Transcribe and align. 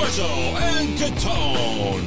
Corso 0.00 0.24
and 0.24 0.88
Catone. 0.98 2.06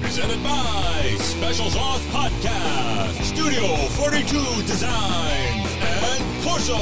Presented 0.00 0.42
by 0.42 1.16
Special 1.18 1.68
Sauce 1.68 2.02
Podcast, 2.06 3.22
Studio 3.22 3.76
42 3.90 4.62
Designs, 4.62 5.68
and 5.82 6.42
Corso 6.42 6.78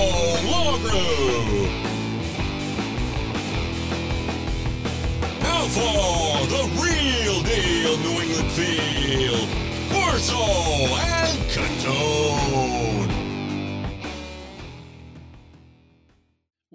Law 0.46 0.78
Group. 0.78 1.70
Now 5.42 5.66
for 5.66 6.46
the 6.54 6.62
real 6.80 7.42
deal 7.42 7.98
New 7.98 8.20
England 8.22 8.50
feel, 8.52 9.38
Corso 9.90 10.44
and 11.02 11.36
Catone. 11.50 12.99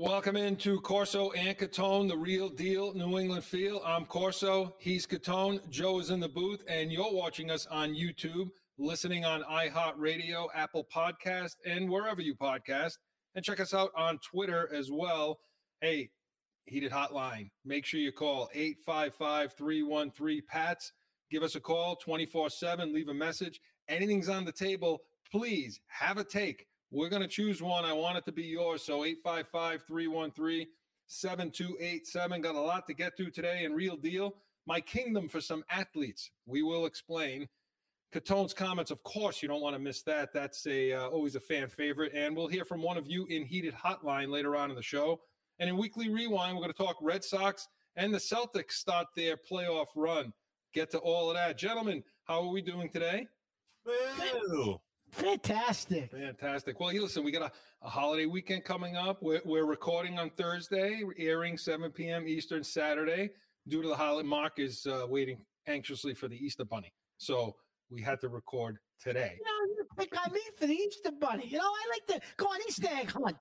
Welcome 0.05 0.35
into 0.37 0.79
Corso 0.81 1.31
and 1.31 1.57
Catone, 1.57 2.07
the 2.07 2.15
real 2.15 2.47
deal 2.47 2.93
New 2.93 3.17
England 3.17 3.43
feel. 3.43 3.81
I'm 3.83 4.05
Corso, 4.05 4.75
he's 4.77 5.07
Catone, 5.07 5.67
Joe 5.71 5.97
is 5.97 6.11
in 6.11 6.19
the 6.19 6.29
booth, 6.29 6.63
and 6.67 6.91
you're 6.91 7.11
watching 7.11 7.49
us 7.49 7.65
on 7.65 7.95
YouTube, 7.95 8.51
listening 8.77 9.25
on 9.25 9.41
iHeartRadio, 9.41 10.49
Apple 10.53 10.85
Podcast, 10.95 11.55
and 11.65 11.89
wherever 11.89 12.21
you 12.21 12.35
podcast. 12.35 12.99
And 13.33 13.43
check 13.43 13.59
us 13.59 13.73
out 13.73 13.89
on 13.97 14.19
Twitter 14.19 14.69
as 14.71 14.91
well. 14.91 15.39
Hey, 15.81 16.11
Heated 16.65 16.91
Hotline, 16.91 17.49
make 17.65 17.83
sure 17.83 17.99
you 17.99 18.11
call 18.11 18.47
855 18.53 19.53
313 19.57 20.43
PATS. 20.47 20.91
Give 21.31 21.41
us 21.41 21.55
a 21.55 21.59
call 21.59 21.95
24 21.95 22.51
7, 22.51 22.93
leave 22.93 23.09
a 23.09 23.13
message. 23.13 23.59
Anything's 23.89 24.29
on 24.29 24.45
the 24.45 24.51
table, 24.51 25.01
please 25.31 25.79
have 25.87 26.19
a 26.19 26.23
take. 26.23 26.67
We're 26.95 27.09
going 27.09 27.23
to 27.23 27.27
choose 27.27 27.61
one. 27.61 27.83
I 27.83 27.91
want 27.91 28.17
it 28.17 28.23
to 28.23 28.31
be 28.31 28.43
yours. 28.43 28.81
So 28.81 29.03
855 29.03 29.83
313 29.85 30.65
7287. 31.07 32.41
Got 32.41 32.55
a 32.55 32.59
lot 32.59 32.87
to 32.87 32.93
get 32.93 33.17
to 33.17 33.29
today 33.29 33.65
and 33.65 33.75
real 33.75 33.97
deal. 33.97 34.35
My 34.65 34.79
kingdom 34.79 35.27
for 35.27 35.41
some 35.41 35.65
athletes. 35.69 36.31
We 36.45 36.63
will 36.63 36.85
explain. 36.85 37.49
Catone's 38.13 38.53
comments, 38.53 38.91
of 38.91 39.03
course, 39.03 39.41
you 39.41 39.49
don't 39.49 39.61
want 39.61 39.75
to 39.75 39.79
miss 39.79 40.03
that. 40.03 40.31
That's 40.33 40.65
a 40.67 40.93
uh, 40.93 41.07
always 41.09 41.35
a 41.35 41.41
fan 41.41 41.67
favorite. 41.67 42.13
And 42.15 42.33
we'll 42.33 42.47
hear 42.47 42.63
from 42.63 42.81
one 42.81 42.95
of 42.95 43.07
you 43.07 43.25
in 43.25 43.43
Heated 43.43 43.73
Hotline 43.73 44.29
later 44.29 44.55
on 44.55 44.69
in 44.69 44.75
the 44.77 44.81
show. 44.81 45.19
And 45.59 45.69
in 45.69 45.75
Weekly 45.75 46.07
Rewind, 46.07 46.55
we're 46.55 46.61
going 46.61 46.73
to 46.73 46.77
talk 46.77 46.95
Red 47.01 47.25
Sox 47.25 47.67
and 47.97 48.13
the 48.13 48.19
Celtics 48.19 48.71
start 48.71 49.07
their 49.17 49.35
playoff 49.35 49.87
run. 49.97 50.31
Get 50.73 50.91
to 50.91 50.99
all 50.99 51.29
of 51.29 51.35
that. 51.35 51.57
Gentlemen, 51.57 52.05
how 52.23 52.41
are 52.41 52.51
we 52.51 52.61
doing 52.61 52.89
today? 52.89 53.27
Boo. 53.83 54.79
Fantastic. 55.15 56.11
Fantastic. 56.11 56.79
Well, 56.79 56.91
you 56.91 57.01
listen, 57.01 57.23
we 57.23 57.31
got 57.31 57.41
a, 57.43 57.51
a 57.85 57.89
holiday 57.89 58.25
weekend 58.25 58.63
coming 58.65 58.95
up. 58.97 59.23
We're, 59.23 59.41
we're 59.45 59.65
recording 59.65 60.19
on 60.19 60.29
Thursday, 60.31 61.03
airing 61.17 61.57
7 61.57 61.89
p.m. 61.91 62.27
Eastern 62.27 62.63
Saturday. 62.63 63.29
Due 63.67 63.81
to 63.81 63.87
the 63.87 63.95
holiday, 63.95 64.27
Mark 64.27 64.59
is 64.59 64.85
uh, 64.85 65.05
waiting 65.07 65.37
anxiously 65.67 66.13
for 66.13 66.27
the 66.27 66.35
Easter 66.35 66.65
Bunny. 66.65 66.91
So 67.17 67.55
we 67.89 68.01
had 68.01 68.19
to 68.21 68.29
record 68.29 68.77
today. 69.01 69.37
You 69.39 69.45
know, 69.45 69.73
you 69.77 69.85
pick 69.97 70.25
on 70.25 70.33
me 70.33 70.41
for 70.57 70.67
the 70.67 70.73
Easter 70.73 71.11
Bunny. 71.19 71.47
You 71.47 71.57
know, 71.59 71.63
I 71.63 71.89
like 71.91 72.07
to 72.21 72.27
go 72.37 72.45
on 72.47 72.59
Easter 72.67 72.87
egg 72.91 73.09
hunt. 73.11 73.37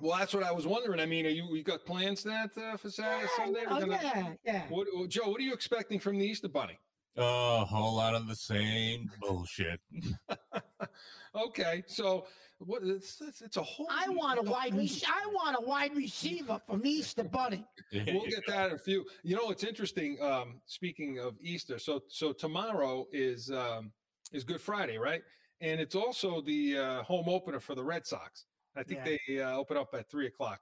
Well, 0.00 0.16
that's 0.16 0.32
what 0.32 0.44
I 0.44 0.52
was 0.52 0.66
wondering. 0.68 1.00
I 1.00 1.06
mean, 1.06 1.26
are 1.26 1.30
you 1.30 1.48
we 1.50 1.64
got 1.64 1.84
plans 1.84 2.22
that 2.22 2.50
uh, 2.56 2.76
for 2.76 2.88
Saturday, 2.90 3.28
Sunday? 3.36 3.60
We're 3.68 3.76
Oh, 3.76 3.80
gonna- 3.80 3.98
yeah, 4.02 4.32
yeah. 4.44 4.62
What, 4.68 4.86
Joe, 5.08 5.28
what 5.30 5.40
are 5.40 5.44
you 5.44 5.52
expecting 5.52 5.98
from 5.98 6.16
the 6.18 6.24
Easter 6.24 6.48
Bunny? 6.48 6.78
A 7.16 7.64
whole 7.64 7.96
lot 7.96 8.14
of 8.14 8.28
the 8.28 8.36
same 8.36 9.10
bullshit. 9.20 9.80
Okay, 11.34 11.84
so 11.86 12.26
what? 12.58 12.82
It's, 12.82 13.20
it's, 13.20 13.42
it's 13.42 13.56
a 13.58 13.62
whole. 13.62 13.86
I 13.90 14.08
want 14.08 14.38
a 14.38 14.42
wide 14.42 14.74
rec- 14.74 14.88
I 15.06 15.26
want 15.32 15.56
a 15.58 15.64
wide 15.64 15.94
receiver 15.94 16.60
from 16.66 16.84
Easter 16.86 17.22
Bunny. 17.22 17.64
we'll 17.92 18.24
get 18.26 18.46
that 18.46 18.70
in 18.70 18.74
a 18.74 18.78
few. 18.78 19.04
You 19.22 19.36
know, 19.36 19.50
it's 19.50 19.62
interesting. 19.62 20.16
Um, 20.22 20.60
speaking 20.66 21.18
of 21.18 21.34
Easter, 21.40 21.78
so 21.78 22.00
so 22.08 22.32
tomorrow 22.32 23.06
is 23.12 23.50
um, 23.50 23.92
is 24.32 24.42
Good 24.42 24.60
Friday, 24.60 24.96
right? 24.98 25.22
And 25.60 25.80
it's 25.80 25.94
also 25.94 26.40
the 26.40 26.78
uh, 26.78 27.02
home 27.02 27.28
opener 27.28 27.60
for 27.60 27.74
the 27.74 27.84
Red 27.84 28.06
Sox. 28.06 28.46
I 28.76 28.82
think 28.84 29.00
Yeah. 29.04 29.16
they 29.26 29.40
uh, 29.42 29.56
open 29.56 29.76
up 29.76 29.88
at 29.94 30.08
three 30.10 30.26
o'clock. 30.26 30.60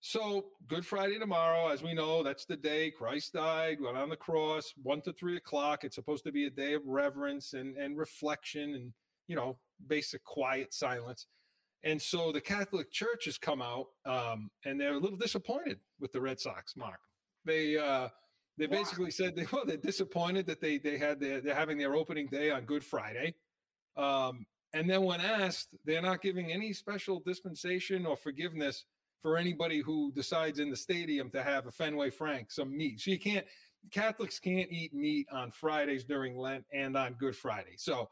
So 0.00 0.46
Good 0.66 0.84
Friday 0.84 1.18
tomorrow, 1.18 1.68
as 1.68 1.82
we 1.82 1.94
know, 1.94 2.22
that's 2.24 2.44
the 2.44 2.56
day 2.56 2.90
Christ 2.90 3.32
died, 3.34 3.78
went 3.80 3.96
on 3.96 4.08
the 4.08 4.16
cross, 4.16 4.72
one 4.82 5.00
to 5.02 5.12
three 5.12 5.36
o'clock. 5.36 5.84
It's 5.84 5.94
supposed 5.94 6.24
to 6.24 6.32
be 6.32 6.46
a 6.46 6.50
day 6.50 6.74
of 6.74 6.82
reverence 6.86 7.54
and 7.54 7.76
and 7.76 7.96
reflection, 7.96 8.74
and 8.74 8.92
you 9.26 9.36
know, 9.36 9.58
basic 9.86 10.22
quiet 10.24 10.72
silence. 10.72 11.26
And 11.84 12.00
so 12.00 12.30
the 12.30 12.40
Catholic 12.40 12.92
Church 12.92 13.24
has 13.24 13.38
come 13.38 13.60
out, 13.60 13.86
um, 14.06 14.50
and 14.64 14.80
they're 14.80 14.94
a 14.94 14.98
little 14.98 15.16
disappointed 15.16 15.80
with 15.98 16.12
the 16.12 16.20
Red 16.20 16.38
Sox. 16.38 16.76
Mark, 16.76 17.00
they 17.44 17.76
uh, 17.76 18.08
they 18.56 18.66
Why? 18.66 18.78
basically 18.78 19.10
said 19.10 19.34
they 19.34 19.46
well 19.52 19.64
they're 19.66 19.76
disappointed 19.76 20.46
that 20.46 20.60
they 20.60 20.78
they 20.78 20.96
had 20.96 21.18
their 21.18 21.40
they're 21.40 21.54
having 21.54 21.78
their 21.78 21.94
opening 21.94 22.28
day 22.28 22.50
on 22.50 22.64
Good 22.64 22.84
Friday, 22.84 23.34
um, 23.96 24.46
and 24.72 24.88
then 24.88 25.02
when 25.02 25.20
asked, 25.20 25.74
they're 25.84 26.02
not 26.02 26.22
giving 26.22 26.52
any 26.52 26.72
special 26.72 27.20
dispensation 27.24 28.06
or 28.06 28.16
forgiveness 28.16 28.84
for 29.20 29.36
anybody 29.36 29.80
who 29.80 30.12
decides 30.12 30.58
in 30.58 30.70
the 30.70 30.76
stadium 30.76 31.30
to 31.30 31.42
have 31.42 31.66
a 31.66 31.70
Fenway 31.70 32.10
Frank 32.10 32.50
some 32.50 32.76
meat. 32.76 33.00
So 33.00 33.10
you 33.10 33.18
can't 33.18 33.46
Catholics 33.90 34.38
can't 34.38 34.70
eat 34.70 34.94
meat 34.94 35.26
on 35.32 35.50
Fridays 35.50 36.04
during 36.04 36.36
Lent 36.36 36.64
and 36.72 36.96
on 36.96 37.14
Good 37.14 37.36
Friday. 37.36 37.74
So 37.76 38.08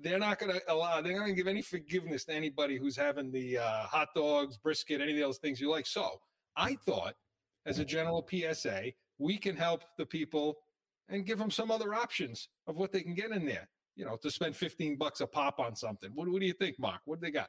they're 0.00 0.18
not 0.18 0.38
going 0.38 0.52
to 0.52 0.60
allow 0.72 1.00
they're 1.00 1.12
not 1.12 1.20
going 1.20 1.32
to 1.32 1.36
give 1.36 1.48
any 1.48 1.62
forgiveness 1.62 2.24
to 2.24 2.32
anybody 2.32 2.76
who's 2.76 2.96
having 2.96 3.30
the 3.30 3.58
uh, 3.58 3.82
hot 3.82 4.08
dogs 4.14 4.56
brisket 4.56 5.00
any 5.00 5.12
of 5.12 5.18
those 5.18 5.38
things 5.38 5.60
you 5.60 5.70
like. 5.70 5.86
So 5.86 6.20
i 6.56 6.74
thought 6.74 7.14
as 7.66 7.78
a 7.78 7.84
general 7.84 8.26
psa 8.28 8.92
we 9.18 9.36
can 9.38 9.56
help 9.56 9.84
the 9.98 10.06
people 10.06 10.56
and 11.08 11.24
give 11.24 11.38
them 11.38 11.50
some 11.50 11.70
other 11.70 11.94
options 11.94 12.48
of 12.66 12.76
what 12.76 12.92
they 12.92 13.00
can 13.00 13.14
get 13.14 13.30
in 13.30 13.46
there. 13.46 13.68
You 13.94 14.04
know 14.04 14.16
to 14.22 14.30
spend 14.30 14.56
15 14.56 14.96
bucks 14.96 15.20
a 15.20 15.26
pop 15.26 15.58
on 15.58 15.74
something. 15.74 16.10
What, 16.14 16.28
what 16.28 16.40
do 16.40 16.46
you 16.46 16.52
think 16.52 16.78
mark? 16.78 17.00
What 17.04 17.20
do 17.20 17.26
they 17.26 17.32
got? 17.32 17.48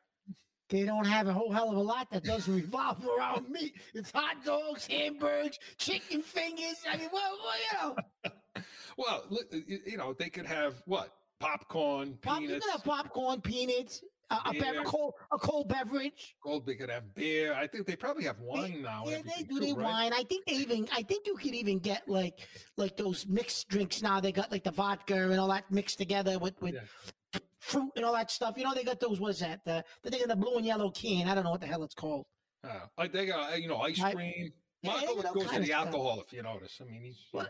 They 0.69 0.83
don't 0.83 1.05
have 1.05 1.27
a 1.27 1.33
whole 1.33 1.51
hell 1.51 1.69
of 1.69 1.77
a 1.77 1.81
lot 1.81 2.09
that 2.11 2.25
doesn't 2.25 2.53
revolve 2.53 3.05
around 3.05 3.49
meat. 3.49 3.75
It's 3.93 4.11
hot 4.11 4.43
dogs, 4.43 4.85
hamburgers, 4.85 5.57
chicken 5.77 6.21
fingers. 6.21 6.83
I 6.89 6.97
mean, 6.97 7.09
well, 7.11 7.37
well 7.41 7.95
you 7.95 7.95
know, 8.25 8.63
well 8.97 9.23
you 9.51 9.79
you 9.85 9.97
know 9.97 10.13
they 10.13 10.29
could 10.29 10.45
have 10.45 10.81
what 10.85 11.13
popcorn 11.39 12.17
pop, 12.21 12.41
you 12.41 12.47
peanuts 12.47 12.65
can 12.65 12.71
have 12.73 12.83
popcorn, 12.83 13.41
peanuts, 13.41 14.01
a, 14.29 14.35
a, 14.45 14.53
bev- 14.53 14.61
Beer. 14.61 14.81
a 14.81 14.83
cold, 14.83 15.13
a 15.31 15.37
cold 15.37 15.69
beverage. 15.69 16.35
gold 16.43 16.65
they 16.65 16.75
could 16.75 16.89
have 16.89 17.13
beer 17.15 17.53
i 17.53 17.65
think 17.65 17.87
they 17.87 17.95
probably 17.95 18.25
have 18.25 18.37
wine 18.39 18.81
now 18.81 19.03
Yeah, 19.07 19.19
they 19.23 19.43
do. 19.43 19.59
too, 19.59 19.65
They 19.67 19.73
right? 19.73 19.83
wine. 19.83 20.13
I 20.13 20.23
think 20.23 20.45
they 20.45 20.53
even. 20.53 20.87
I 20.93 21.01
think 21.03 21.25
you 21.25 21.35
could 21.37 21.53
even 21.55 21.79
get 21.79 22.07
like 22.09 22.39
like 22.75 22.97
those 22.97 23.25
mixed 23.27 23.69
drinks 23.69 24.01
now. 24.01 24.19
They 24.19 24.31
got 24.33 24.51
like 24.51 24.63
the 24.63 24.71
vodka 24.71 25.15
and 25.15 25.39
all 25.39 25.47
that 25.49 25.71
mixed 25.71 25.97
together 25.97 26.39
with 26.39 26.59
with 26.61 26.75
Yeah. 26.75 27.39
fruit 27.59 27.91
and 27.95 28.03
all 28.05 28.13
that 28.13 28.29
stuff. 28.31 28.57
You 28.57 28.63
know, 28.65 28.73
they 28.73 28.83
got 28.83 28.99
those. 28.99 29.19
What's 29.19 29.39
that? 29.39 29.63
The 29.65 29.83
the 30.03 30.09
thing 30.11 30.21
in 30.21 30.27
the 30.29 30.35
blue 30.35 30.57
and 30.57 30.65
yellow 30.65 30.89
can. 30.91 31.27
I 31.29 31.35
don't 31.35 31.43
know 31.45 31.51
what 31.51 31.61
the 31.61 31.67
hell 31.67 31.83
it's 31.83 31.95
called. 31.95 32.25
Uh, 32.63 32.79
like 32.97 33.13
they 33.13 33.27
got, 33.27 33.53
uh, 33.53 33.55
you 33.55 33.67
know, 33.69 33.77
ice 33.77 34.01
I- 34.01 34.13
cream. 34.13 34.51
Yeah, 34.83 34.91
Marco 34.91 35.07
you 35.15 35.23
know, 35.23 35.33
goes 35.33 35.43
to 35.43 35.49
kinda 35.49 35.59
the 35.61 35.65
stuff. 35.67 35.85
alcohol, 35.87 36.23
if 36.25 36.31
you 36.33 36.43
notice. 36.43 36.79
I 36.81 36.85
mean, 36.85 37.01
he's 37.01 37.25
What? 37.31 37.49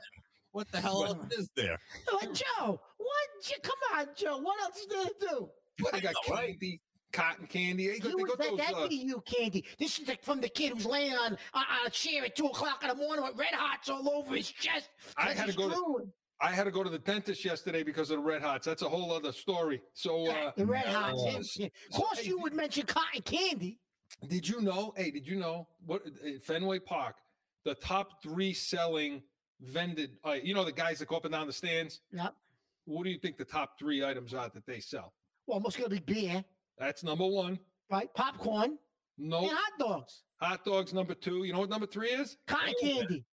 What 0.51 0.71
the 0.71 0.79
hell 0.79 1.03
else 1.05 1.31
is 1.33 1.49
there? 1.55 1.77
What, 2.11 2.33
Joe? 2.33 2.79
What? 3.37 3.63
Come 3.63 3.99
on, 3.99 4.07
Joe. 4.15 4.37
What 4.39 4.61
else 4.61 4.77
is 4.77 4.87
there 4.87 5.05
to 5.05 5.13
do? 5.19 5.49
What 5.81 5.93
they 5.93 6.01
got 6.01 6.15
know, 6.27 6.35
right? 6.35 6.47
candy, 6.49 6.81
cotton 7.13 7.47
candy. 7.47 7.87
They 7.87 7.99
got, 7.99 8.03
they 8.03 8.09
You 8.17 8.27
got 8.27 8.37
that, 8.39 8.47
those. 8.49 8.57
that'd 8.57 8.75
Uh, 8.75 8.87
be 8.87 8.95
you, 8.95 9.21
Candy. 9.25 9.65
This 9.79 9.99
is 9.99 10.07
like 10.07 10.23
from 10.23 10.41
the 10.41 10.49
kid 10.49 10.73
who's 10.73 10.85
laying 10.85 11.13
on, 11.13 11.37
on 11.53 11.63
on 11.63 11.85
a 11.85 11.89
chair 11.89 12.25
at 12.25 12.35
two 12.35 12.47
o'clock 12.47 12.81
in 12.83 12.89
the 12.89 12.95
morning 12.95 13.23
with 13.25 13.35
red 13.37 13.53
hots 13.53 13.89
all 13.89 14.09
over 14.09 14.35
his 14.35 14.49
chest. 14.51 14.89
I 15.15 15.27
'cause 15.27 15.37
had 15.37 15.47
to 15.49 15.53
go 15.55 15.69
to- 15.69 16.11
I 16.39 16.51
had 16.51 16.65
to 16.65 16.71
go 16.71 16.83
to 16.83 16.89
the 16.89 16.99
dentist 16.99 17.43
yesterday 17.43 17.81
because 17.81 18.11
of 18.11 18.17
the 18.17 18.23
red 18.23 18.43
hots. 18.43 18.65
That's 18.65 18.83
a 18.83 18.89
whole 18.89 19.11
other 19.11 19.31
story. 19.31 19.81
So, 19.93 20.29
uh, 20.29 20.51
the 20.55 20.67
red 20.67 20.85
hots. 20.85 21.23
uh, 21.23 21.41
Yeah. 21.63 21.67
Of 21.89 21.91
course, 21.93 22.19
hey, 22.19 22.27
you 22.27 22.39
would 22.39 22.53
mention 22.53 22.85
cotton 22.85 23.23
candy. 23.23 23.79
did 24.27 24.47
you 24.47 24.61
know? 24.61 24.93
Hey, 24.95 25.09
did 25.11 25.27
you 25.27 25.37
know 25.37 25.67
what 25.85 26.03
Fenway 26.43 26.79
Park? 26.79 27.15
The 27.63 27.73
top 27.75 28.21
three 28.21 28.53
selling 28.53 29.23
vended. 29.61 30.17
Uh, 30.23 30.33
you 30.33 30.53
know 30.53 30.63
the 30.63 30.71
guys 30.71 30.99
that 30.99 31.07
go 31.07 31.17
up 31.17 31.25
and 31.25 31.31
down 31.31 31.47
the 31.47 31.53
stands. 31.53 32.01
Yep. 32.11 32.35
What 32.87 33.03
do 33.03 33.09
you 33.09 33.19
think 33.19 33.37
the 33.37 33.45
top 33.45 33.77
three 33.77 34.03
items 34.05 34.33
are 34.33 34.49
that 34.53 34.65
they 34.65 34.79
sell? 34.79 35.13
Well, 35.45 35.59
most 35.59 35.77
gonna 35.77 35.89
be 35.89 35.99
beer, 35.99 36.43
That's 36.77 37.03
number 37.03 37.25
one. 37.25 37.59
right? 37.91 38.13
Popcorn 38.15 38.77
No 39.17 39.39
and 39.39 39.51
hot 39.51 39.73
dogs, 39.79 40.23
hot 40.41 40.63
dogs. 40.65 40.93
Number 40.93 41.13
two. 41.13 41.43
You 41.43 41.53
know 41.53 41.59
what 41.59 41.69
number 41.69 41.85
three 41.87 42.09
is? 42.09 42.37
cotton 42.47 42.73
candy. 42.81 43.25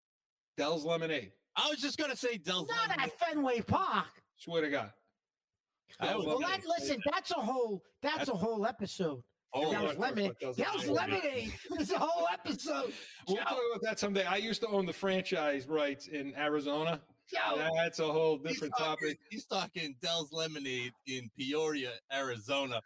Del's 0.56 0.84
lemonade. 0.84 1.32
I 1.56 1.68
was 1.68 1.78
just 1.80 1.98
gonna 1.98 2.16
say 2.16 2.36
Del's. 2.36 2.68
Not 2.68 2.88
Lemonade. 2.88 3.12
at 3.12 3.18
Fenway 3.28 3.60
Park. 3.60 4.06
Swear 4.36 4.62
to 4.62 4.70
God. 4.70 4.92
Del's 6.02 6.24
oh, 6.24 6.28
Well, 6.28 6.38
that, 6.40 6.60
listen, 6.66 7.00
that's 7.12 7.30
a 7.30 7.34
whole 7.34 7.82
that's 8.02 8.28
a 8.28 8.34
whole 8.34 8.66
episode. 8.66 9.22
Oh, 9.52 9.70
Yeah, 9.70 9.78
Del's 9.82 9.90
of 9.92 9.98
lemonade. 10.00 10.28
what 10.30 10.40
Del's 10.40 10.56
Del's 10.56 10.86
lemonade. 10.88 11.22
lemonade 11.22 11.52
is 11.80 11.90
a 11.92 11.98
whole 11.98 12.26
episode. 12.32 12.92
We'll 13.28 13.36
Joe, 13.36 13.42
talk 13.44 13.58
about 13.72 13.82
that 13.82 14.00
someday. 14.00 14.24
I 14.24 14.36
used 14.36 14.60
to 14.62 14.68
own 14.68 14.84
the 14.86 14.92
franchise 14.92 15.68
rights 15.68 16.08
in 16.08 16.34
Arizona. 16.36 17.00
That's 17.76 17.98
a 17.98 18.06
whole 18.06 18.38
he's 18.38 18.52
different 18.52 18.74
talking- 18.78 19.08
topic. 19.08 19.18
He's 19.30 19.46
talking 19.46 19.96
Del's 20.02 20.32
Lemonade 20.32 20.92
in 21.06 21.30
Peoria, 21.38 21.92
Arizona. 22.12 22.80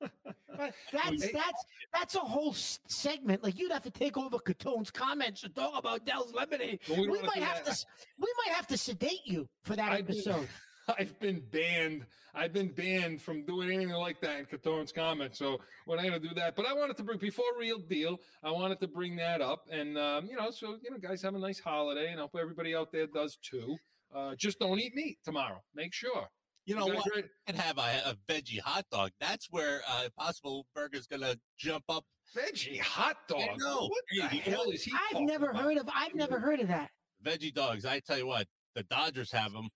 But 0.00 0.72
that's 0.92 1.32
that's 1.32 1.64
that's 1.92 2.14
a 2.14 2.20
whole 2.20 2.52
segment. 2.52 3.42
Like 3.42 3.58
you'd 3.58 3.72
have 3.72 3.82
to 3.84 3.90
take 3.90 4.16
over 4.16 4.38
Catone's 4.38 4.90
comments 4.90 5.40
to 5.40 5.48
talk 5.48 5.78
about 5.78 6.04
Del's 6.06 6.32
lemonade. 6.32 6.80
Well, 6.88 7.00
we 7.00 7.08
we 7.08 7.22
might 7.22 7.42
have 7.42 7.64
that. 7.64 7.74
to 7.76 7.86
we 8.20 8.28
might 8.46 8.54
have 8.54 8.66
to 8.68 8.76
sedate 8.76 9.22
you 9.24 9.48
for 9.62 9.74
that 9.76 9.92
I 9.92 9.98
episode. 9.98 10.48
I've 10.98 11.18
been 11.20 11.42
banned. 11.52 12.06
I've 12.34 12.52
been 12.52 12.68
banned 12.68 13.22
from 13.22 13.44
doing 13.44 13.70
anything 13.70 13.94
like 13.94 14.20
that 14.20 14.38
in 14.40 14.46
Catone's 14.46 14.92
comments. 14.92 15.38
So 15.38 15.58
we're 15.86 15.96
not 15.96 16.02
going 16.06 16.20
to 16.20 16.28
do 16.28 16.34
that. 16.34 16.56
But 16.56 16.66
I 16.66 16.72
wanted 16.72 16.96
to 16.96 17.02
bring 17.04 17.18
before 17.18 17.44
real 17.58 17.78
deal. 17.78 18.20
I 18.42 18.50
wanted 18.50 18.80
to 18.80 18.88
bring 18.88 19.16
that 19.16 19.40
up, 19.40 19.66
and 19.70 19.96
um, 19.96 20.26
you 20.26 20.36
know, 20.36 20.50
so 20.50 20.76
you 20.82 20.90
know, 20.90 20.98
guys 20.98 21.22
have 21.22 21.34
a 21.34 21.38
nice 21.38 21.60
holiday, 21.60 22.10
and 22.10 22.18
I 22.18 22.22
hope 22.22 22.36
everybody 22.40 22.74
out 22.74 22.90
there 22.92 23.06
does 23.06 23.36
too. 23.36 23.76
Uh, 24.14 24.34
just 24.36 24.58
don't 24.58 24.78
eat 24.78 24.94
meat 24.94 25.18
tomorrow. 25.24 25.62
Make 25.74 25.92
sure. 25.92 26.28
You 26.66 26.76
know 26.76 26.86
guys 26.86 26.96
what? 26.96 27.14
ready? 27.14 27.28
You 27.28 27.54
can 27.54 27.56
have 27.56 27.78
a, 27.78 27.82
a 28.10 28.16
veggie 28.32 28.60
hot 28.60 28.86
dog. 28.90 29.10
That's 29.20 29.48
where 29.50 29.82
uh, 29.88 30.08
Possible 30.18 30.66
Burger's 30.74 31.06
gonna 31.06 31.36
jump 31.58 31.84
up. 31.88 32.04
Veggie 32.36 32.80
hot 32.80 33.16
dog. 33.28 33.58
No. 33.58 33.82
What 33.88 34.02
the 34.10 34.22
Hey, 34.28 34.50
hell 34.50 34.70
is 34.70 34.82
he? 34.82 34.92
I've 35.12 35.20
never 35.22 35.50
about? 35.50 35.62
heard 35.62 35.76
of 35.76 35.88
I've 35.94 36.14
never 36.14 36.38
heard 36.40 36.60
of 36.60 36.68
that. 36.68 36.90
Veggie 37.24 37.52
dogs. 37.54 37.84
I 37.84 38.00
tell 38.00 38.18
you 38.18 38.26
what, 38.26 38.46
the 38.74 38.82
Dodgers 38.84 39.30
have 39.32 39.52
them. 39.52 39.68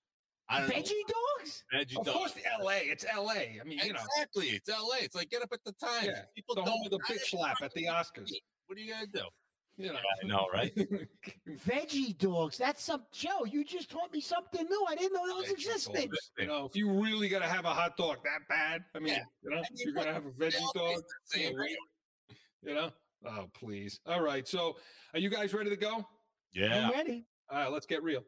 I 0.51 0.61
don't 0.61 0.71
Veggie 0.71 0.93
dogs? 1.39 1.65
Veggie 1.75 1.99
Of 1.99 2.07
dogs. 2.07 2.17
course, 2.17 2.35
L.A. 2.61 2.79
It's 2.79 3.05
L.A. 3.13 3.59
I 3.61 3.65
mean, 3.65 3.79
you 3.85 3.93
know, 3.93 4.01
Exactly. 4.17 4.47
It's 4.49 4.69
LA. 4.69 4.97
It's 5.01 5.15
like 5.15 5.29
get 5.31 5.43
up 5.43 5.51
at 5.53 5.61
the 5.65 5.73
time. 5.73 6.05
Yeah, 6.07 6.23
People 6.35 6.55
the 6.55 6.63
don't 6.63 6.71
home 6.71 6.83
of 6.87 6.91
the 6.91 7.01
I- 7.09 7.13
bitch 7.13 7.29
slap 7.31 7.57
at 7.63 7.73
the 7.75 7.85
Oscars. 7.85 8.31
What 8.67 8.77
are 8.79 8.81
you 8.81 8.93
gonna 8.93 9.07
do? 9.07 9.23
You 9.77 9.93
know. 9.93 9.99
I 10.23 10.27
know, 10.27 10.47
right? 10.53 10.75
Veggie 11.67 12.17
dogs. 12.19 12.59
That's 12.59 12.83
some 12.83 13.05
Joe. 13.13 13.45
You 13.47 13.65
just 13.65 13.91
taught 13.91 14.13
me 14.13 14.21
something 14.21 14.65
new. 14.69 14.87
I 14.89 14.95
didn't 14.97 15.13
know 15.15 15.27
those 15.27 15.47
Veggie 15.49 15.53
existed. 15.53 16.11
You 16.39 16.47
know, 16.47 16.65
if 16.67 16.75
you 16.77 16.91
really 16.91 17.29
gotta 17.29 17.47
have 17.47 17.65
a 17.65 17.71
hot 17.75 17.97
dog 17.97 18.17
that 18.25 18.41
bad, 18.49 18.83
I 18.95 18.99
mean, 18.99 19.15
Yeah. 19.15 19.23
you 19.43 19.51
know, 19.51 19.57
I 19.59 19.61
mean, 19.61 19.67
you're 19.77 19.95
gonna 19.95 20.13
have 20.13 20.27
a 20.27 20.31
veggie 20.31 20.59
dog. 20.75 20.91
taste 20.95 21.05
the 21.33 21.39
same, 21.39 21.53
Yeah, 21.53 21.59
right? 21.59 21.77
You 22.63 22.75
know? 22.75 22.91
Oh, 23.27 23.47
please. 23.55 24.01
All 24.07 24.21
right. 24.23 24.47
So, 24.47 24.77
are 25.15 25.19
you 25.21 25.29
guys 25.31 25.53
ready 25.55 25.71
to 25.71 25.77
go? 25.77 26.07
Yeah. 26.53 26.87
I'm 26.89 26.93
ready. 26.93 27.27
All 27.51 27.59
right, 27.59 27.71
let's 27.73 27.87
get 27.87 28.03
real. 28.03 28.25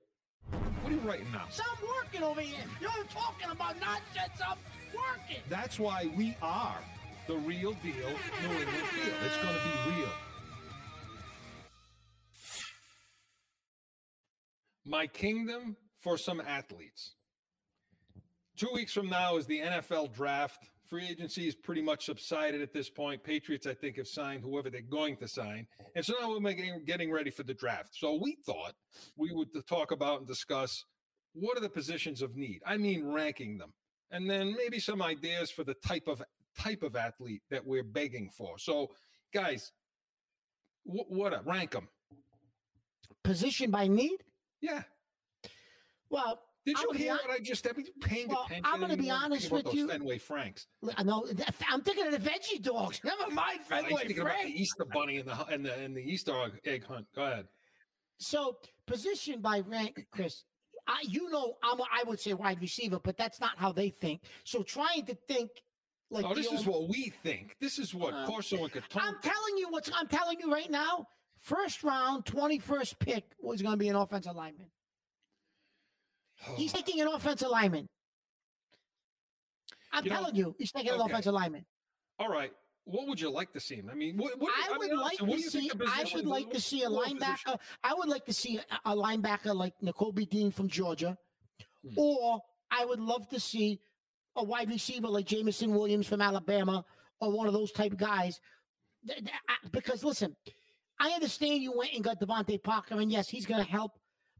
What 0.90 0.98
are 0.98 1.02
you 1.02 1.08
writing 1.08 1.32
now? 1.32 1.44
So 1.50 1.62
I'm 1.70 1.86
working 2.02 2.24
over 2.24 2.40
here. 2.40 2.64
You're 2.80 2.90
talking 3.14 3.48
about 3.48 3.78
nonsense. 3.78 4.42
I'm 4.44 4.58
working. 4.92 5.40
That's 5.48 5.78
why 5.78 6.10
we 6.16 6.36
are 6.42 6.78
the 7.28 7.36
real 7.36 7.74
deal 7.74 7.94
New 7.94 8.50
England 8.50 8.88
Field. 8.88 9.14
It's 9.24 9.36
going 9.36 9.54
to 9.54 9.62
be 9.62 10.00
real. 10.00 10.08
My 14.84 15.06
kingdom 15.06 15.76
for 16.00 16.18
some 16.18 16.40
athletes. 16.40 17.14
Two 18.56 18.70
weeks 18.74 18.92
from 18.92 19.08
now 19.08 19.36
is 19.36 19.46
the 19.46 19.60
NFL 19.60 20.12
draft. 20.12 20.70
Free 20.90 21.08
agency 21.08 21.46
is 21.46 21.54
pretty 21.54 21.82
much 21.82 22.06
subsided 22.06 22.60
at 22.60 22.72
this 22.72 22.90
point. 22.90 23.22
Patriots, 23.22 23.66
I 23.66 23.74
think, 23.74 23.96
have 23.96 24.08
signed 24.08 24.42
whoever 24.42 24.70
they're 24.70 24.80
going 24.82 25.16
to 25.18 25.28
sign. 25.28 25.68
And 25.94 26.04
so 26.04 26.14
now 26.20 26.36
we're 26.36 26.80
getting 26.84 27.12
ready 27.12 27.30
for 27.30 27.44
the 27.44 27.54
draft. 27.54 27.90
So 27.92 28.18
we 28.20 28.36
thought 28.44 28.72
we 29.16 29.30
would 29.32 29.48
talk 29.68 29.92
about 29.92 30.18
and 30.18 30.26
discuss 30.26 30.84
what 31.32 31.56
are 31.56 31.60
the 31.60 31.68
positions 31.68 32.22
of 32.22 32.34
need. 32.34 32.60
I 32.66 32.76
mean, 32.76 33.06
ranking 33.06 33.56
them 33.56 33.72
and 34.10 34.28
then 34.28 34.54
maybe 34.56 34.80
some 34.80 35.02
ideas 35.02 35.50
for 35.50 35.64
the 35.64 35.74
type 35.74 36.08
of 36.08 36.22
type 36.58 36.82
of 36.82 36.96
athlete 36.96 37.42
that 37.50 37.64
we're 37.64 37.84
begging 37.84 38.28
for. 38.36 38.58
So, 38.58 38.88
guys, 39.32 39.70
wh- 40.84 41.08
what 41.08 41.32
a 41.32 41.40
rank 41.44 41.70
them? 41.72 41.88
Position 43.22 43.70
by 43.70 43.86
need? 43.86 44.18
Yeah. 44.60 44.82
Well, 46.10 46.40
Did 46.66 46.78
you 46.78 46.90
hear 46.92 47.12
what 47.14 47.30
I 47.30 47.38
just 47.38 47.62
said? 47.62 47.72
Are 47.78 47.82
paying 48.02 48.28
Well, 48.28 48.44
attention? 48.44 48.64
I'm 48.66 48.80
gonna 48.80 48.96
be 48.96 49.10
honest 49.10 49.50
with 49.50 49.72
you. 49.72 49.88
Fenway 49.88 50.18
Franks. 50.18 50.66
I 50.96 51.02
know. 51.02 51.26
I'm 51.68 51.80
thinking 51.82 52.06
of 52.06 52.12
the 52.12 52.30
veggie 52.30 52.62
dogs. 52.62 53.00
Never 53.04 53.30
mind 53.30 53.60
I 53.70 53.82
Fenway 53.82 54.02
thinking 54.04 54.20
about 54.20 54.42
the 54.44 54.50
Easter 54.50 54.84
Bunny 54.92 55.16
and 55.18 55.28
the 55.28 55.46
and 55.46 55.64
the 55.64 55.74
and 55.74 55.96
the 55.96 56.02
Easter 56.02 56.32
egg- 56.64 56.84
hunt. 56.84 57.06
Go 57.14 57.22
ahead. 57.24 57.46
So 58.18 58.58
position 58.86 59.40
by 59.40 59.60
rank, 59.60 60.06
Chris. 60.10 60.44
I, 60.86 61.02
you 61.08 61.30
know, 61.30 61.54
I'm 61.62 61.78
a, 61.80 61.84
I 61.84 62.02
would 62.06 62.18
say 62.20 62.34
wide 62.34 62.60
receiver, 62.60 62.98
but 63.02 63.16
that's 63.16 63.40
not 63.40 63.52
how 63.56 63.70
they 63.72 63.90
think. 63.90 64.22
So 64.44 64.62
trying 64.62 65.06
to 65.06 65.14
think 65.28 65.50
like 66.10 66.24
oh, 66.26 66.34
this 66.34 66.46
is 66.46 66.66
old- 66.66 66.66
what 66.66 66.88
we 66.88 67.10
think. 67.22 67.56
This 67.60 67.78
is 67.78 67.94
what 67.94 68.12
Uh, 68.12 68.26
Corso 68.26 68.56
and 68.64 68.72
Catone. 68.72 69.00
I'm 69.02 69.16
telling 69.22 69.56
you 69.56 69.68
what's 69.70 69.90
I'm 69.94 70.08
telling 70.08 70.38
you 70.40 70.52
right 70.52 70.70
now. 70.70 71.06
First 71.38 71.82
round, 71.84 72.26
21st 72.26 72.98
pick 72.98 73.24
was 73.40 73.62
going 73.62 73.72
to 73.72 73.78
be 73.78 73.88
an 73.88 73.96
offensive 73.96 74.36
lineman. 74.36 74.66
He's 76.56 76.72
taking 76.72 77.00
an 77.00 77.08
offensive 77.08 77.48
lineman. 77.48 77.88
I'm 79.92 80.04
You 80.04 80.10
know, 80.10 80.16
telling 80.16 80.34
you, 80.36 80.54
he's 80.58 80.72
taking 80.72 80.92
an 80.92 81.00
okay. 81.00 81.10
offensive 81.12 81.34
lineman. 81.34 81.64
All 82.18 82.28
right. 82.28 82.52
What 82.84 83.06
would 83.08 83.20
you 83.20 83.30
like 83.30 83.52
to 83.52 83.60
see? 83.60 83.82
I 83.90 83.94
mean, 83.94 84.16
what, 84.16 84.38
what 84.40 84.52
I 84.56 84.78
mean, 84.78 84.90
would 84.90 84.98
like 84.98 85.20
honestly, 85.22 85.42
to 85.42 85.50
do 85.50 85.62
you 85.64 85.70
think 85.70 85.82
see. 85.82 85.88
I 85.88 86.16
would 86.16 86.26
like 86.26 86.46
what- 86.46 86.54
to 86.54 86.60
see 86.60 86.82
a 86.82 86.88
linebacker. 86.88 87.58
I 87.84 87.94
would 87.94 88.08
like 88.08 88.24
to 88.26 88.32
see 88.32 88.58
a, 88.84 88.94
linebacker 88.96 89.54
like 89.54 89.74
Nakobe 89.82 90.28
Dean 90.28 90.50
from 90.50 90.68
Georgia, 90.68 91.16
Hmm. 91.86 91.94
or 91.98 92.40
I 92.70 92.84
would 92.84 93.00
love 93.00 93.28
to 93.28 93.40
see 93.40 93.80
a 94.36 94.44
wide 94.44 94.70
receiver 94.70 95.08
like 95.08 95.26
Jameson 95.26 95.72
Williams 95.72 96.06
from 96.06 96.20
Alabama, 96.22 96.84
or 97.20 97.30
one 97.32 97.46
of 97.46 97.52
those 97.52 97.72
type 97.72 97.96
guys. 97.96 98.40
I- 99.08 99.56
Because 99.72 100.04
listen, 100.04 100.36
I 100.98 101.10
understand 101.10 101.62
you 101.62 101.72
went 101.76 101.92
and 101.94 102.02
got 102.04 102.20
DeVante 102.20 102.62
Parker, 102.62 103.00
and 103.00 103.10
yes, 103.10 103.28
he's 103.28 103.46
going 103.46 103.64
to 103.64 103.70
help, 103.70 103.92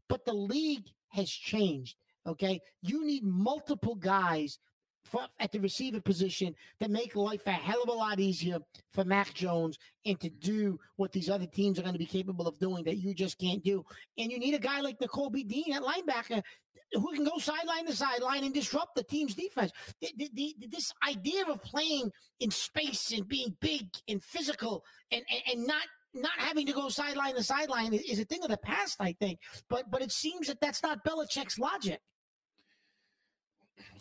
but 0.07 0.25
the 0.25 0.33
league 0.33 0.87
has 1.11 1.29
changed. 1.29 1.95
Okay, 2.27 2.61
you 2.81 3.05
need 3.05 3.23
multiple 3.23 3.95
guys 3.95 4.59
for, 5.03 5.21
at 5.39 5.51
the 5.51 5.59
receiver 5.59 5.99
position 5.99 6.55
that 6.79 6.91
make 6.91 7.15
life 7.15 7.45
a 7.47 7.51
hell 7.51 7.81
of 7.81 7.89
a 7.89 7.93
lot 7.93 8.19
easier 8.19 8.59
for 8.91 9.03
Mac 9.03 9.33
Jones 9.33 9.77
and 10.05 10.19
to 10.19 10.29
do 10.29 10.79
what 10.97 11.11
these 11.11 11.29
other 11.29 11.47
teams 11.47 11.79
are 11.79 11.81
going 11.81 11.93
to 11.93 11.99
be 11.99 12.05
capable 12.05 12.47
of 12.47 12.59
doing 12.59 12.83
that 12.83 12.97
you 12.97 13.13
just 13.13 13.39
can't 13.39 13.63
do. 13.63 13.83
And 14.17 14.31
you 14.31 14.39
need 14.39 14.53
a 14.53 14.59
guy 14.59 14.81
like 14.81 14.99
Nakobe 14.99 15.47
Dean 15.47 15.73
at 15.73 15.81
linebacker 15.81 16.43
who 16.93 17.13
can 17.13 17.23
go 17.23 17.37
sideline 17.37 17.85
to 17.85 17.95
sideline 17.95 18.43
and 18.43 18.53
disrupt 18.53 18.95
the 18.95 19.03
team's 19.03 19.33
defense. 19.33 19.71
The, 20.01 20.11
the, 20.17 20.29
the, 20.33 20.55
this 20.69 20.93
idea 21.07 21.45
of 21.45 21.61
playing 21.63 22.11
in 22.39 22.51
space 22.51 23.11
and 23.11 23.27
being 23.27 23.55
big 23.61 23.87
and 24.07 24.21
physical 24.21 24.83
and, 25.11 25.23
and, 25.31 25.57
and 25.57 25.67
not 25.67 25.83
not 26.13 26.31
having 26.37 26.65
to 26.67 26.73
go 26.73 26.89
sideline 26.89 27.35
to 27.35 27.43
sideline 27.43 27.93
is, 27.93 28.19
a 28.19 28.25
thing 28.25 28.43
of 28.43 28.49
the 28.49 28.57
past, 28.57 28.97
I 28.99 29.13
think. 29.13 29.39
But 29.69 29.89
but 29.89 30.01
it 30.01 30.11
seems 30.11 30.47
that 30.47 30.59
that's 30.59 30.83
not 30.83 31.03
Belichick's 31.05 31.57
logic. 31.57 31.99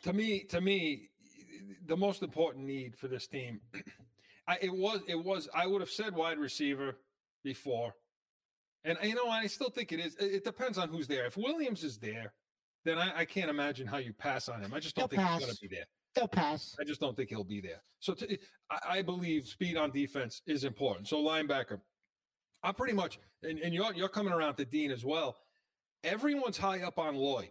to 0.02 0.12
me, 0.12 0.44
to 0.44 0.60
me, 0.60 1.08
the 1.86 1.96
most 1.96 2.22
important 2.22 2.66
need 2.66 2.96
for 2.96 3.08
this 3.08 3.26
team, 3.26 3.60
I, 4.48 4.58
it 4.60 4.72
was, 4.72 5.00
it 5.06 5.16
was. 5.22 5.48
I 5.54 5.66
would 5.66 5.80
have 5.80 5.90
said 5.90 6.14
wide 6.14 6.38
receiver 6.38 6.98
before, 7.44 7.94
and 8.84 8.98
you 9.02 9.14
know, 9.14 9.28
I 9.28 9.46
still 9.46 9.70
think 9.70 9.92
it 9.92 10.00
is. 10.00 10.16
It, 10.16 10.34
it 10.34 10.44
depends 10.44 10.78
on 10.78 10.88
who's 10.88 11.06
there. 11.06 11.26
If 11.26 11.36
Williams 11.36 11.84
is 11.84 11.98
there, 11.98 12.32
then 12.84 12.98
I, 12.98 13.20
I 13.20 13.24
can't 13.24 13.50
imagine 13.50 13.86
how 13.86 13.98
you 13.98 14.12
pass 14.12 14.48
on 14.48 14.60
him. 14.60 14.74
I 14.74 14.80
just 14.80 14.96
don't 14.96 15.10
They'll 15.10 15.20
think 15.20 15.30
he's 15.30 15.44
going 15.44 15.54
to 15.54 15.60
be 15.60 15.68
there. 15.68 15.86
They'll 16.14 16.28
pass. 16.28 16.74
I 16.80 16.84
just 16.84 17.00
don't 17.00 17.16
think 17.16 17.28
he'll 17.28 17.44
be 17.44 17.60
there. 17.60 17.82
So 18.00 18.14
to, 18.14 18.38
I, 18.70 18.98
I 18.98 19.02
believe 19.02 19.46
speed 19.46 19.76
on 19.76 19.92
defense 19.92 20.42
is 20.46 20.64
important. 20.64 21.06
So 21.08 21.22
linebacker, 21.22 21.80
I'm 22.62 22.74
pretty 22.74 22.94
much, 22.94 23.18
and, 23.42 23.58
and 23.58 23.74
you're 23.74 23.92
you're 23.94 24.08
coming 24.08 24.32
around 24.32 24.56
to 24.56 24.64
Dean 24.64 24.90
as 24.90 25.04
well. 25.04 25.36
Everyone's 26.04 26.58
high 26.58 26.80
up 26.82 26.98
on 26.98 27.14
Lloyd. 27.14 27.50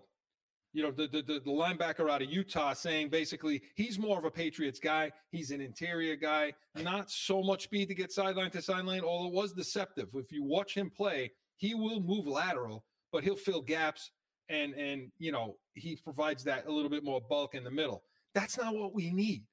You 0.72 0.84
know, 0.84 0.92
the, 0.92 1.08
the 1.08 1.22
the 1.22 1.39
the 1.39 1.51
linebacker 1.51 2.10
out 2.10 2.22
of 2.22 2.30
Utah 2.30 2.74
saying 2.74 3.10
basically 3.10 3.62
he's 3.75 3.98
more 3.98 4.20
of 4.20 4.25
a 4.25 4.32
Patriots 4.32 4.80
guy. 4.80 5.12
He's 5.32 5.51
an 5.51 5.62
interior 5.62 6.16
guy, 6.16 6.54
not 6.75 7.10
so 7.10 7.42
much 7.42 7.63
speed 7.63 7.88
to 7.88 7.96
get 7.96 8.12
sideline 8.12 8.51
to 8.51 8.62
sideline. 8.62 9.01
Although 9.01 9.30
it 9.30 9.34
was 9.34 9.54
deceptive. 9.54 10.10
If 10.13 10.32
you 10.32 10.44
watch 10.44 10.75
him 10.75 10.92
play, 10.92 11.32
he 11.58 11.74
will 11.74 12.00
move 12.00 12.28
lateral, 12.28 12.86
but 13.12 13.24
he'll 13.24 13.36
fill 13.36 13.62
gaps 13.62 14.12
and 14.50 14.74
and 14.74 15.12
you 15.18 15.32
know 15.32 15.56
he 15.74 15.96
provides 15.96 16.44
that 16.44 16.68
a 16.68 16.72
little 16.72 16.89
bit 16.89 17.04
more 17.04 17.22
bulk 17.22 17.56
in 17.56 17.63
the 17.63 17.72
middle. 17.72 18.04
That's 18.36 18.58
not 18.58 18.75
what 18.75 18.94
we 18.94 19.12
need. 19.12 19.44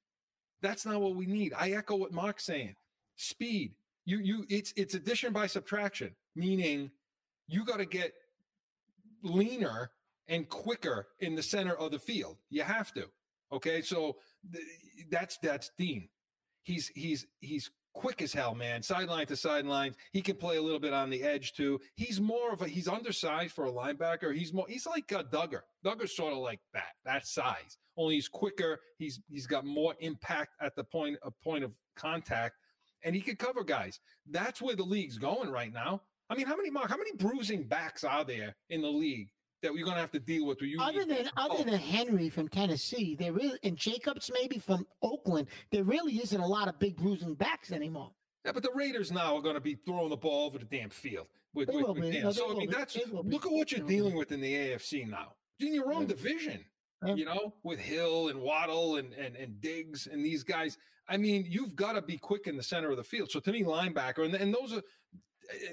That's 0.61 0.85
not 0.85 1.01
what 1.01 1.15
we 1.15 1.25
need. 1.25 1.53
I 1.57 1.71
echo 1.71 1.95
what 1.95 2.11
Mark's 2.11 2.45
saying. 2.45 2.75
Speed. 3.15 3.73
You 4.07 4.19
you 4.19 4.45
it's 4.47 4.73
it's 4.77 4.93
addition 4.95 5.33
by 5.33 5.47
subtraction, 5.47 6.15
meaning 6.33 6.91
you 7.45 7.65
got 7.65 7.77
to 7.77 7.85
get 7.85 8.13
leaner 9.21 9.91
and 10.29 10.47
quicker 10.47 11.07
in 11.19 11.35
the 11.35 11.43
center 11.43 11.75
of 11.75 11.91
the 11.91 11.99
field. 11.99 12.37
You 12.49 12.63
have 12.63 12.93
to. 12.93 13.09
Okay? 13.51 13.81
So 13.81 14.15
th- 14.49 14.63
that's 15.11 15.37
that's 15.43 15.71
Dean. 15.77 16.07
He's 16.63 16.87
he's 16.95 17.27
he's 17.41 17.69
quick 17.93 18.21
as 18.21 18.31
hell, 18.31 18.55
man. 18.55 18.81
Sideline 18.81 19.25
to 19.27 19.35
sideline. 19.35 19.93
He 20.13 20.21
can 20.21 20.37
play 20.37 20.55
a 20.55 20.61
little 20.61 20.79
bit 20.79 20.93
on 20.93 21.09
the 21.09 21.21
edge 21.21 21.51
too. 21.51 21.81
He's 21.95 22.21
more 22.21 22.53
of 22.53 22.61
a 22.61 22.67
he's 22.69 22.87
undersized 22.87 23.53
for 23.53 23.65
a 23.65 23.71
linebacker. 23.71 24.33
He's 24.33 24.53
more 24.53 24.67
he's 24.69 24.87
like 24.87 25.11
a 25.11 25.25
Dugger. 25.25 25.63
Dugger's 25.85 26.15
sort 26.15 26.31
of 26.31 26.39
like 26.39 26.61
that, 26.73 26.93
that 27.03 27.27
size. 27.27 27.77
Only 27.97 28.15
he's 28.15 28.29
quicker. 28.29 28.79
He's 28.97 29.19
he's 29.27 29.47
got 29.47 29.65
more 29.65 29.95
impact 29.99 30.55
at 30.61 30.77
the 30.77 30.85
point 30.85 31.17
a 31.23 31.31
point 31.31 31.65
of 31.65 31.73
contact, 31.97 32.55
and 33.03 33.15
he 33.15 33.21
could 33.21 33.39
cover 33.39 33.63
guys. 33.63 33.99
That's 34.29 34.61
where 34.61 34.75
the 34.75 34.83
league's 34.83 35.17
going 35.17 35.49
right 35.51 35.73
now. 35.73 36.01
I 36.29 36.35
mean, 36.35 36.47
how 36.47 36.55
many 36.55 36.69
Mark? 36.69 36.89
How 36.89 36.97
many 36.97 37.13
bruising 37.13 37.63
backs 37.63 38.03
are 38.03 38.25
there 38.25 38.55
in 38.69 38.81
the 38.81 38.89
league 38.89 39.29
that 39.61 39.73
we're 39.73 39.83
going 39.83 39.95
to 39.95 40.01
have 40.01 40.11
to 40.11 40.19
deal 40.19 40.45
with. 40.45 40.61
You 40.61 40.79
other 40.79 41.05
than 41.05 41.29
other 41.37 41.55
oh. 41.59 41.63
than 41.63 41.79
Henry 41.79 42.29
from 42.29 42.47
Tennessee, 42.47 43.15
there 43.19 43.33
really 43.33 43.57
and 43.63 43.75
Jacobs 43.75 44.31
maybe 44.33 44.59
from 44.59 44.85
Oakland, 45.01 45.47
there 45.71 45.83
really 45.83 46.13
isn't 46.13 46.39
a 46.39 46.45
lot 46.45 46.67
of 46.67 46.79
big 46.79 46.97
bruising 46.97 47.33
backs 47.33 47.71
anymore. 47.71 48.11
Yeah, 48.45 48.51
but 48.53 48.63
the 48.63 48.71
Raiders 48.73 49.11
now 49.11 49.35
are 49.35 49.41
going 49.41 49.55
to 49.55 49.61
be 49.61 49.75
throwing 49.75 50.09
the 50.09 50.17
ball 50.17 50.45
over 50.45 50.57
the 50.57 50.65
damn 50.65 50.89
field 50.89 51.27
with, 51.53 51.69
with, 51.69 51.87
with 51.87 52.23
no, 52.23 52.31
So 52.31 52.51
I 52.51 52.59
mean, 52.59 52.69
that's 52.69 52.97
look 53.11 53.45
at 53.45 53.51
what 53.51 53.71
you're 53.71 53.85
dealing 53.85 54.15
with 54.15 54.31
in 54.31 54.41
the 54.41 54.53
AFC 54.53 55.09
now. 55.09 55.33
In 55.59 55.73
your 55.73 55.91
own 55.91 56.05
division, 56.05 56.63
yeah. 57.05 57.15
you 57.15 57.25
know, 57.25 57.53
with 57.63 57.79
Hill 57.79 58.29
and 58.29 58.41
Waddle 58.41 58.97
and, 58.97 59.13
and 59.13 59.35
and 59.35 59.59
Diggs 59.61 60.07
and 60.07 60.23
these 60.23 60.43
guys. 60.43 60.77
I 61.09 61.15
mean, 61.15 61.45
you've 61.47 61.75
got 61.75 61.93
to 61.93 62.01
be 62.01 62.17
quick 62.17 62.47
in 62.47 62.57
the 62.57 62.63
center 62.63 62.91
of 62.91 62.97
the 62.97 63.03
field. 63.03 63.31
So 63.31 63.39
to 63.39 63.51
me, 63.51 63.63
linebacker 63.63 64.25
and, 64.25 64.33
and 64.33 64.53
those 64.53 64.73
are 64.73 64.81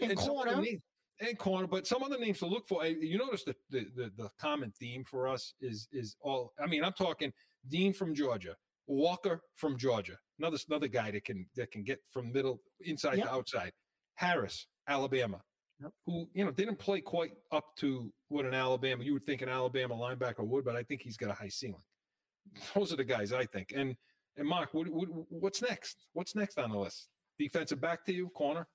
and, 0.01 0.13
and 0.13 0.19
corner. 0.19 0.61
Names, 0.61 0.81
and 1.21 1.39
corner, 1.39 1.67
but 1.67 1.87
some 1.87 2.03
other 2.03 2.19
names 2.19 2.39
to 2.41 2.47
look 2.47 2.67
for. 2.67 2.85
You 2.85 3.19
notice 3.19 3.45
the, 3.45 3.55
the 3.71 3.87
the 3.95 4.13
the 4.17 4.31
common 4.41 4.73
theme 4.73 5.05
for 5.05 5.29
us 5.29 5.55
is 5.61 5.89
is 5.93 6.17
all. 6.21 6.53
I 6.63 6.67
mean, 6.67 6.85
I'm 6.85 6.93
talking 6.93 7.33
Dean 7.69 7.93
from 7.93 8.15
Georgia, 8.15 8.57
Walker 8.87 9.43
from 9.55 9.79
Georgia, 9.79 10.19
another 10.39 10.59
another 10.69 10.89
guy 10.89 11.11
that 11.11 11.25
can 11.25 11.47
that 11.57 11.71
can 11.71 11.83
get 11.83 12.01
from 12.11 12.33
middle 12.33 12.61
inside 12.81 13.19
yep. 13.19 13.27
to 13.27 13.33
outside. 13.33 13.73
Harris, 14.15 14.67
Alabama, 14.89 15.41
yep. 15.81 15.93
who 16.07 16.29
you 16.33 16.45
know 16.45 16.51
didn't 16.51 16.79
play 16.79 17.01
quite 17.01 17.33
up 17.53 17.77
to 17.77 18.13
what 18.29 18.45
an 18.45 18.55
Alabama 18.55 19.05
you 19.05 19.13
would 19.13 19.25
think 19.25 19.43
an 19.43 19.49
Alabama 19.49 19.95
linebacker 19.95 20.47
would, 20.47 20.65
but 20.65 20.77
I 20.77 20.83
think 20.83 21.03
he's 21.03 21.17
got 21.17 21.31
a 21.31 21.35
high 21.35 21.49
ceiling. 21.49 21.83
Those 22.75 22.93
are 22.93 22.97
the 22.97 23.05
guys 23.05 23.33
I 23.33 23.47
think. 23.47 23.73
And 23.75 23.97
and 24.37 24.49
Mark, 24.49 24.75
what, 24.75 24.89
what, 24.89 25.09
what's 25.29 25.63
next? 25.63 26.07
What's 26.13 26.35
next 26.35 26.59
on 26.59 26.71
the 26.71 26.79
list? 26.79 27.09
Defensive 27.39 27.81
back 27.81 28.05
to 28.07 28.13
you, 28.13 28.29
corner, 28.31 28.67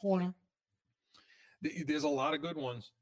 corner. 0.00 0.34
There's 1.60 2.04
a 2.04 2.08
lot 2.08 2.34
of 2.34 2.42
good 2.42 2.56
ones. 2.56 2.92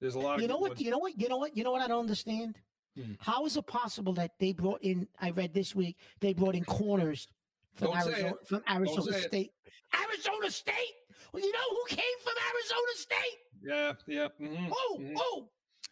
There's 0.00 0.14
a 0.14 0.18
lot. 0.18 0.40
You 0.40 0.48
know 0.48 0.58
what? 0.58 0.70
Ones. 0.70 0.80
You 0.80 0.90
know 0.90 0.98
what? 0.98 1.20
You 1.20 1.28
know 1.28 1.36
what? 1.38 1.56
You 1.56 1.64
know 1.64 1.72
what? 1.72 1.82
I 1.82 1.88
don't 1.88 2.00
understand. 2.00 2.58
Hmm. 2.96 3.12
How 3.18 3.44
is 3.46 3.56
it 3.56 3.66
possible 3.66 4.12
that 4.14 4.32
they 4.38 4.52
brought 4.52 4.82
in? 4.82 5.08
I 5.20 5.30
read 5.30 5.54
this 5.54 5.74
week 5.74 5.96
they 6.20 6.32
brought 6.32 6.54
in 6.54 6.64
corners 6.64 7.28
from 7.74 7.88
don't 7.88 7.96
Arizona, 8.06 8.32
from 8.44 8.62
Arizona 8.70 9.18
State. 9.18 9.52
It. 9.64 9.72
Arizona 10.08 10.50
State. 10.50 10.94
Well, 11.36 11.44
you 11.44 11.52
know 11.52 11.68
who 11.68 11.96
came 11.96 12.18
from 12.24 12.32
Arizona 12.50 12.92
State? 12.94 13.38
Yeah, 13.62 13.92
yeah. 14.06 14.28
Mm-hmm, 14.40 14.72
oh, 14.72 14.98
mm-hmm. 14.98 15.14
oh. 15.18 15.48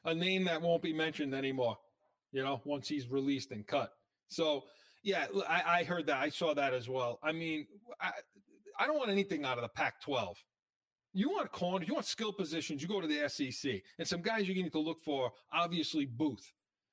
A 0.06 0.14
name 0.14 0.44
that 0.44 0.62
won't 0.62 0.82
be 0.82 0.94
mentioned 0.94 1.34
anymore. 1.34 1.76
You 2.32 2.42
know, 2.42 2.62
once 2.64 2.88
he's 2.88 3.10
released 3.10 3.50
and 3.50 3.66
cut. 3.66 3.92
So, 4.28 4.62
yeah, 5.02 5.26
I, 5.46 5.80
I 5.80 5.84
heard 5.84 6.06
that. 6.06 6.16
I 6.16 6.30
saw 6.30 6.54
that 6.54 6.72
as 6.72 6.88
well. 6.88 7.18
I 7.22 7.32
mean, 7.32 7.66
I, 8.00 8.12
I 8.80 8.86
don't 8.86 8.96
want 8.96 9.10
anything 9.10 9.44
out 9.44 9.58
of 9.58 9.62
the 9.62 9.68
Pac-12. 9.68 10.34
You 11.12 11.28
want 11.28 11.52
corners, 11.52 11.86
you 11.86 11.94
want 11.94 12.06
skill 12.06 12.32
positions, 12.32 12.80
you 12.80 12.88
go 12.88 13.02
to 13.02 13.06
the 13.06 13.28
SEC. 13.28 13.82
And 13.98 14.08
some 14.08 14.22
guys 14.22 14.48
you're 14.48 14.56
need 14.56 14.72
to 14.72 14.80
look 14.80 15.00
for, 15.04 15.30
obviously, 15.52 16.06
Booth. 16.06 16.52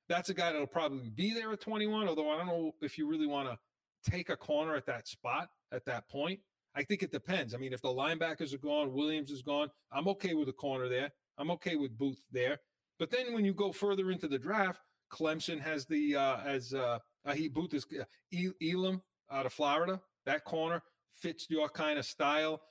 That's 0.10 0.30
a 0.30 0.34
guy 0.34 0.52
that'll 0.52 0.68
probably 0.68 1.10
be 1.10 1.34
there 1.34 1.54
at 1.54 1.62
21, 1.62 2.10
although 2.10 2.30
I 2.30 2.38
don't 2.38 2.48
know 2.48 2.74
if 2.82 2.98
you 2.98 3.08
really 3.08 3.28
want 3.28 3.48
to 3.48 4.12
take 4.12 4.30
a 4.30 4.36
corner 4.36 4.76
at 4.76 4.86
that 4.88 5.08
spot 5.08 5.48
at 5.72 5.86
that 5.86 6.10
point. 6.10 6.42
I 6.76 6.84
think 6.84 7.04
it 7.04 7.12
depends. 7.12 7.54
I 7.54 7.58
mean, 7.58 7.74
if 7.74 7.82
the 7.82 7.90
linebackers 7.90 8.54
are 8.54 8.60
gone, 8.60 8.94
Williams 8.94 9.30
is 9.30 9.42
gone, 9.42 9.70
I'm 9.92 10.08
okay 10.10 10.34
with 10.34 10.48
a 10.50 10.54
corner 10.54 10.88
there. 10.88 11.12
I'm 11.38 11.52
okay 11.52 11.76
with 11.76 11.98
Booth 11.98 12.22
there. 12.32 12.60
But 13.00 13.10
then 13.10 13.34
when 13.34 13.46
you 13.46 13.54
go 13.54 13.72
further 13.72 14.12
into 14.12 14.28
the 14.28 14.38
draft, 14.38 14.80
Clemson 15.12 15.60
has 15.60 15.86
the 15.86 16.16
uh, 16.16 16.38
as 16.46 16.74
uh, 16.74 17.00
uh 17.26 17.34
he 17.34 17.50
Booth 17.50 17.74
is 17.74 17.86
uh, 18.00 18.50
Elam 18.62 19.02
out 19.32 19.46
of 19.46 19.54
Florida. 19.54 20.00
That 20.26 20.46
corner 20.46 20.82
fits 21.20 21.48
your 21.50 21.68
kind 21.68 22.00
of 22.00 22.06
style. 22.06 22.62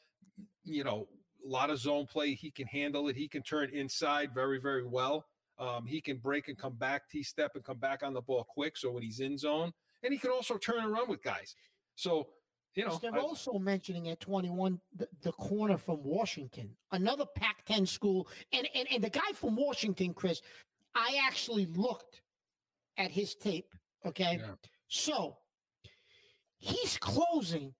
You 0.64 0.84
know, 0.84 1.08
a 1.44 1.48
lot 1.48 1.70
of 1.70 1.78
zone 1.78 2.06
play. 2.06 2.34
He 2.34 2.50
can 2.50 2.66
handle 2.66 3.08
it. 3.08 3.16
He 3.16 3.28
can 3.28 3.42
turn 3.42 3.70
inside 3.70 4.30
very, 4.34 4.60
very 4.60 4.86
well. 4.86 5.26
Um, 5.58 5.84
he 5.84 6.00
can 6.00 6.16
break 6.16 6.48
and 6.48 6.56
come 6.56 6.74
back, 6.74 7.10
T 7.10 7.22
step 7.22 7.52
and 7.54 7.64
come 7.64 7.78
back 7.78 8.02
on 8.02 8.14
the 8.14 8.22
ball 8.22 8.46
quick. 8.48 8.78
So 8.78 8.90
when 8.90 9.02
he's 9.02 9.20
in 9.20 9.36
zone, 9.36 9.72
and 10.02 10.12
he 10.12 10.18
can 10.18 10.30
also 10.30 10.56
turn 10.56 10.82
and 10.82 10.92
run 10.92 11.08
with 11.08 11.22
guys. 11.22 11.54
So, 11.96 12.28
you 12.74 12.84
know, 12.84 12.98
they're 13.00 13.14
I, 13.14 13.18
also 13.18 13.58
mentioning 13.58 14.08
at 14.08 14.20
21 14.20 14.80
the, 14.96 15.08
the, 15.22 15.32
corner 15.32 15.76
from 15.76 16.02
Washington, 16.04 16.70
another 16.92 17.24
Pac 17.34 17.64
10 17.64 17.84
school. 17.84 18.28
And, 18.52 18.68
and, 18.74 18.86
and 18.92 19.02
the 19.02 19.10
guy 19.10 19.32
from 19.34 19.56
Washington, 19.56 20.14
Chris, 20.14 20.40
I 20.94 21.20
actually 21.26 21.66
looked 21.66 22.22
at 22.96 23.10
his 23.10 23.34
tape. 23.34 23.74
Okay. 24.06 24.38
Yeah. 24.40 24.52
So 24.88 25.36
he's 26.58 26.96
closing 26.98 27.74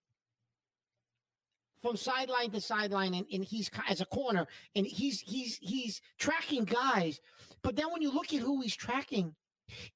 from 1.83 1.97
sideline 1.97 2.51
to 2.51 2.61
sideline, 2.61 3.15
and, 3.15 3.27
and 3.33 3.45
he's 3.45 3.71
as 3.89 4.01
a 4.01 4.07
corner, 4.07 4.47
and 4.75 4.87
he's 4.87 5.21
he's 5.21 5.59
he's 5.63 6.01
tracking 6.19 6.65
guys. 6.65 7.21
But 7.63 7.77
then 7.77 7.91
when 7.91 8.03
you 8.03 8.13
look 8.13 8.33
at 8.35 8.41
who 8.41 8.61
he's 8.61 8.77
tracking, 8.77 9.35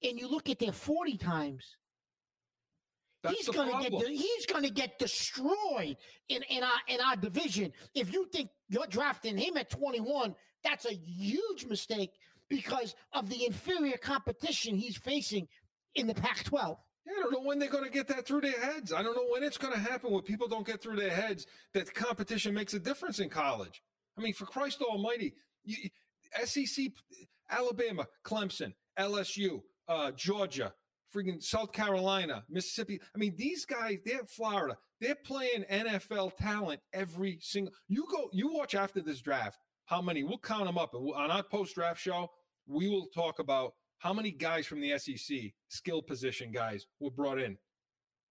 and 0.03 0.19
you 0.19 0.29
look 0.29 0.49
at 0.49 0.59
their 0.59 0.73
forty 0.73 1.19
times, 1.19 1.77
That's 3.25 3.37
he's 3.39 3.49
gonna 3.49 3.71
problem. 3.71 4.03
get 4.03 4.11
he's 4.11 4.47
gonna 4.47 4.71
get 4.71 4.99
destroyed 4.99 5.97
in 6.29 6.43
in 6.51 6.63
our 6.63 6.81
in 6.89 7.01
our 7.01 7.17
division. 7.17 7.73
If 7.95 8.13
you 8.13 8.29
think 8.31 8.51
you're 8.69 8.87
drafting 8.87 9.39
him 9.39 9.57
at 9.57 9.71
twenty 9.71 10.01
one, 10.01 10.35
that's 10.63 10.85
a 10.85 10.95
huge 10.95 11.65
mistake 11.65 12.11
because 12.51 12.95
of 13.15 13.31
the 13.31 13.47
inferior 13.47 13.97
competition 13.97 14.77
he's 14.77 14.99
facing 14.99 15.49
in 15.95 16.07
the 16.07 16.15
Pac 16.15 16.45
twelve. 16.45 16.79
Yeah, 17.07 17.13
I 17.19 17.23
don't 17.23 17.33
know 17.33 17.49
when 17.49 17.59
they're 17.59 17.71
going 17.71 17.85
to 17.85 17.91
get 17.91 18.09
that 18.09 18.27
through 18.27 18.41
their 18.43 18.59
heads. 18.59 18.93
I 18.93 19.03
don't 19.03 19.15
know 19.15 19.27
when 19.31 19.43
it's 19.43 19.59
going 19.59 19.75
to 19.75 19.79
happen 19.79 20.11
when 20.11 20.23
people 20.23 20.49
don't 20.49 20.67
get 20.67 20.81
through 20.83 20.97
their 20.97 21.11
heads 21.11 21.47
that 21.75 21.93
competition 21.93 22.55
makes 22.55 22.73
a 22.73 22.79
difference 22.79 23.19
in 23.19 23.29
college. 23.29 23.83
I 24.17 24.23
mean, 24.23 24.33
for 24.33 24.47
Christ 24.47 24.81
Almighty, 24.81 25.35
you, 25.65 25.91
SEC, 26.45 26.87
Alabama, 27.51 28.07
Clemson, 28.25 28.73
LSU, 28.99 29.61
uh, 29.87 30.13
Georgia, 30.13 30.73
freaking 31.15 31.43
South 31.43 31.73
Carolina, 31.73 32.45
Mississippi. 32.49 33.01
I 33.15 33.19
mean, 33.19 33.35
these 33.37 33.65
guys, 33.65 33.99
they're 34.05 34.25
Florida. 34.27 34.77
They're 35.01 35.15
playing 35.15 35.65
NFL 35.71 36.37
talent 36.37 36.81
every 36.93 37.39
single. 37.41 37.73
You 37.89 38.07
go, 38.11 38.29
you 38.33 38.53
watch 38.53 38.75
after 38.75 39.01
this 39.01 39.21
draft. 39.21 39.59
How 39.87 40.01
many? 40.01 40.25
We'll 40.25 40.39
count 40.39 40.65
them 40.65 40.79
up, 40.79 40.95
on 40.95 41.31
our 41.31 41.43
post 41.43 41.75
draft 41.75 42.01
show, 42.01 42.31
we 42.67 42.89
will 42.89 43.07
talk 43.15 43.39
about 43.39 43.75
how 43.99 44.13
many 44.13 44.31
guys 44.31 44.67
from 44.67 44.81
the 44.81 44.99
SEC, 44.99 45.53
skill 45.69 46.03
position 46.03 46.51
guys, 46.53 46.87
were 47.01 47.11
brought 47.11 47.39
in, 47.39 47.59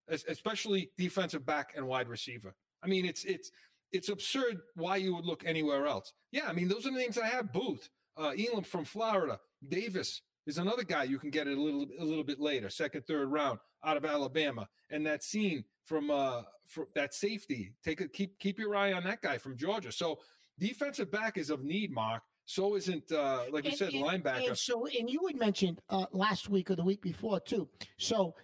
especially 0.07 0.91
defensive 0.97 1.45
back 1.45 1.73
and 1.75 1.87
wide 1.87 2.07
receiver? 2.07 2.55
I 2.83 2.87
mean, 2.87 3.05
it's 3.05 3.23
it's 3.23 3.51
it's 3.91 4.09
absurd 4.09 4.57
why 4.75 4.97
you 4.97 5.15
would 5.15 5.25
look 5.25 5.43
anywhere 5.45 5.85
else. 5.85 6.11
Yeah, 6.31 6.47
I 6.47 6.53
mean, 6.53 6.67
those 6.67 6.87
are 6.87 6.91
the 6.91 6.97
names 6.97 7.17
I 7.17 7.27
have. 7.27 7.53
Booth, 7.53 7.89
uh, 8.17 8.31
Elam 8.37 8.63
from 8.63 8.85
Florida, 8.85 9.39
Davis 9.67 10.21
is 10.45 10.57
another 10.57 10.83
guy 10.83 11.03
you 11.03 11.19
can 11.19 11.29
get 11.29 11.47
it 11.47 11.57
a 11.57 11.61
little 11.61 11.87
a 11.99 12.03
little 12.03 12.23
bit 12.23 12.39
later, 12.39 12.69
second, 12.69 13.05
third 13.07 13.29
round 13.31 13.59
out 13.83 13.97
of 13.97 14.05
Alabama, 14.05 14.67
and 14.89 15.05
that 15.05 15.23
scene 15.23 15.63
from 15.83 16.11
uh 16.11 16.43
from 16.65 16.87
that 16.95 17.13
safety. 17.13 17.73
Take 17.83 18.01
a 18.01 18.07
keep 18.07 18.39
keep 18.39 18.59
your 18.59 18.75
eye 18.75 18.93
on 18.93 19.03
that 19.05 19.21
guy 19.21 19.37
from 19.37 19.57
Georgia. 19.57 19.91
So 19.91 20.19
defensive 20.59 21.11
back 21.11 21.37
is 21.37 21.49
of 21.49 21.63
need, 21.63 21.91
Mark. 21.91 22.23
So 22.45 22.75
isn't 22.75 23.11
uh, 23.11 23.45
like 23.51 23.63
you 23.63 23.69
and, 23.69 23.77
said, 23.77 23.93
and, 23.93 24.03
linebacker. 24.03 24.47
And 24.49 24.57
so, 24.57 24.85
and 24.85 25.09
you 25.09 25.21
had 25.27 25.37
mentioned 25.37 25.79
uh, 25.89 26.05
last 26.11 26.49
week 26.49 26.69
or 26.69 26.75
the 26.75 26.83
week 26.83 27.01
before 27.01 27.39
too. 27.39 27.69
So, 27.97 28.35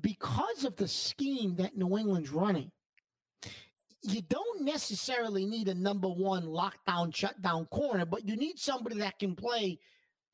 because 0.00 0.64
of 0.64 0.76
the 0.76 0.86
scheme 0.86 1.56
that 1.56 1.76
New 1.76 1.98
England's 1.98 2.30
running, 2.30 2.70
you 4.02 4.22
don't 4.22 4.62
necessarily 4.62 5.46
need 5.46 5.66
a 5.66 5.74
number 5.74 6.08
one 6.08 6.44
lockdown, 6.44 7.14
shutdown 7.14 7.66
corner, 7.66 8.06
but 8.06 8.26
you 8.26 8.36
need 8.36 8.58
somebody 8.58 8.98
that 8.98 9.18
can 9.18 9.34
play 9.34 9.80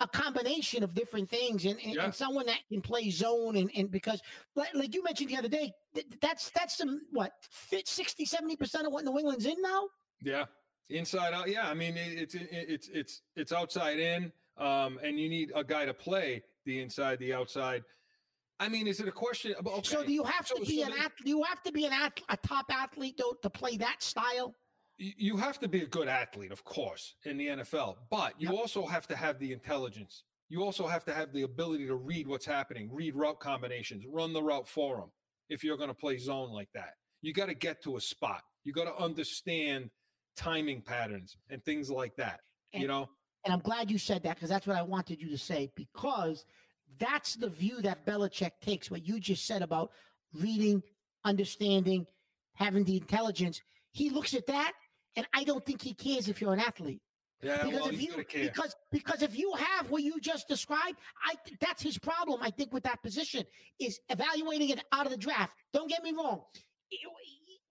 a 0.00 0.06
combination 0.08 0.82
of 0.82 0.94
different 0.94 1.28
things 1.28 1.64
and, 1.64 1.78
and, 1.82 1.94
yeah. 1.94 2.04
and 2.04 2.14
someone 2.14 2.46
that 2.46 2.58
can 2.70 2.82
play 2.82 3.10
zone 3.10 3.56
and, 3.56 3.70
and 3.76 3.90
because 3.90 4.20
like, 4.54 4.74
like 4.74 4.94
you 4.94 5.02
mentioned 5.02 5.30
the 5.30 5.36
other 5.36 5.48
day, 5.48 5.72
that's 6.20 6.50
that's 6.50 6.76
some 6.76 7.00
what 7.12 7.32
60, 7.72 8.24
70 8.24 8.56
percent 8.56 8.86
of 8.86 8.92
what 8.92 9.04
New 9.04 9.18
England's 9.18 9.46
in 9.46 9.56
now. 9.62 9.88
Yeah, 10.22 10.44
Inside 10.88 11.32
out, 11.32 11.48
yeah. 11.48 11.68
I 11.68 11.74
mean, 11.74 11.94
it's 11.96 12.36
it's 12.38 12.88
it's 12.92 13.22
it's 13.34 13.52
outside 13.52 13.98
in, 13.98 14.30
um, 14.56 15.00
and 15.02 15.18
you 15.18 15.28
need 15.28 15.50
a 15.54 15.64
guy 15.64 15.84
to 15.84 15.92
play 15.92 16.44
the 16.64 16.80
inside, 16.80 17.18
the 17.18 17.34
outside. 17.34 17.82
I 18.60 18.68
mean, 18.68 18.86
is 18.86 19.00
it 19.00 19.08
a 19.08 19.12
question? 19.12 19.54
Okay. 19.58 19.80
So 19.82 20.04
do 20.04 20.12
you 20.12 20.22
have 20.22 20.46
to 20.46 20.60
be 20.60 20.82
so 20.82 20.86
an 20.86 20.92
athlete? 20.92 21.26
You 21.26 21.42
have 21.42 21.60
to 21.64 21.72
be 21.72 21.86
an 21.86 21.92
athlete, 21.92 22.24
a 22.28 22.36
top 22.36 22.66
athlete 22.70 23.16
though, 23.18 23.34
to 23.42 23.50
play 23.50 23.76
that 23.78 24.00
style. 24.00 24.54
You 24.98 25.36
have 25.36 25.58
to 25.60 25.68
be 25.68 25.82
a 25.82 25.86
good 25.86 26.08
athlete, 26.08 26.52
of 26.52 26.64
course, 26.64 27.14
in 27.24 27.36
the 27.36 27.48
NFL, 27.48 27.96
but 28.10 28.34
you 28.40 28.48
yep. 28.48 28.58
also 28.58 28.86
have 28.86 29.06
to 29.08 29.16
have 29.16 29.38
the 29.38 29.52
intelligence. 29.52 30.24
You 30.48 30.62
also 30.62 30.86
have 30.86 31.04
to 31.06 31.12
have 31.12 31.32
the 31.32 31.42
ability 31.42 31.86
to 31.86 31.96
read 31.96 32.26
what's 32.26 32.46
happening, 32.46 32.88
read 32.92 33.14
route 33.14 33.40
combinations, 33.40 34.04
run 34.10 34.32
the 34.32 34.42
route 34.42 34.68
for 34.68 34.96
them. 34.96 35.10
If 35.48 35.62
you're 35.62 35.76
going 35.76 35.90
to 35.90 35.94
play 35.94 36.16
zone 36.16 36.50
like 36.50 36.68
that, 36.74 36.94
you 37.20 37.32
got 37.32 37.46
to 37.46 37.54
get 37.54 37.82
to 37.82 37.96
a 37.96 38.00
spot. 38.00 38.42
You 38.64 38.72
got 38.72 38.84
to 38.84 38.96
understand 38.96 39.90
timing 40.36 40.80
patterns 40.80 41.36
and 41.50 41.64
things 41.64 41.90
like 41.90 42.16
that. 42.16 42.40
And, 42.72 42.82
you 42.82 42.88
know, 42.88 43.08
and 43.44 43.52
I'm 43.52 43.60
glad 43.60 43.90
you 43.90 43.98
said 43.98 44.22
that 44.24 44.34
because 44.34 44.48
that's 44.48 44.66
what 44.66 44.76
I 44.76 44.82
wanted 44.82 45.20
you 45.20 45.30
to 45.30 45.38
say 45.38 45.70
because 45.76 46.44
that's 46.98 47.36
the 47.36 47.48
view 47.48 47.80
that 47.82 48.04
Belichick 48.04 48.52
takes. 48.60 48.90
What 48.90 49.06
you 49.06 49.20
just 49.20 49.46
said 49.46 49.62
about 49.62 49.92
reading, 50.34 50.82
understanding, 51.24 52.06
having 52.54 52.84
the 52.84 52.96
intelligence. 52.96 53.60
He 53.92 54.10
looks 54.10 54.34
at 54.34 54.46
that, 54.48 54.72
and 55.16 55.26
I 55.34 55.44
don't 55.44 55.64
think 55.64 55.82
he 55.82 55.94
cares 55.94 56.28
if 56.28 56.40
you're 56.40 56.52
an 56.52 56.60
athlete. 56.60 57.00
Yeah, 57.42 57.64
because 57.64 57.80
well, 57.80 57.88
if 57.88 58.02
you 58.02 58.24
because 58.32 58.76
because 58.90 59.22
if 59.22 59.38
you 59.38 59.52
have 59.52 59.90
what 59.90 60.02
you 60.02 60.18
just 60.20 60.48
described, 60.48 60.98
I 61.24 61.34
that's 61.60 61.82
his 61.82 61.98
problem. 61.98 62.40
I 62.42 62.50
think 62.50 62.72
with 62.72 62.84
that 62.84 63.02
position 63.02 63.44
is 63.78 64.00
evaluating 64.08 64.70
it 64.70 64.82
out 64.92 65.04
of 65.04 65.12
the 65.12 65.18
draft. 65.18 65.52
Don't 65.72 65.88
get 65.88 66.02
me 66.02 66.12
wrong. 66.12 66.42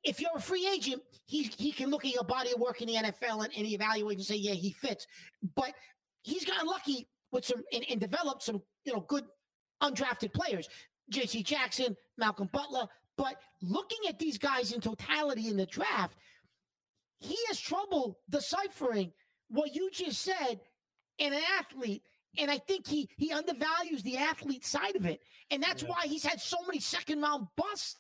If 0.04 0.22
you're 0.22 0.36
a 0.36 0.42
free 0.42 0.68
agent, 0.72 1.02
he 1.26 1.44
he 1.58 1.72
can 1.72 1.90
look 1.90 2.06
at 2.06 2.14
your 2.14 2.24
body 2.24 2.52
of 2.54 2.60
work 2.60 2.82
in 2.82 2.88
the 2.88 2.96
NFL 2.96 3.44
and, 3.44 3.54
and 3.58 3.66
evaluate 3.66 4.18
and 4.18 4.26
say, 4.26 4.36
yeah, 4.36 4.54
he 4.54 4.70
fits. 4.72 5.08
But 5.56 5.74
he's 6.22 6.46
gotten 6.46 6.68
lucky 6.68 7.08
with 7.32 7.46
some 7.46 7.64
and, 7.74 7.84
and 7.90 8.00
developed 8.00 8.44
some 8.44 8.62
you 8.84 8.94
know 8.94 9.02
good 9.02 9.26
undrafted 9.82 10.32
players. 10.32 10.70
J.C. 11.10 11.42
Jackson, 11.42 11.98
Malcolm 12.18 12.50
Butler. 12.52 12.88
But 13.18 13.38
looking 13.62 14.10
at 14.10 14.20
these 14.20 14.38
guys 14.38 14.72
in 14.72 14.82
totality 14.82 15.48
in 15.48 15.58
the 15.58 15.66
draft, 15.66 16.18
he 17.20 17.38
has 17.48 17.60
trouble 17.60 18.20
deciphering 18.30 19.12
what 19.50 19.74
you 19.76 19.90
just 19.92 20.22
said 20.22 20.60
in 21.18 21.34
an 21.34 21.42
athlete. 21.60 22.04
And 22.38 22.52
I 22.52 22.58
think 22.58 22.86
he 22.88 23.10
he 23.18 23.32
undervalues 23.32 24.04
the 24.04 24.18
athlete 24.18 24.66
side 24.66 24.96
of 24.96 25.06
it. 25.06 25.22
And 25.52 25.64
that's 25.64 25.84
Yeah. 25.84 25.90
why 25.90 26.08
he's 26.08 26.24
had 26.26 26.42
so 26.42 26.58
many 26.66 26.80
second 26.80 27.22
round 27.22 27.48
busts 27.56 27.96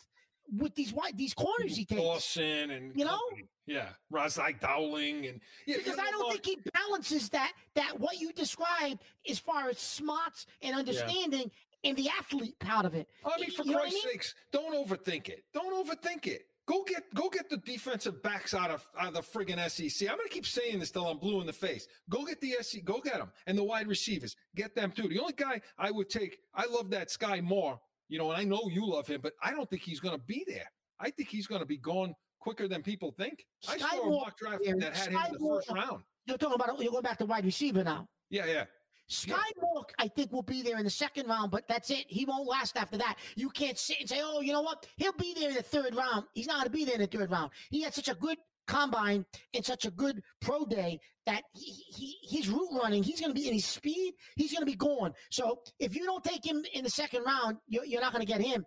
with 0.51 0.75
these 0.75 0.91
wide 0.93 1.17
these 1.17 1.33
corners 1.33 1.75
he 1.77 1.85
takes. 1.85 2.01
Dawson 2.01 2.69
and 2.71 2.97
You 2.99 3.05
know? 3.05 3.17
company. 3.29 3.47
yeah, 3.65 3.93
Ras-I 4.11 4.51
Dowling 4.53 5.25
and 5.27 5.41
yeah, 5.65 5.77
Because 5.77 5.97
I 5.97 6.11
don't 6.11 6.31
think 6.31 6.45
he 6.45 6.57
balances 6.73 7.29
that 7.29 7.53
that 7.75 7.99
what 7.99 8.19
you 8.19 8.33
described 8.33 9.01
as 9.29 9.39
far 9.39 9.69
as 9.69 9.79
smarts 9.79 10.45
and 10.61 10.75
understanding 10.75 11.49
and 11.83 11.95
the 11.97 12.09
athlete 12.09 12.59
part 12.59 12.85
of 12.85 12.93
it. 12.93 13.07
I 13.23 13.39
mean, 13.39 13.51
for 13.51 13.63
You 13.63 13.71
know 13.71 13.77
I 13.77 13.81
Christ's 13.83 14.03
mean? 14.05 14.13
sakes, 14.13 14.35
don't 14.51 14.73
overthink 14.73 15.29
it. 15.29 15.45
Don't 15.53 15.73
overthink 15.87 16.27
it. 16.27 16.47
Go 16.67 16.83
get 16.83 17.03
go 17.13 17.29
get 17.29 17.47
the 17.49 17.57
defensive 17.57 18.23
backs 18.23 18.53
out 18.55 18.71
of, 18.71 18.87
out 18.99 19.09
of 19.09 19.13
the 19.13 19.21
friggin' 19.21 19.59
SEC. 19.69 20.09
I'm 20.09 20.17
gonna 20.17 20.29
keep 20.29 20.47
saying 20.47 20.79
this 20.79 20.89
till 20.89 21.05
I'm 21.07 21.17
blue 21.19 21.39
in 21.41 21.45
the 21.47 21.53
face. 21.53 21.87
Go 22.09 22.25
get 22.25 22.41
the 22.41 22.55
SEC. 22.61 22.83
Go 22.83 22.99
get 23.01 23.17
them 23.17 23.31
and 23.45 23.55
the 23.57 23.63
wide 23.63 23.87
receivers. 23.87 24.35
Get 24.55 24.73
them 24.75 24.91
too. 24.91 25.07
The 25.07 25.19
only 25.19 25.33
guy 25.33 25.61
I 25.77 25.91
would 25.91 26.09
take. 26.09 26.39
I 26.55 26.65
love 26.65 26.89
that 26.91 27.09
Skyy 27.09 27.43
Moore. 27.43 27.79
You 28.09 28.17
know, 28.19 28.31
and 28.31 28.39
I 28.39 28.43
know 28.43 28.61
you 28.71 28.85
love 28.85 29.07
him, 29.07 29.19
but 29.21 29.33
I 29.43 29.51
don't 29.51 29.69
think 29.69 29.83
he's 29.83 29.99
gonna 29.99 30.17
be 30.17 30.43
there. 30.47 30.69
I 30.99 31.11
think 31.11 31.29
he's 31.29 31.45
gonna 31.47 31.65
be 31.65 31.77
gone 31.77 32.15
quicker 32.39 32.67
than 32.67 32.81
people 32.81 33.11
think. 33.17 33.45
I 33.67 33.77
Skyy 33.77 33.79
saw 33.81 34.01
a 34.01 34.05
Moore- 34.09 34.21
mock 34.25 34.37
draft 34.37 34.61
yeah, 34.65 34.73
that 34.79 34.95
had 34.95 35.09
him 35.11 35.19
in 35.27 35.33
the 35.33 35.39
Moore- 35.39 35.61
first 35.61 35.71
round. 35.71 36.03
You're 36.25 36.37
talking 36.37 36.55
about 36.55 36.81
you're 36.81 36.91
going 36.91 37.03
back 37.03 37.19
to 37.19 37.25
wide 37.25 37.45
receiver 37.45 37.83
now. 37.83 38.07
Yeah, 38.31 38.45
yeah. 38.47 38.65
Skyy 39.09 39.35
Moore, 39.61 39.85
I 39.99 40.07
think, 40.07 40.31
will 40.31 40.41
be 40.41 40.61
there 40.61 40.77
in 40.77 40.83
the 40.83 40.89
second 40.89 41.27
round, 41.27 41.51
but 41.51 41.67
that's 41.67 41.89
it. 41.91 42.05
He 42.07 42.25
won't 42.25 42.47
last 42.47 42.75
after 42.77 42.97
that. 42.97 43.17
You 43.35 43.49
can't 43.49 43.77
sit 43.77 43.99
and 43.99 44.09
say, 44.09 44.21
oh, 44.23 44.41
you 44.41 44.51
know 44.51 44.61
what? 44.61 44.87
He'll 44.97 45.13
be 45.13 45.33
there 45.33 45.49
in 45.49 45.55
the 45.55 45.61
third 45.63 45.95
round. 45.95 46.25
He's 46.33 46.47
not 46.47 46.55
going 46.55 46.65
to 46.65 46.71
be 46.71 46.85
there 46.85 46.95
in 46.95 47.01
the 47.01 47.07
third 47.07 47.29
round. 47.29 47.51
He 47.69 47.81
had 47.81 47.93
such 47.93 48.07
a 48.07 48.15
good 48.15 48.37
combine 48.67 49.23
and 49.53 49.63
such 49.63 49.85
a 49.85 49.91
good 49.91 50.21
pro 50.41 50.65
day 50.65 50.99
that 51.27 51.43
he, 51.53 51.71
he 51.95 52.15
his 52.37 52.49
route 52.49 52.69
running, 52.81 53.03
he's 53.03 53.19
going 53.19 53.33
to 53.33 53.39
be 53.39 53.47
in 53.47 53.53
his 53.53 53.65
speed, 53.65 54.13
he's 54.35 54.51
going 54.51 54.61
to 54.61 54.65
be 54.65 54.75
gone. 54.75 55.13
So 55.31 55.59
if 55.79 55.95
you 55.95 56.03
don't 56.05 56.23
take 56.23 56.45
him 56.45 56.63
in 56.73 56.83
the 56.83 56.89
second 56.89 57.23
round, 57.25 57.57
you're, 57.67 57.85
you're 57.85 58.01
not 58.01 58.11
going 58.11 58.25
to 58.25 58.31
get 58.31 58.41
him. 58.41 58.65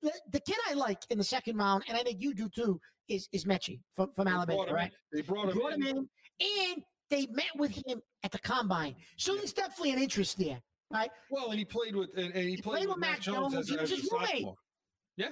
The, 0.00 0.12
the 0.30 0.40
kid 0.40 0.56
I 0.68 0.74
like 0.74 0.98
in 1.10 1.18
the 1.18 1.24
second 1.24 1.56
round, 1.56 1.84
and 1.88 1.96
I 1.96 2.02
think 2.02 2.20
you 2.20 2.34
do 2.34 2.48
too, 2.48 2.80
is 3.08 3.28
is 3.32 3.44
Metchie 3.44 3.80
from, 3.94 4.12
from 4.14 4.26
They 4.26 4.30
Alabama, 4.32 4.56
brought 4.56 4.68
him 4.68 4.74
right? 4.74 4.92
They 5.12 5.22
brought 5.22 5.46
They 5.54 5.60
him 5.60 5.82
in. 5.82 5.96
him 5.96 6.08
in, 6.40 6.72
and 6.74 6.82
they 7.12 7.26
met 7.26 7.54
with 7.56 7.70
him 7.86 8.00
at 8.24 8.32
the 8.32 8.38
combine. 8.38 8.96
So 9.18 9.36
there's 9.36 9.52
definitely 9.52 9.92
an 9.92 9.98
interest 9.98 10.38
there, 10.38 10.58
right? 10.90 11.10
Well, 11.30 11.50
and 11.50 11.58
he 11.58 11.64
played 11.64 11.94
with 11.94 12.08
and, 12.16 12.32
and 12.34 12.48
he, 12.48 12.56
played, 12.56 12.88
with 12.88 12.96
Mac 12.96 13.20
Jones, 13.20 13.54
as, 13.54 13.68
He 13.68 13.76
was 13.76 13.92
as 13.92 13.98
his 14.00 14.08
roommate. 14.10 14.28
sophomore. 14.30 14.56
Yeah. 15.18 15.28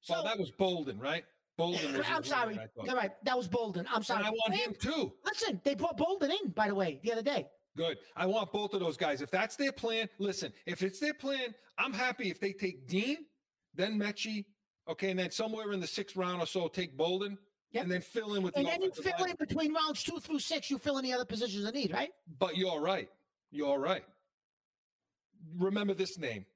So 0.00 0.14
well, 0.14 0.24
that 0.24 0.38
was 0.38 0.50
Bolden, 0.52 0.98
right? 0.98 1.24
Bolden. 1.58 1.98
Was 1.98 2.06
I'm 2.08 2.24
sorry. 2.24 2.54
roommate, 2.54 2.60
I 2.64 2.66
thought. 2.74 2.86
You're 2.86 2.96
right. 2.96 3.10
That 3.24 3.36
was 3.36 3.46
Bolden. 3.46 3.86
I'm 3.90 3.96
And 3.96 4.06
sorry. 4.06 4.24
I 4.24 4.30
want 4.30 4.52
And 4.52 4.56
him 4.56 4.74
too. 4.80 5.12
Listen, 5.26 5.60
they 5.64 5.74
brought 5.74 5.98
Bolden 5.98 6.30
in, 6.30 6.50
by 6.52 6.68
the 6.68 6.74
way, 6.74 6.98
the 7.04 7.12
other 7.12 7.22
day. 7.22 7.46
Good. 7.76 7.98
I 8.16 8.24
want 8.26 8.50
both 8.50 8.72
of 8.72 8.80
those 8.80 8.96
guys. 8.96 9.20
If 9.20 9.30
that's 9.30 9.54
their 9.56 9.72
plan, 9.72 10.08
listen. 10.18 10.50
If 10.66 10.82
it's 10.82 10.98
their 10.98 11.14
plan, 11.14 11.54
I'm 11.78 11.92
happy 11.92 12.30
if 12.30 12.40
they 12.40 12.52
take 12.54 12.88
Dean, 12.88 13.18
then 13.74 13.98
Metchie, 13.98 14.46
okay, 14.88 15.10
and 15.10 15.18
then 15.18 15.30
somewhere 15.30 15.72
in 15.72 15.80
the 15.80 15.86
sixth 15.86 16.16
round 16.16 16.40
or 16.42 16.46
so 16.46 16.68
take 16.68 16.96
Bolden, 16.96 17.36
Yep. 17.72 17.82
and 17.84 17.92
then 17.92 18.00
fill 18.02 18.34
in 18.34 18.42
with 18.42 18.52
the 18.54 18.58
And 18.60 18.66
the 18.66 18.70
then 18.72 18.82
you 18.82 18.90
fill 18.92 19.12
line. 19.18 19.30
in 19.30 19.36
between 19.38 19.72
rounds 19.74 20.02
two 20.02 20.18
through 20.20 20.38
six, 20.40 20.70
you 20.70 20.78
fill 20.78 20.98
in 20.98 21.04
the 21.04 21.12
other 21.12 21.24
positions 21.24 21.64
of 21.64 21.74
need, 21.74 21.92
right? 21.92 22.10
But 22.38 22.56
you're 22.56 22.80
right. 22.80 23.08
You're 23.50 23.78
right. 23.78 24.04
Remember 25.58 25.94
this 25.94 26.18
name, 26.18 26.46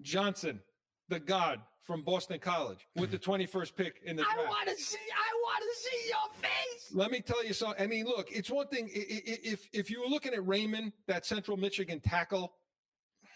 Johnson, 0.00 0.60
the 1.08 1.18
God 1.20 1.60
from 1.82 2.02
Boston 2.02 2.38
College, 2.38 2.86
with 2.96 3.10
the 3.10 3.18
21st 3.28 3.74
pick 3.76 4.00
in 4.04 4.16
the 4.16 4.22
draft. 4.22 4.38
I 4.38 4.44
want 4.44 4.68
to 4.68 4.76
see. 4.76 4.96
I 4.96 5.34
want 5.42 5.64
to 5.64 5.88
see 5.88 6.08
your 6.08 6.42
face. 6.42 6.94
Let 6.94 7.10
me 7.10 7.20
tell 7.20 7.44
you 7.44 7.52
something. 7.54 7.82
I 7.82 7.86
mean, 7.86 8.04
look, 8.04 8.30
it's 8.30 8.50
one 8.50 8.68
thing 8.68 8.88
if 8.92 9.66
if 9.72 9.90
you 9.90 10.00
were 10.00 10.06
looking 10.08 10.34
at 10.34 10.40
Raimann, 10.40 10.92
that 11.06 11.24
Central 11.26 11.56
Michigan 11.56 12.00
tackle, 12.00 12.52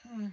hmm, 0.07 0.26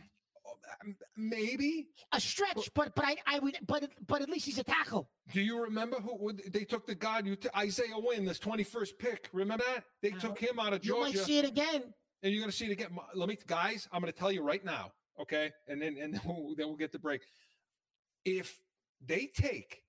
maybe. 1.15 1.88
A 2.12 2.19
stretch, 2.19 2.69
but 2.73 2.95
but 2.95 3.05
I 3.05 3.15
I 3.25 3.39
would 3.39 3.58
but 3.67 3.89
but 4.08 4.21
at 4.21 4.29
least 4.29 4.45
he's 4.45 4.58
a 4.60 4.63
tackle. 4.63 5.10
Do 5.34 5.41
you 5.41 5.62
remember 5.63 5.97
who 5.97 6.34
they 6.51 6.63
took 6.65 6.86
the 6.88 6.95
guy? 6.95 7.19
You 7.19 7.36
t- 7.36 7.49
Isaiah 7.55 7.97
Wynn, 7.97 8.25
this 8.25 8.39
21st 8.39 8.97
pick. 8.97 9.29
Remember 9.34 9.63
that 9.67 9.84
they 10.01 10.12
Uh, 10.12 10.19
took 10.19 10.39
him 10.39 10.60
out 10.60 10.73
of 10.73 10.82
Georgia. 10.82 11.12
You 11.12 11.17
might 11.17 11.25
see 11.25 11.38
it 11.39 11.45
again. 11.45 11.93
and 12.23 12.34
you're 12.34 12.41
going 12.41 12.51
to 12.51 12.55
see 12.58 12.65
it 12.65 12.71
again. 12.71 12.89
Let 13.13 13.29
me, 13.29 13.38
guys, 13.47 13.88
I'm 13.91 14.01
going 14.01 14.12
to 14.12 14.17
tell 14.19 14.32
you 14.32 14.41
right 14.43 14.63
now, 14.65 14.91
okay, 15.21 15.51
and 15.67 15.82
then 15.82 15.97
and 15.97 16.13
then 16.15 16.21
we'll, 16.25 16.55
then 16.55 16.67
we'll 16.67 16.77
get 16.77 16.91
the 16.91 16.99
break. 16.99 17.21
If 18.25 18.60
they 19.05 19.27
take 19.27 19.84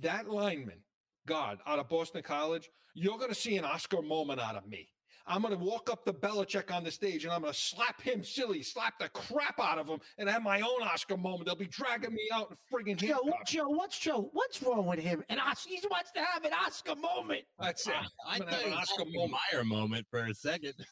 that 0.00 0.28
lineman 0.28 0.80
God 1.26 1.58
out 1.66 1.78
of 1.78 1.88
Boston 1.88 2.22
College, 2.22 2.68
you're 2.94 3.18
going 3.18 3.28
to 3.30 3.34
see 3.34 3.56
an 3.56 3.64
Oscar 3.64 4.02
moment 4.02 4.40
out 4.40 4.56
of 4.56 4.66
me. 4.66 4.88
I'm 5.26 5.42
going 5.42 5.56
to 5.56 5.62
walk 5.64 5.90
up 5.90 6.04
to 6.06 6.12
Belichick 6.12 6.74
on 6.74 6.82
the 6.84 6.90
stage 6.90 7.24
and 7.24 7.32
I'm 7.32 7.42
going 7.42 7.52
to 7.52 7.58
slap 7.58 8.00
him 8.00 8.22
silly, 8.24 8.62
slap 8.62 8.98
the 8.98 9.08
crap 9.10 9.60
out 9.60 9.78
of 9.78 9.86
him, 9.88 10.00
and 10.18 10.28
have 10.28 10.42
my 10.42 10.60
own 10.60 10.82
Oscar 10.82 11.16
moment. 11.16 11.46
They'll 11.46 11.54
be 11.54 11.66
dragging 11.66 12.12
me 12.14 12.28
out 12.32 12.50
and 12.50 12.58
friggin' 12.72 12.96
Joe, 12.96 13.20
handcuffs. 13.24 13.52
Joe, 13.52 13.68
what's 13.68 13.98
Joe? 13.98 14.30
What's 14.32 14.62
wrong 14.62 14.86
with 14.86 14.98
him? 14.98 15.22
And 15.28 15.38
Os- 15.40 15.64
he 15.64 15.80
wants 15.90 16.10
to 16.12 16.20
have 16.20 16.44
an 16.44 16.52
Oscar 16.66 16.96
moment. 16.96 17.42
That's 17.58 17.86
it. 17.86 17.94
I 18.26 18.34
I'm 18.34 18.38
gonna 18.40 18.50
thought 18.50 18.58
have 18.60 18.66
an 18.66 18.70
was 18.72 18.78
Oscar 18.90 19.02
Oscar 19.02 19.10
moment. 19.18 19.40
Mayer 19.52 19.64
moment 19.64 20.06
for 20.10 20.24
a 20.24 20.34
second. 20.34 20.74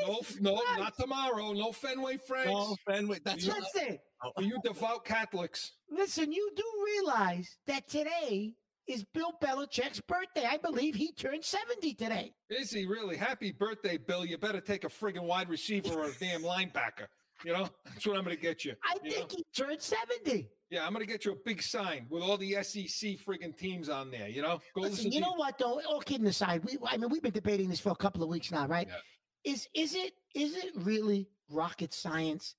No, 0.00 0.20
no, 0.40 0.56
Christ. 0.58 0.78
not 0.78 0.96
tomorrow. 0.96 1.52
No 1.54 1.72
Fenway 1.72 2.18
Franks. 2.18 2.50
No, 2.52 2.76
Fenway. 2.86 3.18
That's 3.24 3.44
You- 3.44 3.52
what- 3.52 3.64
Listen, 3.74 3.98
For 4.36 4.42
you 4.42 4.58
devout 4.62 5.04
Catholics. 5.04 5.72
listen, 5.90 6.30
you 6.30 6.50
do 6.54 6.62
realize 6.84 7.56
that 7.66 7.88
today 7.88 8.54
is 8.92 9.04
Bill 9.14 9.32
Belichick's 9.42 10.00
birthday. 10.00 10.46
I 10.48 10.58
believe 10.58 10.94
he 10.94 11.12
turned 11.12 11.44
70 11.44 11.94
today. 11.94 12.34
Is 12.50 12.70
he 12.70 12.86
really? 12.86 13.16
Happy 13.16 13.52
birthday, 13.52 13.96
Bill. 13.96 14.24
You 14.24 14.38
better 14.38 14.60
take 14.60 14.84
a 14.84 14.88
friggin' 14.88 15.22
wide 15.22 15.48
receiver 15.48 15.94
or 15.94 16.04
a 16.04 16.12
damn 16.20 16.42
linebacker. 16.42 17.06
You 17.44 17.52
know, 17.54 17.68
that's 17.84 18.06
what 18.06 18.16
I'm 18.16 18.24
going 18.24 18.36
to 18.36 18.42
get 18.42 18.64
you. 18.64 18.74
I 18.84 18.96
you 19.02 19.10
know? 19.10 19.16
think 19.16 19.32
he 19.32 19.44
turned 19.54 19.80
70. 19.80 20.48
Yeah, 20.70 20.86
I'm 20.86 20.92
going 20.92 21.04
to 21.04 21.10
get 21.10 21.24
you 21.24 21.32
a 21.32 21.36
big 21.44 21.62
sign 21.62 22.06
with 22.08 22.22
all 22.22 22.36
the 22.36 22.52
SEC 22.62 23.18
friggin' 23.26 23.56
teams 23.56 23.88
on 23.88 24.10
there. 24.10 24.28
You 24.28 24.42
know, 24.42 24.60
go 24.74 24.82
Listen, 24.82 24.96
listen 24.96 25.12
you 25.12 25.20
know 25.20 25.34
what 25.34 25.58
though? 25.58 25.80
All 25.88 26.00
kidding 26.00 26.26
aside, 26.26 26.64
we 26.64 26.78
I 26.86 26.96
mean 26.96 27.10
we've 27.10 27.22
been 27.22 27.32
debating 27.32 27.68
this 27.68 27.80
for 27.80 27.90
a 27.90 27.96
couple 27.96 28.22
of 28.22 28.28
weeks 28.28 28.50
now, 28.50 28.66
right? 28.66 28.88
Yeah. 28.88 29.52
Is 29.52 29.68
is 29.74 29.94
it 29.94 30.12
is 30.34 30.56
it 30.56 30.70
really 30.76 31.28
rocket 31.50 31.92
science? 31.92 32.54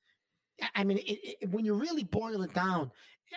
I- 0.61 0.69
I 0.75 0.83
mean, 0.83 0.97
it, 0.99 1.37
it, 1.41 1.49
when 1.49 1.65
you 1.65 1.73
really 1.73 2.03
boil 2.03 2.43
it 2.43 2.53
down, 2.53 2.91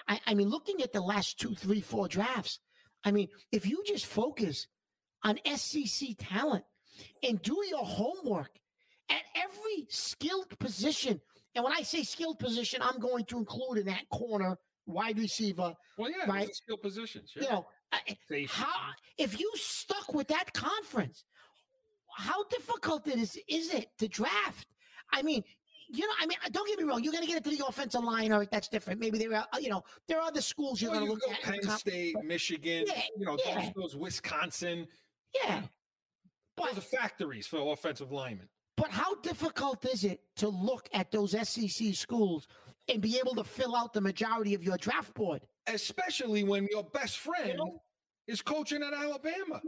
I, 0.08 0.20
I 0.26 0.34
mean, 0.34 0.48
looking 0.48 0.82
at 0.82 0.92
the 0.92 1.00
last 1.00 1.38
two, 1.38 1.54
three, 1.54 1.80
four 1.80 2.08
drafts, 2.08 2.60
I 3.06 3.12
mean, 3.12 3.28
if 3.52 3.66
you 3.66 3.82
just 3.86 4.04
focus 4.04 4.66
on 5.22 5.38
SEC 5.54 6.08
talent 6.18 6.64
and 7.22 7.40
do 7.40 7.56
your 7.70 7.84
homework 7.84 8.50
at 9.08 9.22
every 9.36 9.86
skilled 9.88 10.58
position, 10.58 11.20
and 11.54 11.62
when 11.64 11.72
I 11.72 11.82
say 11.82 12.02
skilled 12.02 12.40
position, 12.40 12.80
I'm 12.82 12.98
going 12.98 13.24
to 13.26 13.38
include 13.38 13.78
in 13.78 13.86
that 13.86 14.08
corner, 14.10 14.58
wide 14.86 15.18
receiver, 15.20 15.72
Well, 15.96 16.10
yeah, 16.10 16.18
Right. 16.18 16.28
right. 16.46 16.54
skill 16.54 16.76
positions. 16.78 17.30
you 17.36 17.42
Yeah. 17.44 17.50
know, 17.52 17.66
Safety. 18.28 18.46
how 18.46 18.90
if 19.16 19.38
you 19.38 19.50
stuck 19.54 20.12
with 20.12 20.26
that 20.28 20.52
conference, 20.52 21.24
how 22.16 22.42
difficult 22.48 23.06
it 23.06 23.18
is 23.20 23.38
is 23.48 23.72
it 23.72 23.88
to 23.98 24.08
draft? 24.08 24.66
I 25.12 25.22
mean, 25.22 25.44
you 25.88 26.06
know, 26.06 26.12
I 26.20 26.26
mean, 26.26 26.38
uh, 26.44 26.48
don't 26.50 26.66
get 26.68 26.78
me 26.78 26.84
wrong. 26.84 27.02
You're 27.02 27.12
going 27.12 27.24
to 27.24 27.28
get 27.28 27.44
into 27.44 27.56
the 27.56 27.66
offensive 27.66 28.02
line, 28.02 28.32
or 28.32 28.44
that's 28.46 28.68
different. 28.68 29.00
Maybe 29.00 29.18
there 29.18 29.34
are, 29.34 29.46
uh, 29.52 29.58
you 29.58 29.68
know, 29.68 29.82
there 30.08 30.18
are 30.18 30.26
other 30.28 30.40
schools 30.40 30.80
you're 30.82 30.90
Well, 30.90 31.06
going 31.06 31.20
to 31.20 31.26
you 31.26 31.32
look 31.32 31.38
at. 31.48 31.62
Penn 31.68 31.78
State, 31.78 32.14
Michigan, 32.24 32.84
Yeah, 32.86 33.02
you 33.16 33.26
know, 33.26 33.38
yeah. 33.44 33.70
those, 33.74 33.92
those 33.92 33.96
Wisconsin. 33.96 34.86
Yeah, 35.44 35.62
Those 36.56 36.78
are 36.78 36.80
factories 36.80 37.46
for 37.46 37.72
offensive 37.72 38.10
linemen. 38.12 38.48
but 38.76 38.90
how 38.90 39.14
difficult 39.16 39.84
is 39.86 40.04
it 40.04 40.20
to 40.36 40.48
look 40.48 40.88
at 40.92 41.10
those 41.10 41.32
SEC 41.48 41.94
schools 41.94 42.46
and 42.88 43.00
be 43.02 43.18
able 43.18 43.34
to 43.34 43.44
fill 43.44 43.74
out 43.76 43.92
the 43.92 44.00
majority 44.00 44.54
of 44.54 44.62
your 44.62 44.76
draft 44.78 45.12
board? 45.14 45.42
Especially 45.66 46.44
when 46.44 46.68
your 46.70 46.84
best 46.84 47.18
friend 47.18 47.58
know? 47.58 47.82
is 48.28 48.40
coaching 48.42 48.82
at 48.82 48.92
Alabama. 48.94 49.60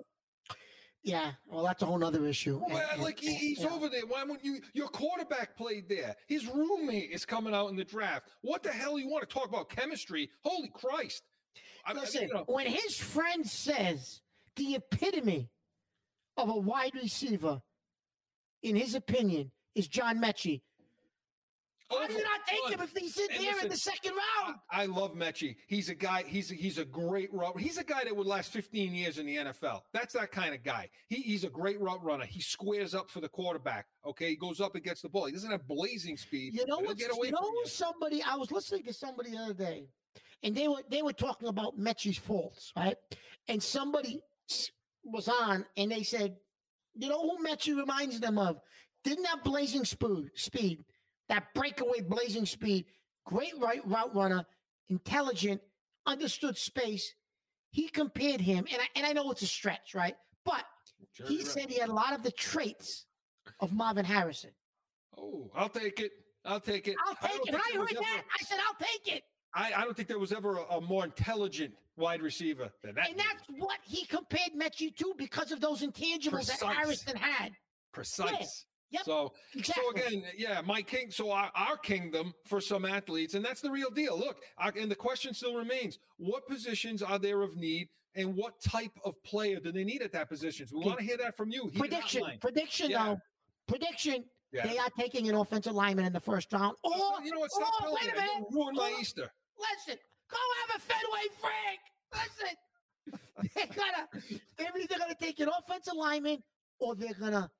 Yeah, 1.04 1.32
well, 1.46 1.62
that's 1.64 1.82
a 1.82 1.86
whole 1.86 2.04
other 2.04 2.26
issue. 2.26 2.60
Well, 2.68 2.84
And- 2.92 3.02
like 3.02 3.22
and- 3.22 3.36
he's 3.36 3.60
yeah. 3.60 3.68
over 3.68 3.88
there. 3.88 4.04
Why 4.06 4.22
wouldn't 4.24 4.44
you? 4.44 4.60
Your 4.74 4.88
quarterback 4.88 5.56
played 5.56 5.88
there. 5.88 6.16
His 6.26 6.46
roommate 6.46 7.10
is 7.12 7.24
coming 7.24 7.54
out 7.54 7.68
in 7.68 7.76
the 7.76 7.84
draft. 7.84 8.28
What 8.42 8.62
the 8.62 8.72
hell 8.72 8.98
you 8.98 9.08
want 9.08 9.28
to 9.28 9.32
talk 9.32 9.48
about 9.48 9.68
chemistry? 9.70 10.30
Holy 10.44 10.68
Christ! 10.68 11.22
I, 11.86 11.92
I- 11.92 11.94
Listen, 11.94 12.22
you 12.28 12.34
know, 12.34 12.44
when 12.48 12.66
his 12.66 12.96
friend 12.98 13.46
says 13.46 14.20
the 14.56 14.74
epitome 14.74 15.50
of 16.36 16.48
a 16.48 16.56
wide 16.56 16.94
receiver 16.94 17.62
in 18.62 18.74
his 18.74 18.96
opinion, 18.96 19.52
is 19.76 19.86
John 19.86 20.20
Metchie. 20.20 20.62
Why 21.88 22.06
do 22.06 22.12
you 22.12 22.22
not 22.22 22.40
take 22.46 22.78
him 22.78 22.84
if 22.84 22.94
he's 22.94 23.16
in 23.16 23.28
and 23.34 23.44
there 23.44 23.60
in 23.62 23.68
the 23.68 23.76
second 23.76 24.12
round? 24.12 24.56
I 24.70 24.84
love 24.84 25.14
Metchie. 25.14 25.56
He's 25.68 25.88
a 25.88 25.94
guy. 25.94 26.22
He's 26.26 26.50
a, 26.50 26.54
he's 26.54 26.76
a 26.76 26.84
great 26.84 27.32
route. 27.32 27.58
He's 27.58 27.78
a 27.78 27.84
guy 27.84 28.04
that 28.04 28.14
would 28.14 28.26
last 28.26 28.52
15 28.52 28.94
years 28.94 29.18
in 29.18 29.24
the 29.24 29.36
NFL. 29.36 29.80
That's 29.94 30.12
that 30.12 30.30
kind 30.30 30.54
of 30.54 30.62
guy. 30.62 30.90
He, 31.08 31.16
he's 31.16 31.44
a 31.44 31.48
great 31.48 31.80
route 31.80 32.04
runner. 32.04 32.26
He 32.26 32.42
squares 32.42 32.94
up 32.94 33.10
for 33.10 33.20
the 33.20 33.28
quarterback. 33.28 33.86
Okay, 34.06 34.30
he 34.30 34.36
goes 34.36 34.60
up 34.60 34.74
and 34.74 34.84
gets 34.84 35.00
the 35.00 35.08
ball. 35.08 35.26
He 35.26 35.32
doesn't 35.32 35.50
have 35.50 35.66
blazing 35.66 36.18
speed. 36.18 36.54
You 36.54 36.66
know 36.66 36.78
what? 36.78 36.98
You 36.98 37.08
know 37.08 37.22
you. 37.22 37.62
somebody? 37.64 38.22
I 38.22 38.36
was 38.36 38.52
listening 38.52 38.84
to 38.84 38.92
somebody 38.92 39.30
the 39.30 39.38
other 39.38 39.54
day, 39.54 39.86
and 40.42 40.54
they 40.54 40.68
were 40.68 40.82
they 40.90 41.00
were 41.00 41.14
talking 41.14 41.48
about 41.48 41.78
Metchie's 41.78 42.18
faults, 42.18 42.72
right? 42.76 42.96
And 43.48 43.62
somebody 43.62 44.20
was 45.04 45.28
on, 45.28 45.64
and 45.78 45.90
they 45.90 46.02
said, 46.02 46.36
"You 46.94 47.08
know 47.08 47.20
who 47.22 47.46
Metchie 47.46 47.76
reminds 47.76 48.20
them 48.20 48.36
of? 48.36 48.60
Didn't 49.04 49.24
have 49.24 49.42
blazing 49.42 49.84
speed, 49.84 50.26
speed, 50.34 50.84
that 51.28 51.52
breakaway 51.54 52.00
blazing 52.00 52.46
speed. 52.46 52.86
Great 53.24 53.52
right 53.58 53.86
route 53.86 54.14
runner, 54.14 54.46
intelligent, 54.88 55.60
understood 56.06 56.56
space. 56.56 57.14
He 57.70 57.88
compared 57.88 58.40
him, 58.40 58.66
and 58.72 58.80
I, 58.80 58.86
and 58.96 59.06
I 59.06 59.12
know 59.12 59.30
it's 59.30 59.42
a 59.42 59.46
stretch, 59.46 59.94
right? 59.94 60.16
But 60.44 60.64
Jerry 61.14 61.28
he 61.28 61.42
said 61.42 61.68
he 61.68 61.78
had 61.78 61.90
a 61.90 61.92
lot 61.92 62.14
of 62.14 62.22
the 62.22 62.30
traits 62.32 63.04
of 63.60 63.72
Marvin 63.72 64.06
Harrison. 64.06 64.50
"Oh, 65.16 65.50
I'll 65.54 65.68
take 65.68 66.00
it. 66.00 66.12
I'll 66.44 66.60
take 66.60 66.88
it. 66.88 66.96
I'll 67.06 67.14
take 67.28 67.46
it. 67.46 67.52
When 67.52 67.60
I 67.60 67.72
heard 67.74 67.88
that, 68.00 68.22
I 68.40 68.44
said, 68.44 68.58
I'll 68.66 68.74
take 68.86 69.16
it. 69.16 69.22
I, 69.54 69.72
I 69.76 69.84
don't 69.84 69.94
think 69.94 70.08
there 70.08 70.18
was 70.18 70.32
ever 70.32 70.56
a, 70.58 70.76
a 70.76 70.80
more 70.80 71.04
intelligent 71.04 71.74
wide 71.96 72.22
receiver 72.22 72.70
than 72.82 72.94
that. 72.94 73.10
And 73.10 73.18
that's 73.18 73.42
what 73.58 73.78
he 73.84 74.06
compared 74.06 74.52
Metchie 74.56 74.96
to 74.96 75.14
because 75.18 75.52
of 75.52 75.60
those 75.60 75.82
intangibles 75.82 76.46
that 76.46 76.62
Harrison 76.62 77.16
had. 77.16 77.52
precise. 77.92 78.64
Yep, 78.90 79.02
So, 79.04 79.32
Exactly. 79.54 79.84
so 79.84 79.90
again, 79.90 80.22
yeah, 80.36 80.60
my 80.62 80.80
king. 80.82 81.10
So 81.10 81.30
our, 81.30 81.50
our 81.54 81.76
kingdom 81.76 82.32
for 82.46 82.60
some 82.60 82.84
athletes, 82.84 83.34
and 83.34 83.44
that's 83.44 83.60
the 83.60 83.70
real 83.70 83.90
deal. 83.90 84.18
Look, 84.18 84.42
and 84.58 84.90
the 84.90 84.94
question 84.96 85.34
still 85.34 85.54
remains: 85.54 85.98
What 86.16 86.46
positions 86.48 87.02
are 87.02 87.18
there 87.18 87.42
of 87.42 87.56
need, 87.56 87.88
and 88.14 88.34
what 88.34 88.60
type 88.62 88.92
of 89.04 89.14
player 89.24 89.60
do 89.60 89.72
they 89.72 89.84
need 89.84 90.00
at 90.02 90.12
that 90.12 90.28
position? 90.28 90.66
So 90.66 90.76
we 90.76 90.80
Okay. 90.80 90.88
want 90.88 90.98
to 91.00 91.04
hear 91.04 91.16
that 91.18 91.36
from 91.36 91.50
you. 91.50 91.68
Heat 91.68 91.78
prediction, 91.78 92.22
prediction 92.40 92.90
Yeah. 92.90 93.04
though. 93.04 93.18
Prediction. 93.66 94.24
Yeah. 94.52 94.66
They 94.66 94.78
are 94.78 94.88
taking 94.98 95.28
an 95.28 95.34
offensive 95.34 95.74
lineman 95.74 96.06
in 96.06 96.12
the 96.14 96.20
first 96.20 96.50
round. 96.54 96.74
Or, 96.82 96.90
Well, 96.92 97.16
oh, 97.18 97.22
you 97.22 97.32
know 97.32 97.40
what? 97.40 97.50
Stop 97.50 97.70
oh, 97.82 97.88
or 97.88 97.94
wait 97.94 98.04
a 98.04 98.16
that. 98.16 98.16
minute. 98.16 98.46
You 98.50 98.56
ruined 98.58 98.78
my. 98.78 98.96
Easter. 98.98 99.30
Listen, 99.58 99.98
go 100.30 100.38
have 100.66 100.80
a 100.80 100.80
Fenway 100.80 101.26
Frank. 101.38 101.80
Listen, 102.14 103.50
they're 103.54 103.66
gonna 103.76 104.08
they're 104.56 104.82
either 104.82 104.98
gonna 104.98 105.14
take 105.20 105.40
an 105.40 105.50
offensive 105.58 105.92
lineman 105.94 106.42
or 106.78 106.94
they're 106.94 107.12
gonna 107.20 107.50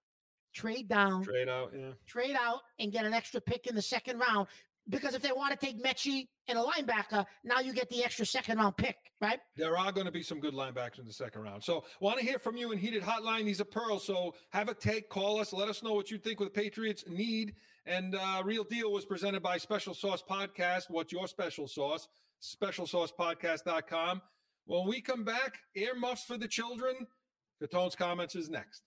trade 0.54 0.88
down, 0.88 1.22
Trade 1.24 1.48
out. 1.48 1.72
Yeah. 1.76 1.90
trade 2.06 2.36
out, 2.38 2.60
and 2.78 2.92
get 2.92 3.04
an 3.04 3.14
extra 3.14 3.40
pick 3.40 3.66
in 3.66 3.74
the 3.74 3.82
second 3.82 4.18
round. 4.18 4.48
Because 4.90 5.14
if 5.14 5.20
they 5.20 5.32
want 5.32 5.50
to 5.52 5.66
take 5.66 5.84
Metchie 5.84 6.28
and 6.46 6.58
a 6.58 6.62
linebacker, 6.62 7.26
now 7.44 7.60
you 7.60 7.74
get 7.74 7.90
the 7.90 8.02
extra 8.02 8.24
second 8.24 8.56
round 8.56 8.74
pick, 8.78 8.96
right? 9.20 9.38
There 9.54 9.76
are 9.76 9.92
going 9.92 10.06
to 10.06 10.10
be 10.12 10.22
some 10.22 10.40
good 10.40 10.54
linebackers 10.54 10.98
in 10.98 11.04
the 11.04 11.12
second 11.12 11.42
round. 11.42 11.62
So, 11.62 11.84
want 12.00 12.18
to 12.18 12.24
hear 12.24 12.38
from 12.38 12.56
you 12.56 12.72
in 12.72 12.78
heated 12.78 13.02
hotline. 13.02 13.44
These 13.44 13.60
are 13.60 13.66
pearls. 13.66 14.06
So, 14.06 14.34
have 14.48 14.70
a 14.70 14.74
take, 14.74 15.10
call 15.10 15.40
us, 15.40 15.52
let 15.52 15.68
us 15.68 15.82
know 15.82 15.92
what 15.92 16.10
you 16.10 16.16
think 16.16 16.40
with 16.40 16.54
the 16.54 16.58
Patriots 16.60 17.04
need. 17.06 17.52
And 17.84 18.14
uh, 18.14 18.40
Real 18.46 18.64
Deal 18.64 18.90
was 18.90 19.04
presented 19.04 19.42
by 19.42 19.58
Special 19.58 19.92
Sauce 19.92 20.22
Podcast. 20.26 20.84
What's 20.88 21.12
your 21.12 21.28
special 21.28 21.68
sauce? 21.68 22.08
SpecialSaucePodcast.com. 22.42 24.22
When 24.64 24.88
we 24.88 25.02
come 25.02 25.24
back, 25.24 25.58
earmuffs 25.74 26.24
for 26.24 26.38
the 26.38 26.48
children. 26.48 27.06
Catone's 27.60 27.94
comments 27.94 28.34
is 28.36 28.48
next. 28.48 28.82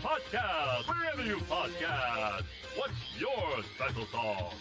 Podcast, 0.00 0.88
wherever 0.88 1.22
you 1.22 1.36
podcast. 1.44 2.44
What's 2.76 2.94
your 3.18 3.62
special 3.74 4.06
song? 4.06 4.52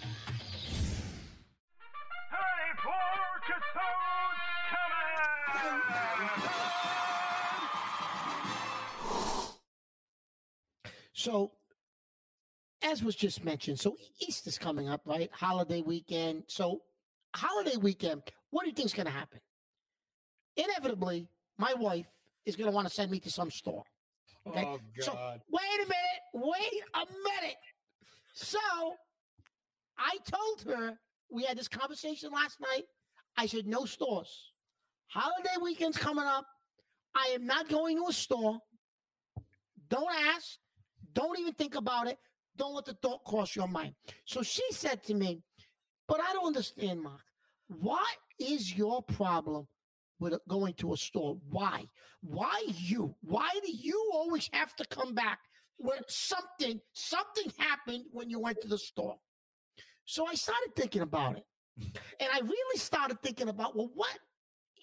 Hey, 2.29 2.81
for 2.83 3.21
So, 11.13 11.51
as 12.83 13.03
was 13.03 13.15
just 13.15 13.45
mentioned, 13.45 13.79
so 13.79 13.95
Easter's 14.27 14.57
coming 14.57 14.89
up, 14.89 15.01
right? 15.05 15.29
Holiday 15.31 15.81
weekend. 15.81 16.45
So, 16.47 16.81
holiday 17.35 17.77
weekend, 17.77 18.23
what 18.49 18.63
do 18.63 18.69
you 18.69 18.75
think's 18.75 18.93
going 18.93 19.05
to 19.05 19.11
happen? 19.11 19.39
Inevitably, 20.57 21.29
my 21.59 21.75
wife 21.75 22.07
is 22.45 22.55
going 22.55 22.69
to 22.69 22.75
want 22.75 22.87
to 22.87 22.93
send 22.93 23.11
me 23.11 23.19
to 23.19 23.29
some 23.29 23.51
store. 23.51 23.83
Okay. 24.47 24.63
Oh, 24.65 24.79
So- 24.99 25.13
God. 25.13 25.41
Wait 25.49 25.75
a 25.75 25.87
minute. 25.87 26.21
Wait 26.33 26.83
a 26.95 27.05
minute. 27.05 27.57
So, 28.33 28.59
I 29.97 30.17
told 30.25 30.61
her 30.63 30.99
we 31.29 31.43
had 31.43 31.57
this 31.57 31.67
conversation 31.67 32.31
last 32.31 32.59
night. 32.59 32.83
I 33.37 33.45
said, 33.45 33.67
no 33.67 33.85
stores. 33.85 34.51
Holiday 35.07 35.55
weekend's 35.61 35.97
coming 35.97 36.25
up. 36.25 36.45
I 37.13 37.27
am 37.33 37.45
not 37.45 37.67
going 37.69 37.97
to 37.97 38.07
a 38.09 38.13
store. 38.13 38.57
Don't 39.89 40.13
ask. 40.33 40.57
Don't 41.13 41.37
even 41.39 41.53
think 41.53 41.75
about 41.75 42.07
it. 42.07 42.17
Don't 42.57 42.73
let 42.73 42.85
the 42.85 42.93
thought 42.95 43.23
cross 43.25 43.55
your 43.55 43.67
mind. 43.67 43.93
So 44.25 44.41
she 44.41 44.63
said 44.71 45.03
to 45.03 45.13
me, 45.13 45.41
But 46.07 46.19
I 46.21 46.33
don't 46.33 46.47
understand, 46.47 47.01
Mark. 47.01 47.21
What 47.67 48.17
is 48.39 48.75
your 48.75 49.01
problem 49.03 49.67
with 50.21 50.35
going 50.47 50.75
to 50.75 50.93
a 50.93 50.97
store? 50.97 51.37
Why? 51.49 51.83
Why 52.21 52.63
you? 52.67 53.15
Why 53.21 53.49
do 53.65 53.71
you 53.71 54.11
always 54.13 54.49
have 54.53 54.75
to 54.77 54.85
come 54.85 55.13
back 55.13 55.39
when 55.77 55.97
something 56.07 56.79
something 56.93 57.51
happened 57.57 58.05
when 58.11 58.29
you 58.29 58.39
went 58.39 58.61
to 58.61 58.67
the 58.67 58.77
store? 58.77 59.17
So 60.05 60.27
I 60.27 60.35
started 60.35 60.71
thinking 60.75 61.01
about 61.01 61.37
it. 61.37 61.45
And 62.19 62.29
I 62.33 62.39
really 62.39 62.77
started 62.77 63.21
thinking 63.21 63.49
about, 63.49 63.75
well, 63.75 63.89
what 63.95 64.17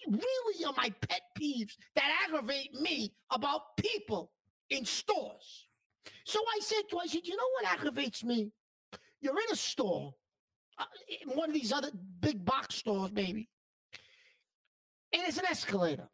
really 0.09 0.65
are 0.65 0.73
my 0.75 0.93
pet 1.07 1.21
peeves 1.39 1.75
that 1.95 2.25
aggravate 2.27 2.73
me 2.73 3.13
about 3.31 3.77
people 3.77 4.31
in 4.69 4.83
stores? 4.83 5.67
So 6.25 6.39
I 6.39 6.59
said 6.61 6.83
to 6.89 6.97
I 6.97 7.07
said, 7.07 7.21
you 7.25 7.37
know 7.37 7.49
what 7.53 7.71
aggravates 7.71 8.23
me? 8.23 8.51
You're 9.21 9.39
in 9.39 9.51
a 9.51 9.55
store, 9.55 10.13
uh, 10.77 10.85
in 11.21 11.37
one 11.37 11.49
of 11.49 11.53
these 11.53 11.71
other 11.71 11.91
big 12.21 12.43
box 12.43 12.75
stores, 12.75 13.11
maybe, 13.13 13.49
and 15.13 15.21
it's 15.27 15.37
an 15.37 15.45
escalator. 15.49 16.07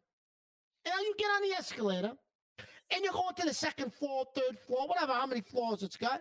And 0.84 0.94
now 0.94 1.00
you 1.02 1.14
get 1.18 1.26
on 1.26 1.48
the 1.48 1.56
escalator, 1.56 2.12
and 2.92 3.02
you're 3.02 3.12
going 3.12 3.34
to 3.36 3.46
the 3.46 3.54
second 3.54 3.92
floor, 3.94 4.24
third 4.34 4.58
floor, 4.66 4.86
whatever, 4.88 5.12
how 5.12 5.26
many 5.26 5.40
floors 5.40 5.82
it's 5.82 5.96
got. 5.96 6.20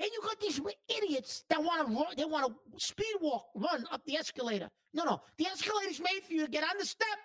And 0.00 0.08
you 0.12 0.20
got 0.22 0.40
these 0.40 0.60
idiots 0.88 1.44
that 1.50 1.62
want 1.62 1.86
to 1.86 1.94
run, 1.94 2.06
they 2.16 2.24
want 2.24 2.46
to 2.46 2.80
speed 2.80 3.14
walk, 3.20 3.46
run 3.54 3.84
up 3.90 4.00
the 4.06 4.16
escalator. 4.16 4.68
No, 4.94 5.04
no, 5.04 5.20
the 5.36 5.44
escalator's 5.44 6.00
made 6.00 6.22
for 6.26 6.32
you 6.32 6.44
to 6.44 6.50
get 6.50 6.62
on 6.62 6.78
the 6.78 6.86
step. 6.86 7.18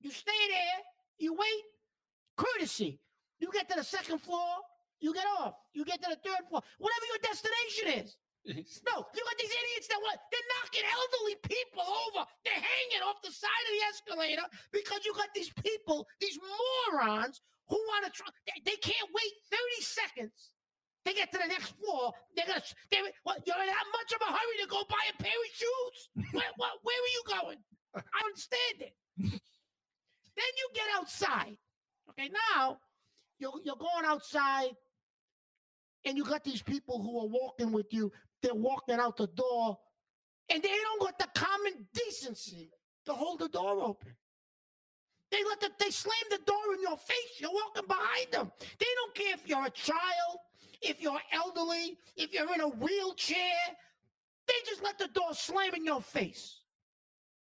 You 0.00 0.10
stay 0.10 0.32
there, 0.48 0.82
you 1.18 1.34
wait, 1.34 1.62
courtesy. 2.36 3.00
You 3.38 3.50
get 3.52 3.68
to 3.68 3.76
the 3.76 3.84
second 3.84 4.18
floor, 4.18 4.48
you 5.00 5.14
get 5.14 5.26
off. 5.38 5.54
You 5.72 5.84
get 5.84 6.02
to 6.02 6.08
the 6.10 6.16
third 6.16 6.48
floor, 6.48 6.62
whatever 6.78 7.06
your 7.06 7.18
destination 7.22 8.04
is. 8.04 8.16
No, 8.46 9.04
you 9.12 9.20
got 9.20 9.36
these 9.36 9.52
idiots 9.52 9.88
that 9.92 10.00
want 10.00 10.16
they're 10.32 10.48
knocking 10.56 10.86
elderly 10.88 11.36
people 11.44 11.84
over. 11.84 12.24
They're 12.44 12.56
hanging 12.56 13.04
off 13.04 13.20
the 13.20 13.30
side 13.30 13.64
of 13.68 13.72
the 13.76 13.84
escalator 13.92 14.46
because 14.72 15.04
you 15.04 15.12
got 15.12 15.28
these 15.34 15.52
people, 15.60 16.08
these 16.20 16.38
morons 16.40 17.42
who 17.68 17.76
want 17.76 18.08
to 18.08 18.10
try. 18.10 18.26
They, 18.48 18.72
they 18.72 18.78
can't 18.80 19.08
wait 19.12 19.32
30 19.52 19.84
seconds 19.84 20.56
to 21.04 21.12
get 21.12 21.32
to 21.32 21.38
the 21.38 21.48
next 21.48 21.76
floor. 21.76 22.12
They're 22.36 22.46
gonna. 22.46 22.62
They, 22.90 22.98
what, 23.24 23.44
you're 23.46 23.60
in 23.60 23.68
that 23.68 23.88
much 23.92 24.10
of 24.12 24.20
a 24.24 24.32
hurry 24.32 24.56
to 24.62 24.68
go 24.68 24.82
buy 24.88 25.04
a 25.12 25.22
pair 25.22 25.36
of 25.36 25.50
shoes? 25.52 25.98
Where, 26.32 26.52
what, 26.56 26.80
where 26.82 26.96
are 26.96 27.12
you 27.14 27.22
going? 27.28 27.58
I 27.94 28.00
don't 28.00 28.30
understand 28.32 28.76
it. 28.80 28.94
then 30.36 30.52
you 30.56 30.66
get 30.74 30.88
outside. 30.96 31.56
Okay, 32.10 32.30
now 32.56 32.78
you're 33.38 33.52
you're 33.64 33.76
going 33.76 34.04
outside, 34.04 34.72
and 36.04 36.16
you 36.16 36.24
got 36.24 36.44
these 36.44 36.62
people 36.62 37.02
who 37.02 37.20
are 37.20 37.28
walking 37.28 37.72
with 37.72 37.92
you. 37.92 38.12
They're 38.42 38.54
walking 38.54 38.96
out 38.96 39.16
the 39.16 39.26
door, 39.28 39.78
and 40.48 40.62
they 40.62 40.68
don't 40.68 41.00
got 41.00 41.18
the 41.18 41.28
common 41.34 41.86
decency 41.92 42.70
to 43.06 43.12
hold 43.12 43.40
the 43.40 43.48
door 43.48 43.82
open. 43.82 44.14
They 45.30 45.44
let 45.48 45.60
the 45.60 45.70
they 45.78 45.90
slam 45.90 46.14
the 46.30 46.40
door 46.44 46.74
in 46.74 46.82
your 46.82 46.96
face. 46.96 47.38
You're 47.38 47.52
walking 47.52 47.86
behind 47.86 48.32
them. 48.32 48.50
They 48.78 48.86
don't 48.96 49.14
care 49.14 49.34
if 49.34 49.46
you're 49.46 49.64
a 49.64 49.70
child, 49.70 50.38
if 50.82 51.00
you're 51.00 51.20
elderly, 51.32 51.98
if 52.16 52.32
you're 52.32 52.52
in 52.52 52.60
a 52.60 52.68
wheelchair. 52.68 53.76
They 54.48 54.54
just 54.66 54.82
let 54.82 54.98
the 54.98 55.08
door 55.08 55.32
slam 55.32 55.74
in 55.74 55.84
your 55.84 56.00
face. 56.00 56.62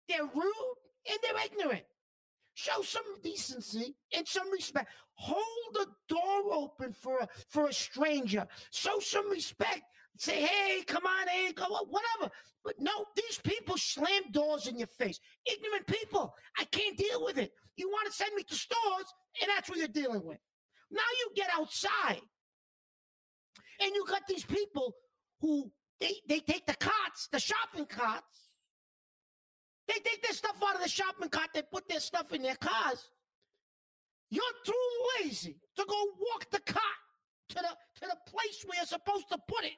They're 0.09 0.25
rude 0.25 0.77
and 1.09 1.19
they're 1.23 1.45
ignorant. 1.45 1.85
Show 2.55 2.81
some 2.81 3.21
decency 3.23 3.95
and 4.17 4.27
some 4.27 4.51
respect. 4.51 4.89
Hold 5.15 5.75
the 5.75 5.87
door 6.09 6.55
open 6.55 6.95
for 6.95 7.19
a, 7.19 7.29
for 7.49 7.67
a 7.67 7.73
stranger. 7.73 8.47
Show 8.71 8.99
some 9.01 9.29
respect. 9.29 9.83
Say, 10.19 10.43
hey, 10.43 10.83
come 10.87 11.05
on, 11.05 11.29
hey, 11.29 11.53
go, 11.53 11.65
whatever. 11.65 12.33
But 12.65 12.75
no, 12.79 13.05
these 13.15 13.39
people 13.45 13.77
slam 13.77 14.23
doors 14.33 14.67
in 14.67 14.79
your 14.79 14.89
face. 14.89 15.21
Ignorant 15.45 15.87
people. 15.87 16.35
I 16.59 16.65
can't 16.65 16.97
deal 16.97 17.25
with 17.25 17.39
it. 17.39 17.53
You 17.77 17.89
want 17.89 18.07
to 18.07 18.13
send 18.13 18.35
me 18.35 18.43
to 18.45 18.55
stores, 18.55 19.07
and 19.41 19.51
that's 19.55 19.69
what 19.69 19.79
you're 19.79 19.89
dealing 19.89 20.25
with. 20.25 20.39
Now 20.91 21.03
you 21.19 21.31
get 21.35 21.51
outside, 21.55 22.23
and 23.81 23.95
you 23.95 24.05
got 24.09 24.27
these 24.27 24.45
people 24.45 24.95
who 25.41 25.71
they, 26.01 26.15
they 26.29 26.41
take 26.41 26.67
the 26.67 26.77
carts, 26.77 27.29
the 27.31 27.39
shopping 27.39 27.87
carts, 27.87 28.49
they 29.89 29.95
take 29.95 30.23
their 30.23 30.33
stuff 30.33 30.57
out 30.67 30.77
of 30.77 30.83
the 30.83 30.89
shopping 30.89 31.29
cart, 31.29 31.49
they 31.55 31.63
put 31.63 31.89
their 31.89 32.01
stuff 32.01 32.33
in 32.33 32.43
their 32.43 32.57
cars. 32.57 33.11
You're 34.31 34.43
too 34.65 35.23
lazy 35.23 35.61
to 35.77 35.85
go 35.89 36.05
walk 36.19 36.51
the 36.51 36.61
cart 36.61 36.83
to 37.51 37.55
the 37.55 37.77
to 38.01 38.09
the 38.09 38.31
place 38.31 38.65
where 38.67 38.79
you're 38.79 38.87
supposed 38.87 39.29
to 39.31 39.39
put 39.47 39.65
it. 39.65 39.77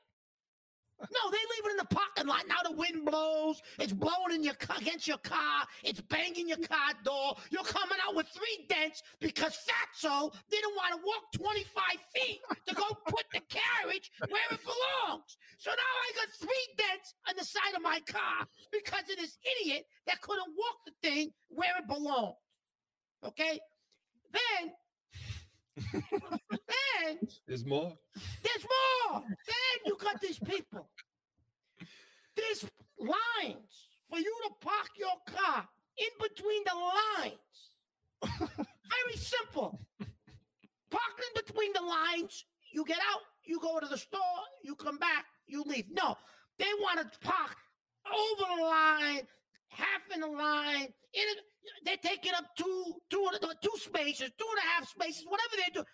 No, 1.01 1.31
they 1.31 1.39
leave 1.39 1.65
it 1.67 1.71
in 1.73 1.77
the 1.77 1.95
parking 1.95 2.27
lot. 2.27 2.45
Now 2.49 2.69
the 2.69 2.73
wind 2.77 3.05
blows. 3.05 3.63
It's 3.79 3.93
blowing 3.93 4.33
in 4.35 4.43
your 4.43 4.55
ca- 4.55 4.79
against 4.79 5.07
your 5.07 5.19
car. 5.19 5.65
It's 5.85 6.01
banging 6.01 6.49
your 6.49 6.59
car 6.59 6.93
door. 7.05 7.37
You're 7.51 7.63
coming 7.63 7.99
out 8.07 8.17
with 8.17 8.27
three 8.29 8.67
dents 8.69 9.03
because 9.21 9.57
Fatso 9.63 10.33
didn't 10.51 10.75
want 10.75 10.95
to 10.95 11.01
walk 11.07 11.33
25 11.35 11.83
feet 12.15 12.41
to 12.67 12.75
go 12.75 12.85
put 13.07 13.25
the 13.33 13.41
carriage 13.49 14.11
where 14.29 14.43
it 14.51 14.61
belongs. 14.65 15.37
So 15.59 15.71
now 15.71 15.77
I 15.77 16.13
got 16.17 16.29
three 16.41 16.67
dents 16.77 17.15
on 17.29 17.35
the 17.39 17.45
side 17.45 17.75
of 17.77 17.83
my 17.83 18.01
car 18.09 18.47
because 18.73 19.09
of 19.11 19.17
this 19.19 19.39
idiot 19.63 19.85
that 20.07 20.21
couldn't 20.21 20.49
walk 20.57 20.77
the 20.87 21.09
thing 21.09 21.31
where 21.49 21.77
it 21.79 21.87
belonged. 21.87 22.35
Okay? 23.25 23.61
Then, 24.33 24.73
then 26.69 27.19
There's 27.47 27.65
more. 27.65 27.93
there's 28.15 28.67
more. 29.11 29.23
Then 29.23 29.79
you 29.87 29.97
got 30.01 30.21
these 30.21 30.39
people. 30.39 30.89
There's 32.37 32.65
lines 32.99 33.89
for 34.11 34.19
you 34.19 34.35
to 34.45 34.51
park 34.61 34.89
your 34.97 35.37
car 35.37 35.69
in 35.97 36.09
between 36.21 36.63
the 36.65 36.75
lines. 36.75 38.49
Very 38.49 39.17
simple. 39.17 39.81
Park 40.91 41.17
in 41.19 41.43
between 41.45 41.73
the 41.73 41.83
lines. 41.83 42.45
You 42.73 42.85
get 42.85 42.99
out, 42.99 43.21
you 43.45 43.59
go 43.61 43.81
to 43.81 43.87
the 43.87 43.97
store, 43.99 44.21
you 44.63 44.75
come 44.75 44.99
back, 44.99 45.25
you 45.47 45.63
leave. 45.67 45.87
No, 45.91 46.17
they 46.59 46.67
want 46.81 47.01
to 47.01 47.19
park 47.21 47.57
over 48.07 48.57
the 48.57 48.63
line, 48.63 49.23
half 49.69 50.03
in 50.15 50.21
the 50.21 50.27
line. 50.27 50.89
In 51.15 51.23
it, 51.33 51.39
they're 51.85 51.97
taking 52.03 52.33
up 52.35 52.45
two, 52.57 52.95
two, 53.11 53.27
two 53.63 53.79
spaces, 53.79 54.31
two 54.39 54.47
and 54.51 54.59
a 54.59 54.69
half 54.75 54.89
spaces, 54.89 55.25
whatever 55.27 55.57
they 55.57 55.73
do 55.75 55.85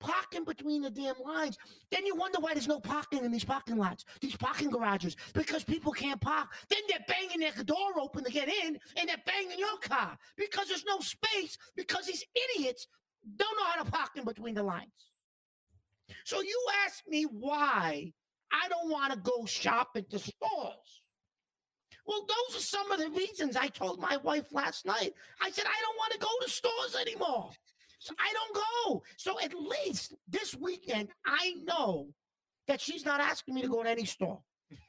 parking 0.00 0.44
between 0.44 0.82
the 0.82 0.90
damn 0.90 1.14
lines. 1.24 1.58
Then 1.90 2.06
you 2.06 2.14
wonder 2.14 2.38
why 2.40 2.54
there's 2.54 2.68
no 2.68 2.80
parking 2.80 3.24
in 3.24 3.32
these 3.32 3.44
parking 3.44 3.76
lots, 3.76 4.04
these 4.20 4.36
parking 4.36 4.70
garages, 4.70 5.16
because 5.34 5.64
people 5.64 5.92
can't 5.92 6.20
park. 6.20 6.48
Then 6.68 6.80
they're 6.88 7.04
banging 7.08 7.40
their 7.40 7.64
door 7.64 8.00
open 8.00 8.24
to 8.24 8.30
get 8.30 8.48
in, 8.48 8.78
and 8.96 9.08
they're 9.08 9.16
banging 9.26 9.58
your 9.58 9.78
car 9.80 10.16
because 10.36 10.68
there's 10.68 10.84
no 10.84 10.98
space, 11.00 11.58
because 11.76 12.06
these 12.06 12.24
idiots 12.56 12.86
don't 13.36 13.56
know 13.58 13.66
how 13.66 13.82
to 13.82 13.90
park 13.90 14.10
in 14.16 14.24
between 14.24 14.54
the 14.54 14.62
lines. 14.62 15.12
So 16.24 16.40
you 16.40 16.66
ask 16.86 17.02
me 17.06 17.24
why 17.24 18.12
I 18.52 18.68
don't 18.68 18.90
want 18.90 19.12
to 19.12 19.18
go 19.18 19.44
shopping 19.44 20.06
to 20.10 20.18
stores. 20.18 21.02
Well, 22.06 22.26
those 22.26 22.56
are 22.56 22.64
some 22.64 22.90
of 22.90 22.98
the 22.98 23.10
reasons 23.10 23.54
I 23.54 23.68
told 23.68 24.00
my 24.00 24.16
wife 24.18 24.46
last 24.50 24.86
night. 24.86 25.12
I 25.42 25.50
said, 25.50 25.66
I 25.66 25.82
don't 25.82 25.96
want 25.98 26.12
to 26.14 26.18
go 26.18 26.28
to 26.42 26.50
stores 26.50 26.96
anymore. 26.98 27.50
So 27.98 28.14
I 28.18 28.32
don't 28.32 28.54
go. 28.54 29.02
So 29.16 29.40
at 29.40 29.52
least 29.54 30.14
this 30.28 30.54
weekend, 30.54 31.08
I 31.26 31.54
know 31.64 32.08
that 32.66 32.80
she's 32.80 33.04
not 33.04 33.20
asking 33.20 33.54
me 33.54 33.62
to 33.62 33.68
go 33.68 33.82
to 33.82 33.90
any 33.90 34.04
store. 34.04 34.40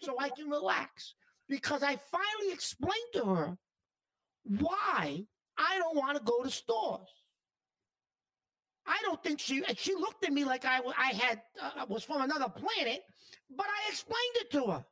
So 0.02 0.16
I 0.20 0.30
can 0.30 0.50
relax 0.50 1.16
because 1.48 1.84
I 1.84 1.96
finally 1.96 2.54
explained 2.54 2.94
to 3.14 3.26
her 3.26 3.58
why 4.44 5.26
I 5.58 5.78
don't 5.78 5.96
want 5.96 6.18
to 6.18 6.24
go 6.24 6.44
to 6.44 6.50
stores. 6.50 7.10
I 8.86 8.98
don't 9.04 9.22
think 9.24 9.40
she 9.40 9.64
she 9.78 9.94
looked 9.94 10.26
at 10.26 10.34
me 10.34 10.44
like 10.44 10.66
I 10.66 10.80
I 10.98 11.14
had 11.14 11.42
uh, 11.62 11.86
was 11.88 12.04
from 12.04 12.22
another 12.22 12.50
planet, 12.50 13.02
but 13.56 13.68
I 13.68 13.90
explained 13.90 14.36
it 14.36 14.52
to 14.52 14.66
her. 14.72 14.86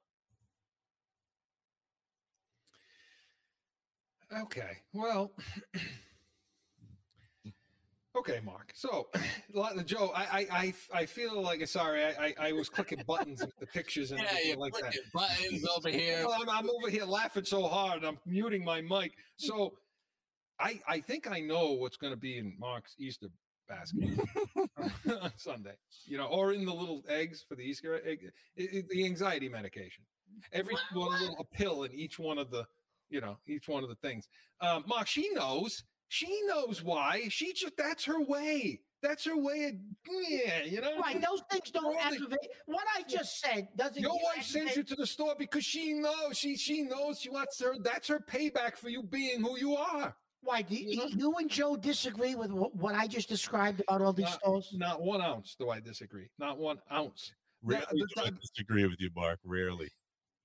Okay. 4.41 4.77
Well. 4.93 5.31
Okay, 8.19 8.39
Mark. 8.43 8.71
So, 8.75 9.07
Joe, 9.85 10.11
I, 10.15 10.23
I, 10.23 10.47
I, 10.51 10.73
I 11.01 11.05
feel 11.05 11.41
like 11.41 11.65
sorry. 11.67 12.03
I, 12.03 12.09
I, 12.19 12.33
I 12.47 12.51
was 12.53 12.69
clicking 12.69 13.03
buttons 13.07 13.41
with 13.41 13.55
the 13.59 13.67
pictures 13.67 14.11
and 14.11 14.19
Yeah, 14.19 14.27
everything 14.29 14.49
you're 14.49 14.57
like 14.57 14.73
that. 14.73 14.81
clicking 14.83 15.01
buttons 15.13 15.65
over 15.77 15.89
here. 15.89 16.23
Well, 16.25 16.37
I'm, 16.41 16.49
I'm 16.49 16.69
over 16.69 16.89
here 16.89 17.05
laughing 17.05 17.45
so 17.45 17.67
hard. 17.67 18.03
I'm 18.03 18.17
muting 18.25 18.63
my 18.63 18.81
mic. 18.81 19.11
So, 19.37 19.73
I, 20.59 20.79
I 20.87 20.99
think 21.01 21.29
I 21.29 21.39
know 21.41 21.73
what's 21.73 21.97
going 21.97 22.13
to 22.13 22.17
be 22.19 22.37
in 22.37 22.53
Mark's 22.57 22.95
Easter 22.97 23.27
basket 23.69 24.09
on 25.07 25.31
Sunday. 25.37 25.75
You 26.05 26.17
know, 26.17 26.25
or 26.27 26.53
in 26.53 26.65
the 26.65 26.73
little 26.73 27.03
eggs 27.09 27.43
for 27.47 27.55
the 27.55 27.61
Easter 27.63 27.95
egg, 28.05 28.19
it, 28.55 28.69
it- 28.73 28.89
the 28.89 29.05
anxiety 29.05 29.49
medication. 29.49 30.03
Every 30.53 30.73
What- 30.91 31.09
one 31.09 31.19
little 31.21 31.37
a 31.39 31.55
pill 31.55 31.83
in 31.83 31.93
each 31.93 32.17
one 32.17 32.37
of 32.37 32.49
the, 32.51 32.65
you 33.09 33.21
know, 33.21 33.37
each 33.47 33.67
one 33.67 33.83
of 33.83 33.89
the 33.89 33.95
things. 33.95 34.27
Um, 34.61 34.83
Mark, 34.87 35.07
she 35.07 35.29
knows. 35.33 35.83
She 36.09 36.41
knows 36.45 36.83
why. 36.83 37.27
She 37.29 37.53
just 37.53 37.75
that's 37.77 38.05
her 38.05 38.21
way. 38.21 38.81
That's 39.03 39.25
her 39.25 39.37
way 39.37 39.65
of 39.65 39.73
yeah, 40.27 40.63
you 40.63 40.81
know. 40.81 40.97
Right, 40.99 41.21
those 41.21 41.41
things 41.51 41.69
don't 41.69 41.83
Well, 41.85 41.93
they- 41.93 42.15
activate. 42.15 42.39
What 42.65 42.83
I 42.97 43.03
just 43.03 43.39
said 43.39 43.67
doesn't. 43.75 44.01
Your 44.01 44.11
you 44.13 44.19
wife 44.35 44.43
sends 44.45 44.75
you 44.75 44.83
to 44.83 44.95
the 44.95 45.05
store 45.05 45.35
because 45.37 45.63
she 45.63 45.93
knows 45.93 46.37
she 46.37 46.55
she 46.57 46.81
knows 46.81 47.19
she 47.19 47.29
wants 47.29 47.59
her. 47.61 47.75
That's 47.83 48.07
her 48.07 48.19
payback 48.19 48.75
for 48.77 48.89
you 48.89 49.03
being 49.03 49.41
who 49.41 49.57
you 49.57 49.75
are. 49.75 50.15
Why 50.41 50.61
do 50.61 50.75
you, 50.75 50.89
you 50.89 50.97
know? 50.97 51.05
you 51.07 51.33
and 51.39 51.49
Joe 51.49 51.75
disagree 51.75 52.35
with 52.35 52.51
what, 52.51 52.73
what 52.75 52.95
I 52.95 53.05
just 53.07 53.27
described 53.27 53.81
about 53.81 54.01
all 54.01 54.13
these 54.13 54.25
Not- 54.25 54.39
stores? 54.39 54.69
Not 54.73 55.01
one 55.01 55.21
ounce 55.21 55.55
do 55.59 55.69
I 55.69 55.79
disagree. 55.79 56.29
Not 56.39 56.57
one 56.57 56.79
ounce. 56.91 57.33
Rarely 57.63 57.85
the- 57.91 58.07
do 58.15 58.21
I 58.21 58.29
the- 58.29 58.37
disagree 58.37 58.85
with 58.87 58.99
you, 58.99 59.09
Mark. 59.15 59.39
Rarely. 59.43 59.89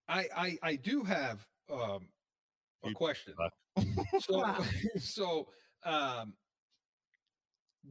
I 0.08 0.26
I, 0.36 0.58
I 0.62 0.76
do 0.76 1.04
have 1.04 1.46
um, 1.72 2.08
a 2.84 2.92
question. 2.92 3.34
So 4.20 4.44
so 4.98 5.48
um, 5.84 6.34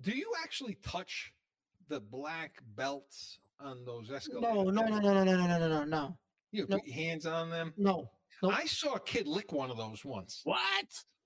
do 0.01 0.11
you 0.11 0.31
actually 0.43 0.75
touch 0.83 1.33
the 1.87 1.99
black 1.99 2.61
belts 2.75 3.39
on 3.59 3.83
those 3.85 4.11
escalators? 4.11 4.53
No, 4.55 4.63
no, 4.63 4.87
no, 4.87 4.99
no, 4.99 5.13
no, 5.13 5.23
no, 5.23 5.35
no, 5.35 5.47
no, 5.57 5.67
no, 5.67 5.83
no, 5.83 6.17
You 6.51 6.65
no. 6.67 6.77
put 6.77 6.87
your 6.87 6.95
hands 6.95 7.25
on 7.25 7.49
them. 7.49 7.73
no. 7.77 8.09
Nope. 8.43 8.53
I 8.55 8.65
saw 8.65 8.95
a 8.95 8.99
kid 8.99 9.27
lick 9.27 9.51
one 9.51 9.69
of 9.69 9.77
those 9.77 10.03
once. 10.03 10.41
What? 10.45 10.59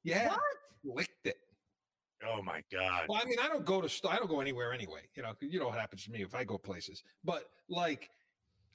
Yeah, 0.03 0.31
What? 0.83 0.97
licked 0.97 1.25
it. 1.27 1.37
Oh 2.27 2.41
my 2.41 2.61
God. 2.69 3.05
Well, 3.07 3.21
I 3.23 3.25
mean, 3.25 3.37
I 3.41 3.47
don't 3.47 3.63
go 3.65 3.79
to 3.79 3.87
st- 3.87 4.11
I 4.13 4.17
don't 4.17 4.29
go 4.29 4.41
anywhere 4.41 4.73
anyway. 4.73 4.99
You 5.15 5.23
know, 5.23 5.29
'cause 5.29 5.47
you 5.49 5.59
know 5.59 5.67
what 5.67 5.79
happens 5.79 6.03
to 6.05 6.11
me 6.11 6.23
if 6.23 6.35
I 6.35 6.43
go 6.43 6.57
places. 6.57 7.03
But 7.23 7.45
like, 7.69 8.09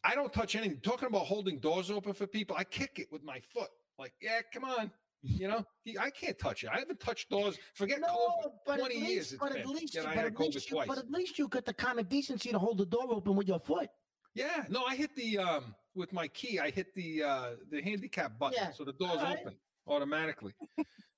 I 0.04 0.14
don't 0.14 0.32
touch 0.32 0.54
anything. 0.56 0.80
Talking 0.80 1.08
about 1.08 1.26
holding 1.26 1.58
doors 1.60 1.90
open 1.90 2.14
for 2.14 2.26
people, 2.26 2.56
I 2.58 2.64
kick 2.64 2.98
it 2.98 3.08
with 3.12 3.22
my 3.22 3.40
foot. 3.40 3.68
Like, 4.00 4.14
yeah, 4.22 4.40
come 4.52 4.64
on. 4.64 4.90
You 5.22 5.48
know, 5.48 5.66
I 6.00 6.08
can't 6.08 6.38
touch 6.38 6.64
it. 6.64 6.70
I 6.72 6.78
haven't 6.78 7.00
touched 7.00 7.28
doors. 7.28 7.58
Forget 7.74 7.98
COVID. 7.98 8.06
No, 8.06 8.52
but 8.64 8.72
at 8.72 8.78
20 8.78 8.94
least, 9.00 9.32
it's 9.32 9.40
but 9.40 9.54
at 9.54 9.66
least, 9.66 9.98
but 10.02 10.16
at 10.16 10.32
COVID 10.32 10.54
least, 10.54 10.70
you, 10.70 10.82
but 10.86 10.96
at 10.96 11.10
least 11.10 11.38
you 11.38 11.46
got 11.48 11.66
the 11.66 11.74
common 11.74 12.06
decency 12.06 12.50
to 12.50 12.58
hold 12.58 12.78
the 12.78 12.86
door 12.86 13.04
open 13.10 13.36
with 13.36 13.46
your 13.46 13.60
foot. 13.60 13.90
Yeah, 14.34 14.64
no, 14.70 14.84
I 14.84 14.96
hit 14.96 15.14
the 15.14 15.36
um 15.36 15.74
with 15.94 16.14
my 16.14 16.26
key. 16.28 16.58
I 16.58 16.70
hit 16.70 16.94
the 16.94 17.22
uh 17.22 17.50
the 17.70 17.82
handicap 17.82 18.38
button, 18.38 18.56
Yeah, 18.58 18.72
so 18.72 18.84
the 18.84 18.94
door's 18.94 19.20
right. 19.20 19.38
open 19.42 19.56
automatically. 19.86 20.54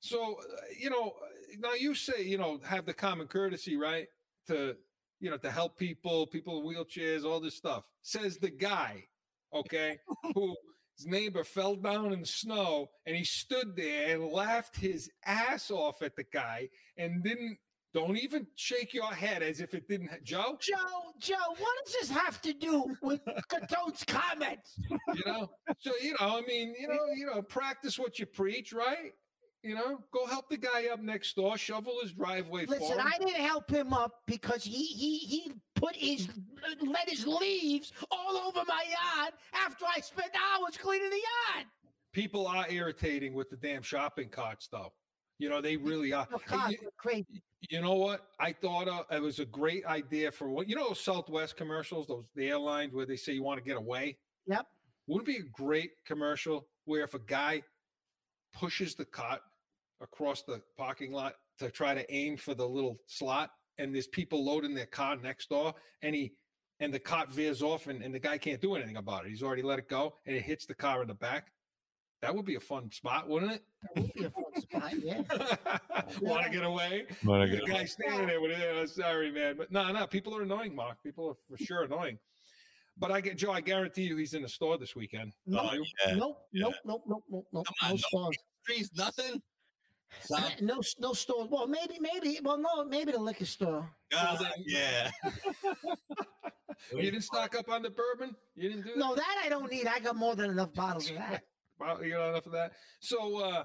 so 0.00 0.40
uh, 0.40 0.44
you 0.76 0.90
know, 0.90 1.12
now 1.60 1.74
you 1.74 1.94
say 1.94 2.24
you 2.24 2.38
know 2.38 2.58
have 2.64 2.84
the 2.84 2.94
common 2.94 3.28
courtesy, 3.28 3.76
right? 3.76 4.08
To 4.48 4.74
you 5.20 5.30
know 5.30 5.36
to 5.36 5.50
help 5.52 5.78
people, 5.78 6.26
people 6.26 6.58
in 6.58 6.66
wheelchairs, 6.66 7.24
all 7.24 7.38
this 7.38 7.54
stuff. 7.54 7.84
Says 8.02 8.38
the 8.38 8.50
guy, 8.50 9.04
okay, 9.54 10.00
who 10.34 10.56
his 11.02 11.06
neighbor 11.10 11.42
fell 11.44 11.74
down 11.74 12.12
in 12.12 12.20
the 12.20 12.26
snow 12.26 12.90
and 13.06 13.16
he 13.16 13.24
stood 13.24 13.74
there 13.76 14.14
and 14.14 14.32
laughed 14.32 14.76
his 14.76 15.10
ass 15.24 15.70
off 15.70 16.00
at 16.02 16.14
the 16.16 16.24
guy 16.32 16.68
and 16.96 17.22
didn't. 17.24 17.58
Don't 17.94 18.16
even 18.16 18.46
shake 18.54 18.94
your 18.94 19.12
head 19.12 19.42
as 19.42 19.60
if 19.60 19.74
it 19.74 19.86
didn't. 19.86 20.10
Joe, 20.24 20.56
Joe, 20.62 21.12
Joe, 21.18 21.34
what 21.58 21.84
does 21.84 21.92
this 22.00 22.10
have 22.10 22.40
to 22.40 22.54
do 22.54 22.86
with 23.02 23.20
Catone's 23.50 24.02
comments? 24.06 24.78
you 24.88 25.22
know 25.26 25.50
so 25.78 25.90
you 26.02 26.12
know 26.12 26.38
i 26.38 26.40
mean 26.46 26.74
you 26.80 26.88
know 26.88 27.04
you 27.14 27.26
know 27.26 27.42
practice 27.42 27.98
what 27.98 28.18
you 28.18 28.24
preach 28.24 28.72
right 28.72 29.12
You 29.62 29.74
know, 29.76 29.98
go 30.12 30.26
help 30.26 30.48
the 30.50 30.56
guy 30.56 30.88
up 30.92 31.00
next 31.00 31.36
door, 31.36 31.56
shovel 31.56 31.94
his 32.02 32.12
driveway 32.12 32.66
Listen. 32.66 32.98
I 32.98 33.16
didn't 33.18 33.44
help 33.52 33.70
him 33.70 33.92
up 33.92 34.12
because 34.26 34.64
he 34.64 34.84
he 34.86 35.18
he 35.18 35.52
put 35.82 35.96
his 35.96 36.28
let 36.86 37.08
his 37.08 37.26
leaves 37.26 37.92
all 38.10 38.36
over 38.36 38.60
my 38.66 38.84
yard 38.88 39.34
after 39.52 39.84
I 39.84 40.00
spent 40.00 40.30
hours 40.34 40.76
cleaning 40.76 41.10
the 41.10 41.16
yard. 41.16 41.66
People 42.12 42.46
are 42.46 42.66
irritating 42.70 43.34
with 43.34 43.50
the 43.50 43.56
damn 43.56 43.82
shopping 43.82 44.28
carts, 44.28 44.68
though. 44.70 44.92
You 45.38 45.48
know, 45.48 45.60
they 45.60 45.76
really 45.76 46.12
are. 46.12 46.28
Hey, 46.48 46.76
you- 46.80 46.90
crazy. 46.96 47.42
You 47.68 47.80
know 47.80 47.94
what? 47.94 48.26
I 48.40 48.52
thought 48.52 48.88
uh, 48.88 49.04
it 49.10 49.22
was 49.22 49.38
a 49.38 49.44
great 49.44 49.86
idea 49.86 50.30
for 50.30 50.48
what 50.48 50.68
you 50.68 50.74
know 50.74 50.88
those 50.88 51.00
Southwest 51.00 51.56
commercials, 51.56 52.06
those 52.06 52.26
the 52.34 52.48
airlines 52.48 52.92
where 52.92 53.06
they 53.06 53.16
say 53.16 53.32
you 53.32 53.42
want 53.42 53.58
to 53.58 53.64
get 53.64 53.76
away. 53.76 54.18
Yep. 54.46 54.66
Wouldn't 55.06 55.28
it 55.28 55.32
be 55.32 55.38
a 55.46 55.48
great 55.50 55.92
commercial 56.04 56.66
where 56.84 57.02
if 57.02 57.14
a 57.14 57.20
guy 57.20 57.62
pushes 58.52 58.94
the 58.94 59.04
cart 59.04 59.40
across 60.00 60.42
the 60.42 60.60
parking 60.76 61.12
lot 61.12 61.34
to 61.58 61.70
try 61.70 61.94
to 61.94 62.12
aim 62.12 62.36
for 62.36 62.54
the 62.54 62.66
little 62.66 62.98
slot, 63.06 63.50
and 63.78 63.94
there's 63.94 64.06
people 64.06 64.44
loading 64.44 64.74
their 64.74 64.86
car 64.86 65.16
next 65.16 65.48
door, 65.50 65.74
and 66.02 66.14
he 66.14 66.32
and 66.80 66.92
the 66.92 66.98
cart 66.98 67.30
veers 67.30 67.62
off, 67.62 67.86
and, 67.86 68.02
and 68.02 68.14
the 68.14 68.18
guy 68.18 68.36
can't 68.38 68.60
do 68.60 68.74
anything 68.74 68.96
about 68.96 69.24
it. 69.24 69.30
He's 69.30 69.42
already 69.42 69.62
let 69.62 69.78
it 69.78 69.88
go, 69.88 70.14
and 70.26 70.34
it 70.36 70.42
hits 70.42 70.66
the 70.66 70.74
car 70.74 71.02
in 71.02 71.08
the 71.08 71.14
back. 71.14 71.52
That 72.22 72.34
would 72.34 72.44
be 72.44 72.54
a 72.54 72.60
fun 72.60 72.90
spot, 72.92 73.28
wouldn't 73.28 73.52
it? 73.52 73.62
That 73.94 74.02
would 74.02 74.12
be 74.14 74.24
a 74.24 74.30
fun 74.30 74.60
spot. 74.60 74.92
Yeah. 75.02 75.22
Want 76.20 76.44
to 76.44 76.50
get 76.50 76.64
away? 76.64 77.06
Wanna 77.24 77.48
get 77.48 77.60
The 77.60 77.66
get 77.66 77.76
guy 77.76 77.84
standing 77.84 78.26
there 78.28 78.40
with 78.40 78.52
it. 78.52 78.58
"Oh, 78.76 78.86
sorry, 78.86 79.30
man. 79.32 79.56
But 79.56 79.72
no, 79.72 79.90
no, 79.90 80.06
people 80.06 80.36
are 80.36 80.42
annoying, 80.42 80.74
Mark. 80.74 81.02
People 81.02 81.28
are 81.30 81.34
for 81.56 81.62
sure 81.64 81.82
annoying. 81.82 82.18
But 82.96 83.10
I 83.10 83.20
get 83.20 83.38
Joe, 83.38 83.50
I 83.52 83.60
guarantee 83.60 84.02
you 84.02 84.16
he's 84.16 84.34
in 84.34 84.42
the 84.42 84.48
store 84.48 84.76
this 84.78 84.94
weekend. 84.94 85.32
Nope, 85.46 85.62
Oh, 85.72 85.74
yeah. 86.06 86.14
nope, 86.14 86.38
Yeah. 86.52 86.62
nope, 86.64 86.74
nope, 86.84 87.02
nope, 87.08 87.22
nope, 87.30 87.46
nope. 87.52 87.66
Come 87.66 87.74
No 87.82 87.88
on, 87.88 87.92
no 87.94 87.96
stores. 87.96 88.36
Trees, 88.66 88.90
nothing. 88.94 89.42
Stop. 90.20 90.60
No, 90.60 90.80
no 90.98 91.12
stores. 91.12 91.48
Well, 91.50 91.66
maybe, 91.66 91.98
maybe. 92.00 92.38
Well, 92.42 92.58
no, 92.58 92.84
maybe 92.84 93.12
the 93.12 93.18
liquor 93.18 93.46
store. 93.46 93.90
Ah, 94.14 94.38
yeah. 94.64 95.10
You 96.90 97.02
didn't 97.02 97.22
stock 97.22 97.54
up 97.54 97.68
on 97.68 97.82
the 97.82 97.90
bourbon? 97.90 98.34
You 98.54 98.68
didn't 98.70 98.84
do 98.84 98.90
that? 98.94 98.98
No, 98.98 99.14
that 99.14 99.42
I 99.44 99.48
don't 99.48 99.70
need. 99.70 99.86
I 99.86 100.00
got 100.00 100.16
more 100.16 100.34
than 100.34 100.50
enough 100.50 100.74
bottles 100.74 101.10
of 101.10 101.16
that. 101.16 101.42
Wow, 101.80 102.00
you 102.00 102.12
got 102.12 102.28
enough 102.28 102.46
of 102.46 102.52
that. 102.52 102.72
So 103.00 103.40
uh 103.40 103.64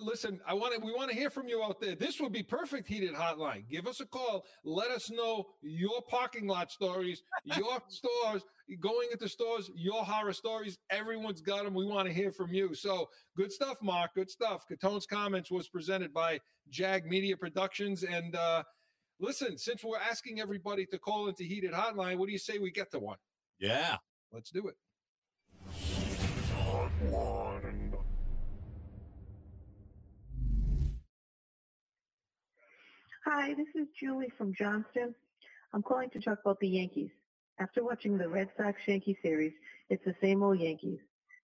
listen, 0.00 0.40
I 0.46 0.54
want 0.54 0.74
to 0.74 0.80
we 0.84 0.92
want 0.92 1.10
to 1.10 1.16
hear 1.16 1.30
from 1.30 1.48
you 1.48 1.62
out 1.62 1.80
there. 1.80 1.94
This 1.94 2.20
would 2.20 2.32
be 2.32 2.42
perfect 2.42 2.88
heated 2.88 3.14
hotline. 3.14 3.68
Give 3.68 3.86
us 3.86 4.00
a 4.00 4.06
call. 4.06 4.44
Let 4.64 4.90
us 4.90 5.10
know 5.10 5.46
your 5.62 6.02
parking 6.08 6.46
lot 6.46 6.70
stories, 6.70 7.22
your 7.44 7.78
stores, 7.88 8.42
going 8.80 9.08
into 9.12 9.28
stores, 9.28 9.70
your 9.74 10.04
horror 10.04 10.32
stories. 10.32 10.78
Everyone's 10.90 11.40
got 11.40 11.64
them. 11.64 11.74
We 11.74 11.86
want 11.86 12.08
to 12.08 12.14
hear 12.14 12.32
from 12.32 12.52
you. 12.52 12.74
So 12.74 13.08
good 13.36 13.52
stuff, 13.52 13.76
Mark. 13.82 14.14
Good 14.14 14.30
stuff. 14.30 14.64
Catone's 14.66 15.06
comments 15.06 15.50
was 15.50 15.68
presented 15.68 16.12
by 16.12 16.40
Jag 16.70 17.06
Media 17.06 17.36
Productions. 17.36 18.02
And 18.02 18.34
uh 18.34 18.62
listen, 19.20 19.58
since 19.58 19.84
we're 19.84 19.98
asking 19.98 20.40
everybody 20.40 20.86
to 20.86 20.98
call 20.98 21.28
into 21.28 21.44
heated 21.44 21.72
hotline, 21.72 22.16
what 22.16 22.26
do 22.26 22.32
you 22.32 22.38
say 22.38 22.58
we 22.58 22.70
get 22.70 22.90
to 22.92 22.98
one? 22.98 23.18
Yeah. 23.58 23.96
Let's 24.32 24.50
do 24.50 24.68
it. 24.68 24.76
Hi, 33.32 33.54
this 33.54 33.68
is 33.76 33.86
Julie 33.96 34.32
from 34.36 34.52
Johnston. 34.52 35.14
I'm 35.72 35.84
calling 35.84 36.10
to 36.10 36.20
talk 36.20 36.38
about 36.44 36.58
the 36.58 36.66
Yankees. 36.66 37.10
After 37.60 37.84
watching 37.84 38.18
the 38.18 38.28
Red 38.28 38.48
Sox 38.56 38.76
Yankee 38.88 39.16
series, 39.22 39.52
it's 39.88 40.04
the 40.04 40.16
same 40.20 40.42
old 40.42 40.58
Yankees. 40.58 40.98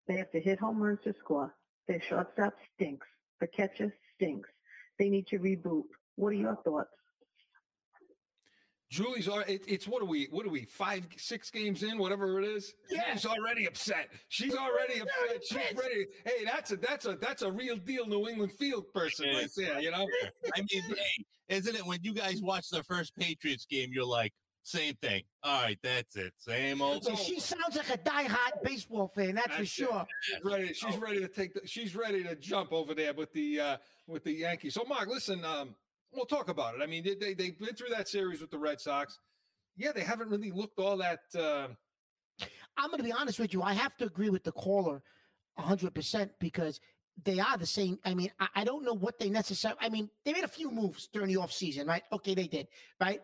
They 0.07 0.15
have 0.15 0.31
to 0.31 0.39
hit 0.39 0.59
home 0.59 0.81
runs 0.81 0.97
to 1.03 1.13
score. 1.19 1.53
Their 1.87 2.01
shortstop 2.09 2.55
stinks. 2.73 3.05
The 3.39 3.45
catcher 3.45 3.93
stinks. 4.15 4.49
They 4.97 5.09
need 5.09 5.27
to 5.27 5.37
reboot. 5.37 5.83
What 6.15 6.29
are 6.29 6.33
your 6.33 6.55
thoughts? 6.63 6.89
Julie's 8.89 9.27
al- 9.27 9.41
it, 9.41 9.61
it's 9.67 9.87
what 9.87 10.01
are 10.01 10.05
we 10.05 10.27
what 10.31 10.47
are 10.47 10.49
we 10.49 10.63
five 10.65 11.07
six 11.17 11.51
games 11.51 11.83
in 11.83 11.99
whatever 11.99 12.39
it 12.39 12.45
is 12.45 12.73
Yeah. 12.89 13.01
she's 13.13 13.25
already 13.25 13.65
upset 13.67 14.09
she's 14.29 14.55
already 14.55 15.01
upset 15.01 15.43
she's 15.43 15.77
ready 15.77 16.05
hey 16.23 16.45
that's 16.45 16.71
a 16.71 16.77
that's 16.77 17.05
a 17.05 17.15
that's 17.15 17.41
a 17.41 17.51
real 17.51 17.77
deal 17.77 18.05
New 18.05 18.29
England 18.29 18.53
field 18.53 18.85
person 18.93 19.25
right 19.33 19.49
there 19.57 19.81
you 19.81 19.89
know 19.91 20.07
I 20.55 20.59
mean, 20.59 20.83
hey, 20.83 21.25
isn't 21.49 21.75
it 21.75 21.85
when 21.85 21.99
you 22.01 22.13
guys 22.13 22.41
watch 22.41 22.69
the 22.69 22.83
first 22.83 23.15
Patriots 23.15 23.65
game, 23.69 23.89
you're 23.93 24.05
like, 24.05 24.33
same 24.63 24.95
thing. 24.95 25.21
All 25.43 25.61
right, 25.61 25.77
that's 25.83 26.15
it. 26.15 26.33
Same 26.37 26.81
old. 26.81 27.03
So 27.03 27.15
she 27.15 27.39
sounds 27.39 27.75
like 27.75 27.89
a 27.91 27.99
diehard 27.99 28.63
baseball 28.63 29.11
fan. 29.15 29.35
That's 29.35 29.47
for 29.47 29.57
That's 29.57 29.61
it. 29.61 29.67
sure. 29.67 30.05
she's 30.21 30.43
ready 30.43 30.73
she's 30.73 30.97
ready 30.97 31.19
to 31.19 31.27
take 31.27 31.53
the, 31.53 31.61
she's 31.67 31.95
ready 31.95 32.23
to 32.23 32.35
jump 32.35 32.73
over 32.73 32.95
there 32.95 33.13
with 33.13 33.31
the 33.33 33.59
uh 33.59 33.77
with 34.07 34.23
the 34.23 34.31
Yankees 34.33 34.73
so 34.73 34.83
Mark 34.87 35.07
listen 35.07 35.45
um 35.45 35.75
we'll 36.11 36.25
talk 36.25 36.49
about 36.49 36.73
it 36.73 36.81
I 36.81 36.87
mean 36.87 37.03
they, 37.03 37.13
they 37.13 37.35
they've 37.35 37.59
been 37.59 37.75
through 37.75 37.89
that 37.89 38.07
series 38.07 38.41
with 38.41 38.49
the 38.49 38.57
Red 38.57 38.81
Sox 38.81 39.19
yeah 39.77 39.91
they 39.91 40.01
haven't 40.01 40.29
really 40.29 40.51
looked 40.51 40.79
all 40.79 40.97
that 40.97 41.19
uh, 41.37 41.67
I'm 42.77 42.87
going 42.89 42.97
to 42.97 43.03
be 43.03 43.11
honest 43.13 43.39
with 43.39 43.53
you. 43.53 43.61
I 43.61 43.73
have 43.73 43.95
to 43.97 44.05
agree 44.05 44.29
with 44.29 44.43
the 44.43 44.51
caller 44.51 45.01
100% 45.59 46.29
because 46.39 46.79
they 47.23 47.39
are 47.39 47.57
the 47.57 47.65
same. 47.65 47.97
I 48.03 48.13
mean, 48.13 48.31
I, 48.39 48.47
I 48.57 48.63
don't 48.63 48.83
know 48.83 48.93
what 48.93 49.19
they 49.19 49.29
necessarily, 49.29 49.79
I 49.81 49.89
mean, 49.89 50.09
they 50.25 50.33
made 50.33 50.43
a 50.43 50.47
few 50.49 50.69
moves 50.69 51.07
during 51.13 51.33
the 51.33 51.39
offseason, 51.39 51.87
right? 51.87 52.03
Okay, 52.11 52.35
they 52.35 52.47
did, 52.47 52.67
right? 52.99 53.21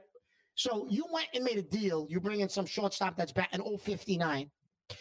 So 0.55 0.87
you 0.89 1.05
went 1.11 1.27
and 1.33 1.43
made 1.43 1.57
a 1.57 1.61
deal. 1.61 2.07
You 2.09 2.19
bring 2.19 2.39
in 2.41 2.49
some 2.49 2.65
shortstop 2.65 3.17
that's 3.17 3.31
batting 3.31 3.61
059. 3.77 4.49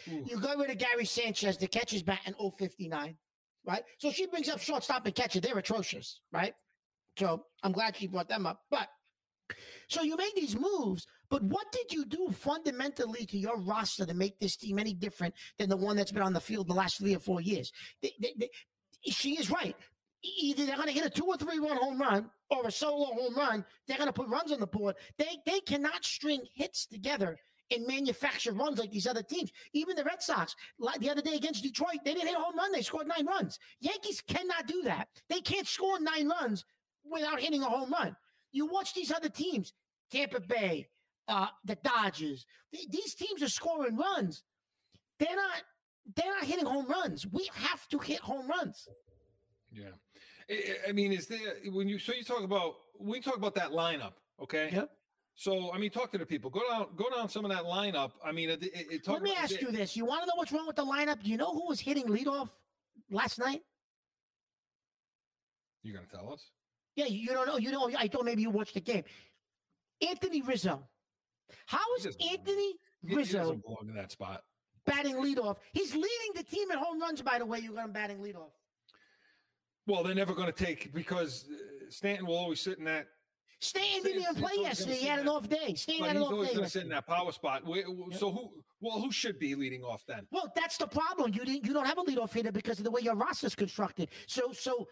Ooh. 0.09 0.23
You 0.25 0.39
got 0.39 0.57
rid 0.57 0.69
of 0.69 0.77
Gary 0.77 1.05
Sanchez, 1.05 1.57
the 1.57 1.67
catcher's 1.67 2.03
batting 2.03 2.33
059, 2.57 3.17
right? 3.65 3.83
So 3.99 4.11
she 4.11 4.27
brings 4.27 4.49
up 4.49 4.59
shortstop 4.59 5.05
and 5.05 5.15
catcher. 5.15 5.39
They're 5.39 5.57
atrocious, 5.57 6.21
right? 6.31 6.53
So 7.17 7.45
I'm 7.63 7.71
glad 7.73 7.95
she 7.95 8.07
brought 8.07 8.29
them 8.29 8.45
up. 8.45 8.61
But 8.69 8.87
so 9.89 10.01
you 10.01 10.15
made 10.15 10.31
these 10.35 10.55
moves, 10.55 11.05
but 11.29 11.43
what 11.43 11.69
did 11.71 11.91
you 11.91 12.05
do 12.05 12.29
fundamentally 12.31 13.25
to 13.25 13.37
your 13.37 13.57
roster 13.59 14.05
to 14.05 14.13
make 14.13 14.39
this 14.39 14.55
team 14.55 14.79
any 14.79 14.93
different 14.93 15.33
than 15.57 15.69
the 15.69 15.75
one 15.77 15.97
that's 15.97 16.11
been 16.11 16.21
on 16.21 16.33
the 16.33 16.39
field 16.39 16.67
the 16.67 16.73
last 16.73 16.97
three 16.97 17.15
or 17.15 17.19
four 17.19 17.41
years? 17.41 17.71
They- 18.01 18.15
they- 18.19 18.33
they- 18.37 18.49
she 19.05 19.37
is 19.37 19.49
right. 19.49 19.75
Either 20.23 20.65
they're 20.65 20.75
going 20.75 20.87
to 20.87 20.93
hit 20.93 21.05
a 21.05 21.09
two 21.09 21.25
or 21.25 21.37
three 21.37 21.57
run 21.57 21.77
home 21.77 21.99
run 21.99 22.29
or 22.49 22.67
a 22.67 22.71
solo 22.71 23.05
home 23.05 23.35
run. 23.35 23.65
They're 23.87 23.97
going 23.97 24.07
to 24.09 24.13
put 24.13 24.27
runs 24.27 24.51
on 24.51 24.59
the 24.59 24.67
board. 24.67 24.95
They 25.17 25.37
they 25.45 25.59
cannot 25.61 26.05
string 26.05 26.41
hits 26.53 26.85
together 26.85 27.37
and 27.71 27.87
manufacture 27.87 28.51
runs 28.51 28.77
like 28.79 28.91
these 28.91 29.07
other 29.07 29.23
teams. 29.23 29.51
Even 29.73 29.95
the 29.95 30.03
Red 30.03 30.21
Sox, 30.21 30.55
like 30.77 30.99
the 30.99 31.09
other 31.09 31.21
day 31.21 31.35
against 31.35 31.63
Detroit, 31.63 31.99
they 32.03 32.13
didn't 32.13 32.27
hit 32.27 32.37
a 32.37 32.41
home 32.41 32.57
run. 32.57 32.71
They 32.71 32.81
scored 32.81 33.07
nine 33.07 33.25
runs. 33.25 33.57
Yankees 33.79 34.21
cannot 34.21 34.67
do 34.67 34.81
that. 34.83 35.07
They 35.29 35.39
can't 35.41 35.67
score 35.67 35.99
nine 35.99 36.27
runs 36.27 36.65
without 37.09 37.39
hitting 37.39 37.63
a 37.63 37.69
home 37.69 37.91
run. 37.91 38.15
You 38.51 38.67
watch 38.67 38.93
these 38.93 39.11
other 39.11 39.29
teams, 39.29 39.73
Tampa 40.11 40.41
Bay, 40.41 40.87
uh, 41.27 41.47
the 41.65 41.77
Dodgers. 41.83 42.45
th- 42.73 42.89
these 42.89 43.15
teams 43.15 43.41
are 43.41 43.49
scoring 43.49 43.97
runs. 43.97 44.43
They're 45.19 45.35
not. 45.35 45.63
They're 46.15 46.33
not 46.33 46.43
hitting 46.43 46.65
home 46.65 46.87
runs. 46.87 47.27
We 47.27 47.49
have 47.53 47.87
to 47.89 47.99
hit 47.99 48.19
home 48.19 48.47
runs. 48.47 48.87
Yeah, 49.71 49.91
I- 50.87 50.91
mean, 50.91 51.11
is 51.11 51.27
there 51.27 51.55
when 51.71 51.87
you 51.87 51.97
so 51.99 52.13
you 52.13 52.23
talk 52.23 52.43
about 52.43 52.75
we 52.99 53.21
talk 53.21 53.37
about 53.37 53.55
that 53.55 53.71
lineup, 53.71 54.13
okay? 54.41 54.69
Yep. 54.73 54.89
So 55.35 55.71
I 55.73 55.77
mean, 55.77 55.91
talk 55.91 56.11
to 56.11 56.17
the 56.17 56.25
people. 56.25 56.49
Go 56.49 56.61
down, 56.69 56.87
go 56.95 57.09
down 57.09 57.29
some 57.29 57.45
of 57.45 57.51
that 57.51 57.63
lineup. 57.63 58.11
I 58.23 58.31
mean, 58.31 58.49
it, 58.49 58.61
it, 58.63 58.71
it 58.91 59.07
Let 59.07 59.21
me 59.21 59.33
ask 59.33 59.61
you 59.61 59.71
this: 59.71 59.95
You 59.95 60.05
want 60.05 60.23
to 60.23 60.27
know 60.27 60.33
what's 60.35 60.51
wrong 60.51 60.67
with 60.67 60.75
the 60.75 60.85
lineup? 60.85 61.23
Do 61.23 61.29
you 61.29 61.37
know 61.37 61.53
who 61.53 61.67
was 61.67 61.79
hitting 61.79 62.07
leadoff 62.07 62.49
last 63.09 63.39
night? 63.39 63.61
You're 65.83 65.95
gonna 65.95 66.07
tell 66.07 66.33
us? 66.33 66.51
Yeah, 66.95 67.05
you 67.05 67.27
don't 67.27 67.47
know. 67.47 67.57
You 67.57 67.71
know. 67.71 67.89
I 67.97 68.07
thought 68.07 68.25
maybe 68.25 68.41
you 68.41 68.49
watched 68.49 68.73
the 68.73 68.81
game. 68.81 69.03
Anthony 70.07 70.41
Rizzo. 70.41 70.83
How 71.65 71.79
is 71.97 72.03
He 72.03 72.09
doesn't 72.09 72.19
belong. 72.19 72.33
Anthony 72.33 72.73
He- 73.01 73.07
He 73.07 73.15
Rizzo 73.15 73.37
doesn't 73.39 73.63
belong 73.63 73.85
in 73.87 73.95
that 73.95 74.11
spot. 74.11 74.43
Batting 74.91 75.15
leadoff? 75.15 75.57
He's 75.71 75.93
leading 75.93 76.31
the 76.35 76.43
team 76.43 76.69
at 76.71 76.77
home 76.77 76.99
runs. 76.99 77.21
By 77.21 77.39
the 77.39 77.45
way, 77.45 77.59
you 77.59 77.73
got 77.73 77.85
him 77.85 77.93
batting 77.93 78.17
leadoff. 78.17 78.51
Well, 79.87 80.03
they're 80.03 80.15
never 80.15 80.33
going 80.33 80.51
to 80.51 80.65
take 80.65 80.93
because 80.93 81.45
uh, 81.49 81.85
Stanton 81.89 82.25
will 82.27 82.37
always 82.37 82.59
sit 82.59 82.77
in 82.77 82.85
that. 82.85 83.07
Stanton 83.59 84.03
didn't 84.03 84.23
even 84.23 84.35
play 84.35 84.53
yesterday. 84.57 84.95
He 84.95 85.05
had 85.05 85.19
an 85.19 85.29
off 85.29 85.47
day. 85.47 85.75
Stanton 85.75 86.05
had 86.07 86.15
an 86.17 86.23
off 86.23 86.31
day. 86.31 86.53
going 86.53 86.65
to 86.65 86.69
sit 86.69 86.83
in 86.83 86.89
that 86.89 87.07
power 87.07 87.31
spot. 87.31 87.63
So 88.17 88.31
who? 88.31 88.51
Well, 88.81 88.99
who 88.99 89.11
should 89.11 89.37
be 89.37 89.53
leading 89.53 89.83
off 89.83 90.03
then? 90.07 90.25
Well, 90.31 90.51
that's 90.55 90.77
the 90.77 90.87
problem. 90.87 91.31
You 91.33 91.45
didn't. 91.45 91.65
You 91.65 91.73
don't 91.73 91.85
have 91.85 91.99
a 91.99 92.03
leadoff 92.03 92.33
hitter 92.33 92.51
because 92.51 92.79
of 92.79 92.85
the 92.85 92.91
way 92.91 93.01
your 93.01 93.15
roster's 93.15 93.53
constructed. 93.55 94.09
So, 94.25 94.51
so 94.51 94.87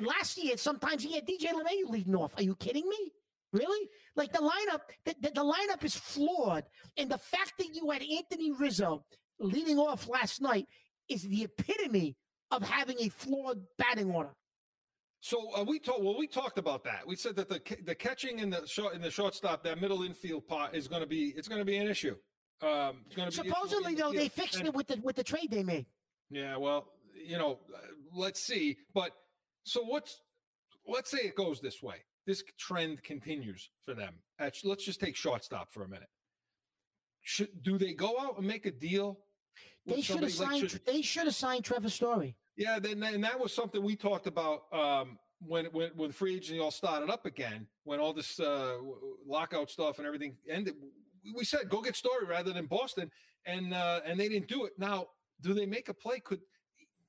last 0.00 0.42
year 0.42 0.56
sometimes 0.56 1.04
he 1.04 1.14
had 1.14 1.26
DJ 1.26 1.52
LeMahieu 1.52 1.88
leading 1.88 2.16
off. 2.16 2.32
Are 2.36 2.42
you 2.42 2.56
kidding 2.56 2.88
me? 2.88 3.12
Really? 3.52 3.88
Like 4.16 4.32
the 4.32 4.38
lineup, 4.38 4.80
the, 5.04 5.14
the, 5.20 5.30
the 5.30 5.44
lineup 5.44 5.84
is 5.84 5.94
flawed, 5.94 6.64
and 6.96 7.10
the 7.10 7.18
fact 7.18 7.54
that 7.58 7.74
you 7.74 7.90
had 7.90 8.02
Anthony 8.02 8.52
Rizzo 8.52 9.04
leading 9.40 9.78
off 9.78 10.08
last 10.08 10.40
night 10.40 10.68
is 11.08 11.22
the 11.22 11.44
epitome 11.44 12.16
of 12.50 12.62
having 12.62 12.96
a 13.00 13.08
flawed 13.08 13.62
batting 13.78 14.10
order. 14.10 14.30
So 15.20 15.52
uh, 15.54 15.64
we 15.64 15.78
talked. 15.78 16.02
Well, 16.02 16.16
we 16.18 16.26
talked 16.26 16.58
about 16.58 16.84
that. 16.84 17.06
We 17.06 17.16
said 17.16 17.36
that 17.36 17.48
the 17.48 17.60
the 17.84 17.94
catching 17.94 18.38
in 18.38 18.48
the 18.50 18.66
short 18.66 18.94
in 18.94 19.02
the 19.02 19.10
shortstop, 19.10 19.62
that 19.64 19.80
middle 19.80 20.02
infield 20.02 20.46
part 20.46 20.74
is 20.74 20.88
going 20.88 21.02
to 21.02 21.06
be 21.06 21.34
it's 21.36 21.48
going 21.48 21.60
to 21.60 21.64
be 21.64 21.76
an 21.76 21.88
issue. 21.88 22.16
Um, 22.62 23.02
it's 23.06 23.16
going 23.16 23.30
to 23.30 23.42
be 23.42 23.48
Supposedly, 23.48 23.94
though, 23.94 24.12
they 24.12 24.28
fixed 24.28 24.56
and- 24.56 24.68
it 24.68 24.74
with 24.74 24.86
the 24.86 24.98
with 25.02 25.16
the 25.16 25.24
trade 25.24 25.48
they 25.50 25.62
made. 25.62 25.86
Yeah, 26.30 26.56
well, 26.56 26.88
you 27.14 27.36
know, 27.38 27.58
let's 28.14 28.40
see. 28.40 28.76
But 28.94 29.10
So 29.64 29.82
what's 29.82 30.20
let's 30.86 31.10
say 31.10 31.18
it 31.18 31.34
goes 31.36 31.60
this 31.60 31.82
way. 31.82 31.96
This 32.26 32.42
trend 32.58 33.02
continues 33.02 33.70
for 33.84 33.94
them. 33.94 34.14
Actually, 34.38 34.70
let's 34.70 34.84
just 34.84 35.00
take 35.00 35.16
shortstop 35.16 35.72
for 35.72 35.82
a 35.84 35.88
minute. 35.88 36.08
Should 37.22 37.62
do 37.62 37.76
they 37.76 37.92
go 37.92 38.18
out 38.18 38.38
and 38.38 38.46
make 38.46 38.64
a 38.64 38.70
deal? 38.70 39.18
They 39.86 40.00
should 40.00 40.22
have 40.22 40.32
somebody? 40.32 40.62
Like, 40.62 40.70
signed. 40.70 40.80
they 40.86 41.02
should 41.02 41.24
have 41.24 41.34
signed 41.34 41.64
Trevor 41.64 41.88
Story. 41.88 42.36
Yeah, 42.56 42.78
then 42.78 43.02
and 43.02 43.24
that 43.24 43.38
was 43.38 43.54
something 43.54 43.82
we 43.82 43.96
talked 43.96 44.26
about 44.26 44.62
um, 44.72 45.18
when 45.40 45.66
when 45.66 45.90
when 45.96 46.12
free 46.12 46.36
agency 46.36 46.60
all 46.60 46.70
started 46.70 47.10
up 47.10 47.26
again, 47.26 47.66
when 47.84 48.00
all 48.00 48.12
this 48.12 48.38
uh, 48.38 48.76
lockout 49.26 49.70
stuff 49.70 49.98
and 49.98 50.06
everything 50.06 50.36
ended. 50.48 50.74
We 51.36 51.44
said 51.44 51.68
go 51.68 51.82
get 51.82 51.96
Story 51.96 52.26
rather 52.26 52.52
than 52.52 52.66
Boston, 52.66 53.10
and 53.46 53.74
uh, 53.74 54.00
and 54.04 54.18
they 54.18 54.28
didn't 54.28 54.48
do 54.48 54.64
it. 54.64 54.72
Now, 54.78 55.06
do 55.40 55.54
they 55.54 55.66
make 55.66 55.88
a 55.88 55.94
play? 55.94 56.20
Could 56.20 56.40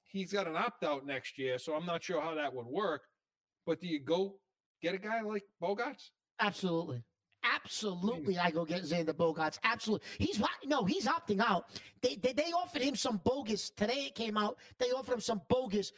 he's 0.08 0.32
got 0.34 0.48
an 0.48 0.56
opt 0.56 0.84
out 0.84 1.06
next 1.06 1.38
year, 1.38 1.58
so 1.58 1.76
I'm 1.76 1.86
not 1.86 2.04
sure 2.04 2.22
how 2.22 2.36
that 2.36 2.54
would 2.54 2.68
work. 2.68 3.04
But 3.66 3.80
do 3.80 3.88
you 3.88 4.00
go 4.00 4.36
get 4.82 4.96
a 4.96 4.98
guy 4.98 5.22
like 5.22 5.44
Bogaerts? 5.62 6.10
Absolutely. 6.40 7.04
Absolutely, 7.44 8.38
I 8.38 8.52
go 8.52 8.66
get 8.66 8.84
Xander 8.84 9.14
Bogaerts. 9.14 9.58
Absolutely, 9.64 10.08
he's 10.20 10.42
no, 10.66 10.86
he's 10.86 11.08
opting 11.08 11.40
out. 11.40 11.66
They, 12.02 12.16
they 12.16 12.34
they 12.34 12.52
offered 12.52 12.82
him 12.82 12.96
some 12.96 13.20
bogus. 13.24 13.72
Today 13.72 14.06
it 14.08 14.16
came 14.16 14.38
out. 14.38 14.58
They 14.78 14.92
offered 14.92 15.14
him 15.14 15.22
some 15.22 15.42
bogus 15.48 15.92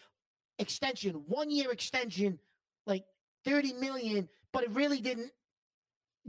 extension, 0.59 1.23
one 1.27 1.49
year 1.49 1.71
extension, 1.71 2.39
like 2.85 3.03
thirty 3.43 3.73
million, 3.73 4.29
but 4.51 4.63
it 4.63 4.71
really 4.71 5.01
didn't 5.01 5.31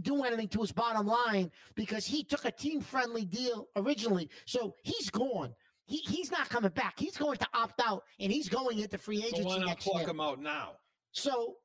do 0.00 0.24
anything 0.24 0.48
to 0.48 0.60
his 0.60 0.72
bottom 0.72 1.06
line 1.06 1.50
because 1.74 2.04
he 2.04 2.24
took 2.24 2.44
a 2.44 2.50
team 2.50 2.80
friendly 2.80 3.24
deal 3.24 3.68
originally. 3.76 4.28
So 4.46 4.74
he's 4.82 5.10
gone. 5.10 5.54
He 5.86 5.98
he's 5.98 6.30
not 6.30 6.48
coming 6.48 6.70
back. 6.70 6.98
He's 6.98 7.16
going 7.16 7.36
to 7.38 7.46
opt 7.54 7.80
out, 7.84 8.04
and 8.18 8.32
he's 8.32 8.48
going 8.48 8.78
into 8.80 8.98
free 8.98 9.18
agency. 9.18 9.42
So 9.42 9.48
why 9.48 9.58
not 9.58 9.66
next 9.66 9.84
pluck 9.84 10.02
year. 10.02 10.10
him 10.10 10.20
out 10.20 10.40
now? 10.40 10.72
So, 11.12 11.56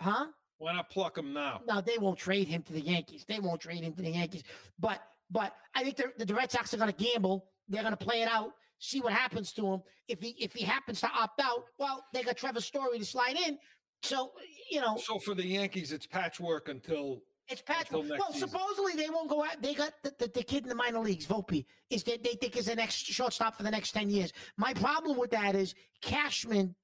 huh? 0.00 0.26
Why 0.58 0.72
not 0.72 0.88
pluck 0.90 1.18
him 1.18 1.32
now? 1.32 1.60
No, 1.66 1.80
they 1.80 1.98
won't 1.98 2.18
trade 2.18 2.48
him 2.48 2.62
to 2.62 2.72
the 2.72 2.80
Yankees. 2.80 3.24
They 3.28 3.40
won't 3.40 3.60
trade 3.60 3.82
him 3.82 3.92
to 3.94 4.02
the 4.02 4.10
Yankees. 4.10 4.42
But 4.78 5.00
but 5.30 5.54
I 5.74 5.82
think 5.82 5.96
the, 5.96 6.24
the 6.24 6.34
Red 6.34 6.50
Sox 6.50 6.72
are 6.72 6.76
going 6.76 6.92
to 6.92 7.04
gamble. 7.04 7.46
They're 7.68 7.82
going 7.82 7.96
to 7.96 8.04
play 8.04 8.22
it 8.22 8.28
out, 8.28 8.52
see 8.78 9.00
what 9.00 9.12
happens 9.12 9.52
to 9.54 9.66
him. 9.66 9.82
If 10.08 10.20
he 10.20 10.30
if 10.38 10.52
he 10.52 10.64
happens 10.64 11.00
to 11.00 11.10
opt 11.12 11.40
out, 11.40 11.64
well, 11.78 12.04
they 12.12 12.22
got 12.22 12.36
Trevor 12.36 12.60
Story 12.60 12.98
to 12.98 13.04
slide 13.04 13.36
in. 13.46 13.58
So 14.02 14.32
you 14.70 14.80
know 14.80 14.96
So 14.96 15.18
for 15.18 15.34
the 15.34 15.46
Yankees, 15.46 15.92
it's 15.92 16.06
patchwork 16.06 16.68
until 16.68 17.22
it's 17.48 17.62
patchwork. 17.62 18.08
Well, 18.08 18.32
season. 18.32 18.48
supposedly 18.48 18.94
they 18.94 19.10
won't 19.10 19.28
go 19.28 19.44
out. 19.44 19.60
They 19.62 19.74
got 19.74 19.92
the, 20.02 20.14
the, 20.18 20.28
the 20.28 20.42
kid 20.42 20.64
in 20.64 20.68
the 20.68 20.74
minor 20.74 21.00
leagues, 21.00 21.26
Volpe, 21.26 21.64
is 21.90 22.02
that 22.04 22.24
they 22.24 22.34
think 22.34 22.56
is 22.56 22.66
the 22.66 22.74
next 22.74 23.04
shortstop 23.06 23.56
for 23.56 23.62
the 23.62 23.70
next 23.70 23.92
ten 23.92 24.10
years. 24.10 24.32
My 24.56 24.72
problem 24.74 25.18
with 25.18 25.30
that 25.30 25.54
is 25.54 25.74
Cashman 26.00 26.74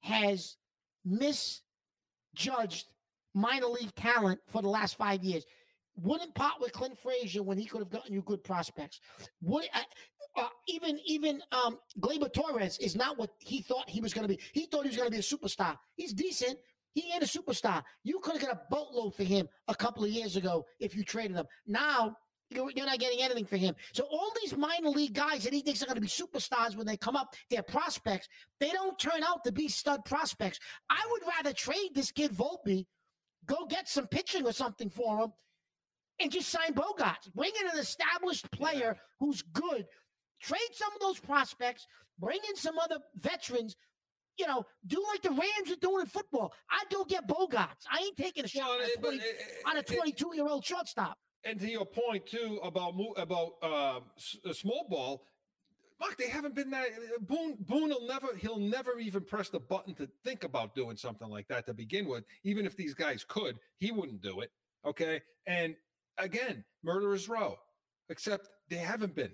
has 0.00 0.56
misjudged 2.34 2.86
minor 3.34 3.66
league 3.66 3.94
talent 3.94 4.40
for 4.48 4.62
the 4.62 4.68
last 4.68 4.96
five 4.96 5.22
years. 5.22 5.44
Wouldn't 5.96 6.34
part 6.34 6.60
with 6.60 6.72
Clint 6.72 6.98
Frazier 6.98 7.42
when 7.42 7.58
he 7.58 7.66
could 7.66 7.80
have 7.80 7.90
gotten 7.90 8.12
you 8.12 8.22
good 8.22 8.42
prospects. 8.42 9.00
Would 9.42 9.66
uh, 9.74 9.80
uh, 10.36 10.48
even 10.68 10.98
even 11.04 11.42
um, 11.52 11.78
Gleyber 12.00 12.32
Torres 12.32 12.78
is 12.78 12.96
not 12.96 13.18
what 13.18 13.30
he 13.38 13.60
thought 13.60 13.88
he 13.88 14.00
was 14.00 14.14
going 14.14 14.26
to 14.26 14.34
be. 14.34 14.40
He 14.52 14.66
thought 14.66 14.82
he 14.82 14.88
was 14.88 14.96
going 14.96 15.10
to 15.10 15.12
be 15.12 15.18
a 15.18 15.20
superstar. 15.20 15.76
He's 15.96 16.12
decent. 16.12 16.58
He 16.92 17.12
ain't 17.12 17.22
a 17.22 17.26
superstar. 17.26 17.82
You 18.02 18.18
could 18.20 18.34
have 18.34 18.42
got 18.42 18.52
a 18.52 18.60
boatload 18.70 19.14
for 19.14 19.24
him 19.24 19.48
a 19.68 19.74
couple 19.74 20.04
of 20.04 20.10
years 20.10 20.36
ago 20.36 20.64
if 20.80 20.94
you 20.96 21.04
traded 21.04 21.36
him. 21.36 21.46
Now 21.66 22.16
you're, 22.50 22.70
you're 22.74 22.86
not 22.86 22.98
getting 22.98 23.22
anything 23.22 23.46
for 23.46 23.56
him. 23.56 23.74
So 23.92 24.04
all 24.10 24.32
these 24.42 24.56
minor 24.56 24.90
league 24.90 25.14
guys 25.14 25.44
that 25.44 25.52
he 25.52 25.60
thinks 25.60 25.82
are 25.82 25.86
going 25.86 25.94
to 25.96 26.00
be 26.00 26.06
superstars 26.08 26.76
when 26.76 26.86
they 26.86 26.96
come 26.96 27.16
up, 27.16 27.34
they're 27.48 27.62
prospects. 27.62 28.28
They 28.58 28.70
don't 28.70 28.98
turn 28.98 29.22
out 29.22 29.44
to 29.44 29.52
be 29.52 29.68
stud 29.68 30.04
prospects. 30.04 30.58
I 30.88 31.06
would 31.10 31.22
rather 31.26 31.52
trade 31.52 31.90
this 31.94 32.10
kid 32.10 32.32
Volpe, 32.32 32.86
go 33.46 33.66
get 33.68 33.88
some 33.88 34.06
pitching 34.06 34.46
or 34.46 34.52
something 34.52 34.90
for 34.90 35.18
him, 35.20 35.32
and 36.20 36.30
just 36.30 36.48
sign 36.50 36.74
Bogaerts. 36.74 37.32
Bring 37.34 37.52
in 37.60 37.68
an 37.70 37.78
established 37.78 38.50
player 38.52 38.96
who's 39.20 39.42
good. 39.42 39.86
Trade 40.42 40.60
some 40.72 40.92
of 40.94 41.00
those 41.00 41.18
prospects. 41.20 41.86
Bring 42.18 42.40
in 42.48 42.56
some 42.56 42.78
other 42.78 42.98
veterans. 43.16 43.76
You 44.38 44.46
know, 44.46 44.64
do 44.86 45.02
like 45.12 45.22
the 45.22 45.30
Rams 45.30 45.70
are 45.70 45.76
doing 45.80 46.00
in 46.02 46.06
football. 46.06 46.52
I'd 46.70 46.90
go 46.90 47.04
get 47.04 47.26
Bogaerts. 47.28 47.84
I 47.90 47.98
ain't 48.04 48.16
taking 48.16 48.44
a 48.44 48.48
shot 48.48 48.68
Well, 48.68 48.80
eh, 48.80 48.84
on, 48.84 48.88
a 48.88 49.00
20 49.00 49.16
eh, 49.18 49.20
eh, 49.22 49.26
it- 49.28 49.66
on 49.66 49.76
a 49.76 49.82
22 49.82 50.30
year 50.34 50.46
old 50.48 50.64
shortstop. 50.64 51.18
And 51.44 51.58
to 51.60 51.68
your 51.68 51.86
point 51.86 52.26
too 52.26 52.60
about 52.62 52.94
about 53.16 53.52
uh, 53.62 54.00
uh, 54.48 54.52
small 54.52 54.86
ball, 54.90 55.24
Mark, 55.98 56.16
they 56.18 56.28
haven't 56.28 56.54
been 56.54 56.70
that. 56.70 56.88
uh, 56.88 57.18
Boone 57.20 57.56
Boone 57.60 57.88
will 57.90 58.06
never 58.06 58.28
he'll 58.36 58.58
never 58.58 58.98
even 58.98 59.22
press 59.22 59.48
the 59.48 59.60
button 59.60 59.94
to 59.94 60.08
think 60.24 60.44
about 60.44 60.74
doing 60.74 60.96
something 60.96 61.28
like 61.28 61.48
that 61.48 61.64
to 61.66 61.74
begin 61.74 62.06
with. 62.08 62.24
Even 62.44 62.66
if 62.66 62.76
these 62.76 62.92
guys 62.94 63.24
could, 63.26 63.58
he 63.78 63.90
wouldn't 63.90 64.20
do 64.20 64.40
it. 64.40 64.50
Okay, 64.84 65.20
and 65.46 65.74
again, 66.18 66.64
murderers 66.82 67.28
row, 67.28 67.56
except 68.10 68.48
they 68.68 68.76
haven't 68.76 69.14
been 69.14 69.32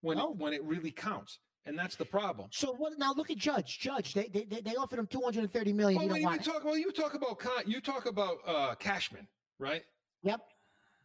when 0.00 0.18
No. 0.18 0.30
it, 0.30 0.36
when 0.38 0.52
it 0.52 0.62
really 0.64 0.90
counts, 0.90 1.38
and 1.66 1.78
that's 1.78 1.94
the 1.96 2.04
problem. 2.04 2.48
So 2.52 2.72
what? 2.74 2.98
Now 2.98 3.12
look 3.12 3.30
at 3.30 3.36
Judge. 3.36 3.78
Judge. 3.78 4.12
They 4.12 4.26
they, 4.28 4.44
they- 4.60 4.74
offered 4.76 4.98
him 4.98 5.06
230 5.06 5.72
million. 5.72 5.98
Well, 5.98 6.02
he 6.02 6.08
when 6.08 6.08
don't 6.08 6.20
you 6.20 6.26
want 6.26 6.40
it. 6.40 6.44
talk 6.52 6.64
well, 6.64 6.76
you 6.76 6.90
talk 6.90 7.14
about 7.14 7.40
you 7.68 7.80
talk 7.80 8.06
about 8.06 8.38
uh, 8.44 8.74
Cashman, 8.74 9.28
right? 9.60 9.82
Yep. 10.24 10.40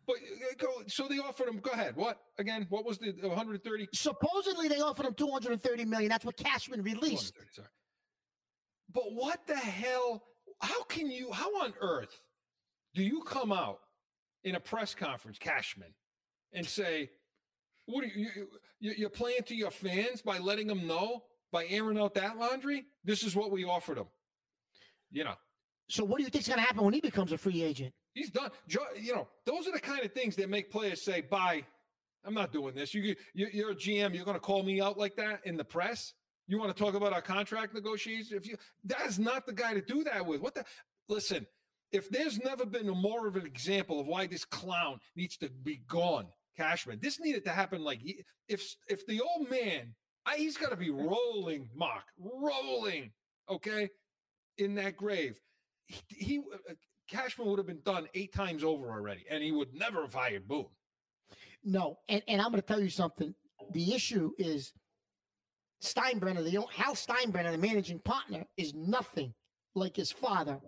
But 0.05 0.15
uh, 0.17 0.53
go, 0.57 0.67
so 0.87 1.07
they 1.07 1.17
offered 1.19 1.47
him. 1.47 1.59
Go 1.59 1.71
ahead. 1.71 1.95
What 1.95 2.19
again? 2.37 2.65
What 2.69 2.85
was 2.85 2.97
the 2.97 3.13
130? 3.21 3.87
Supposedly 3.93 4.67
they 4.67 4.81
offered 4.81 5.05
him 5.05 5.13
230 5.13 5.85
million. 5.85 6.09
That's 6.09 6.25
what 6.25 6.35
Cashman 6.37 6.81
released. 6.83 7.33
sorry. 7.53 7.67
But 8.91 9.05
what 9.13 9.45
the 9.47 9.55
hell? 9.55 10.23
How 10.61 10.83
can 10.83 11.09
you? 11.09 11.31
How 11.31 11.49
on 11.63 11.73
earth 11.81 12.19
do 12.93 13.03
you 13.03 13.21
come 13.23 13.51
out 13.51 13.79
in 14.43 14.55
a 14.55 14.59
press 14.59 14.93
conference, 14.93 15.37
Cashman, 15.39 15.93
and 16.53 16.65
say, 16.65 17.09
"What 17.85 18.03
are 18.03 18.07
you? 18.07 18.29
you- 18.79 18.93
You're 18.97 19.09
playing 19.09 19.43
to 19.43 19.55
your 19.55 19.71
fans 19.71 20.21
by 20.21 20.37
letting 20.37 20.67
them 20.67 20.85
know 20.85 21.23
by 21.51 21.65
airing 21.67 21.97
out 21.97 22.13
that 22.15 22.37
laundry? 22.37 22.85
This 23.05 23.23
is 23.23 23.35
what 23.35 23.51
we 23.51 23.63
offered 23.63 23.97
them." 23.97 24.07
You 25.11 25.23
know, 25.23 25.35
So 25.89 26.03
what 26.03 26.17
do 26.17 26.23
you 26.23 26.29
think's 26.29 26.47
going 26.47 26.57
to 26.59 26.65
happen 26.65 26.83
when 26.83 26.93
he 26.93 26.99
becomes 27.01 27.31
a 27.31 27.37
free 27.37 27.61
agent? 27.61 27.93
He's 28.13 28.29
done. 28.29 28.51
You 28.67 29.13
know, 29.13 29.27
those 29.45 29.67
are 29.67 29.71
the 29.71 29.79
kind 29.79 30.03
of 30.03 30.13
things 30.13 30.35
that 30.37 30.49
make 30.49 30.71
players 30.71 31.03
say, 31.03 31.21
"Bye, 31.21 31.63
I'm 32.25 32.33
not 32.33 32.51
doing 32.51 32.75
this." 32.75 32.93
You, 32.93 33.15
you 33.33 33.47
you're 33.51 33.71
a 33.71 33.75
GM. 33.75 34.13
You're 34.15 34.25
going 34.25 34.35
to 34.35 34.41
call 34.41 34.63
me 34.63 34.81
out 34.81 34.97
like 34.97 35.15
that 35.17 35.41
in 35.45 35.57
the 35.57 35.63
press. 35.63 36.13
You 36.47 36.59
want 36.59 36.75
to 36.75 36.83
talk 36.83 36.93
about 36.93 37.13
our 37.13 37.21
contract 37.21 37.73
negotiations? 37.73 38.31
If 38.31 38.47
you, 38.47 38.57
that's 38.83 39.17
not 39.17 39.45
the 39.45 39.53
guy 39.53 39.73
to 39.73 39.81
do 39.81 40.03
that 40.03 40.25
with. 40.25 40.41
What 40.41 40.55
the? 40.55 40.65
Listen, 41.07 41.45
if 41.91 42.09
there's 42.09 42.39
never 42.39 42.65
been 42.65 42.89
a 42.89 42.95
more 42.95 43.27
of 43.27 43.35
an 43.35 43.45
example 43.45 43.99
of 43.99 44.07
why 44.07 44.27
this 44.27 44.45
clown 44.45 44.99
needs 45.15 45.37
to 45.37 45.49
be 45.49 45.81
gone, 45.87 46.27
Cashman, 46.57 46.99
this 47.01 47.19
needed 47.19 47.45
to 47.45 47.51
happen. 47.51 47.83
Like 47.83 48.01
if 48.47 48.75
if 48.87 49.05
the 49.05 49.21
old 49.21 49.49
man, 49.49 49.93
I, 50.25 50.37
he's 50.37 50.57
got 50.57 50.71
to 50.71 50.75
be 50.75 50.89
rolling, 50.89 51.69
Mark, 51.75 52.03
rolling, 52.19 53.11
okay, 53.49 53.89
in 54.57 54.75
that 54.75 54.97
grave. 54.97 55.39
He, 55.87 56.01
he 56.09 56.37
uh, 56.39 56.73
Cashman 57.07 57.47
would 57.47 57.59
have 57.59 57.67
been 57.67 57.81
done 57.83 58.07
eight 58.13 58.33
times 58.33 58.63
over 58.63 58.91
already, 58.91 59.25
and 59.29 59.43
he 59.43 59.51
would 59.51 59.73
never 59.73 60.01
have 60.01 60.13
hired 60.13 60.47
Boone. 60.47 60.67
No. 61.63 61.99
And, 62.09 62.21
and 62.27 62.41
I'm 62.41 62.49
going 62.49 62.61
to 62.61 62.67
tell 62.67 62.81
you 62.81 62.89
something. 62.89 63.33
The 63.71 63.93
issue 63.93 64.31
is 64.37 64.73
Steinbrenner, 65.81 66.43
the 66.43 66.63
Hal 66.73 66.95
Steinbrenner, 66.95 67.51
the 67.51 67.57
managing 67.57 67.99
partner, 67.99 68.45
is 68.57 68.73
nothing 68.73 69.33
like 69.75 69.95
his 69.95 70.11
father. 70.11 70.59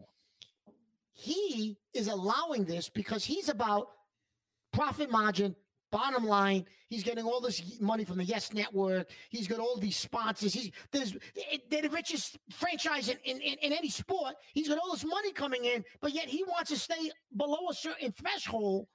He 1.14 1.78
is 1.94 2.08
allowing 2.08 2.66
this 2.66 2.90
because 2.90 3.24
he's 3.24 3.50
about 3.50 3.88
profit 4.74 5.10
margin, 5.10 5.56
bottom 5.96 6.26
line. 6.26 6.66
He's 6.90 7.04
getting 7.04 7.24
all 7.24 7.40
this 7.40 7.80
money 7.80 8.04
from 8.04 8.18
the 8.18 8.26
Yes 8.26 8.52
Network. 8.54 9.08
He's 9.30 9.48
got 9.48 9.60
all 9.60 9.78
these 9.78 9.96
sponsors. 9.96 10.54
He's 10.54 10.70
there's 10.92 11.16
they're 11.70 11.84
the 11.84 11.90
richest 11.90 12.38
franchise 12.52 13.08
in, 13.08 13.18
in, 13.24 13.40
in, 13.42 13.72
any 13.72 13.90
sport. 13.90 14.36
He's 14.54 14.68
got 14.68 14.78
all 14.78 14.92
this 14.92 15.06
money 15.06 15.32
coming 15.32 15.64
in, 15.64 15.86
but 16.02 16.14
yet 16.14 16.26
he 16.26 16.44
wants 16.44 16.70
to 16.72 16.78
stay 16.78 17.10
below 17.38 17.70
a 17.70 17.74
certain 17.74 18.12
threshold 18.12 18.88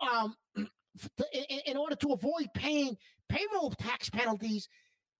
um, 0.00 0.34
in, 0.56 1.60
in 1.66 1.76
order 1.76 1.94
to 1.94 2.08
avoid 2.12 2.48
paying 2.52 2.96
payroll 3.28 3.70
tax 3.70 4.10
penalties. 4.10 4.68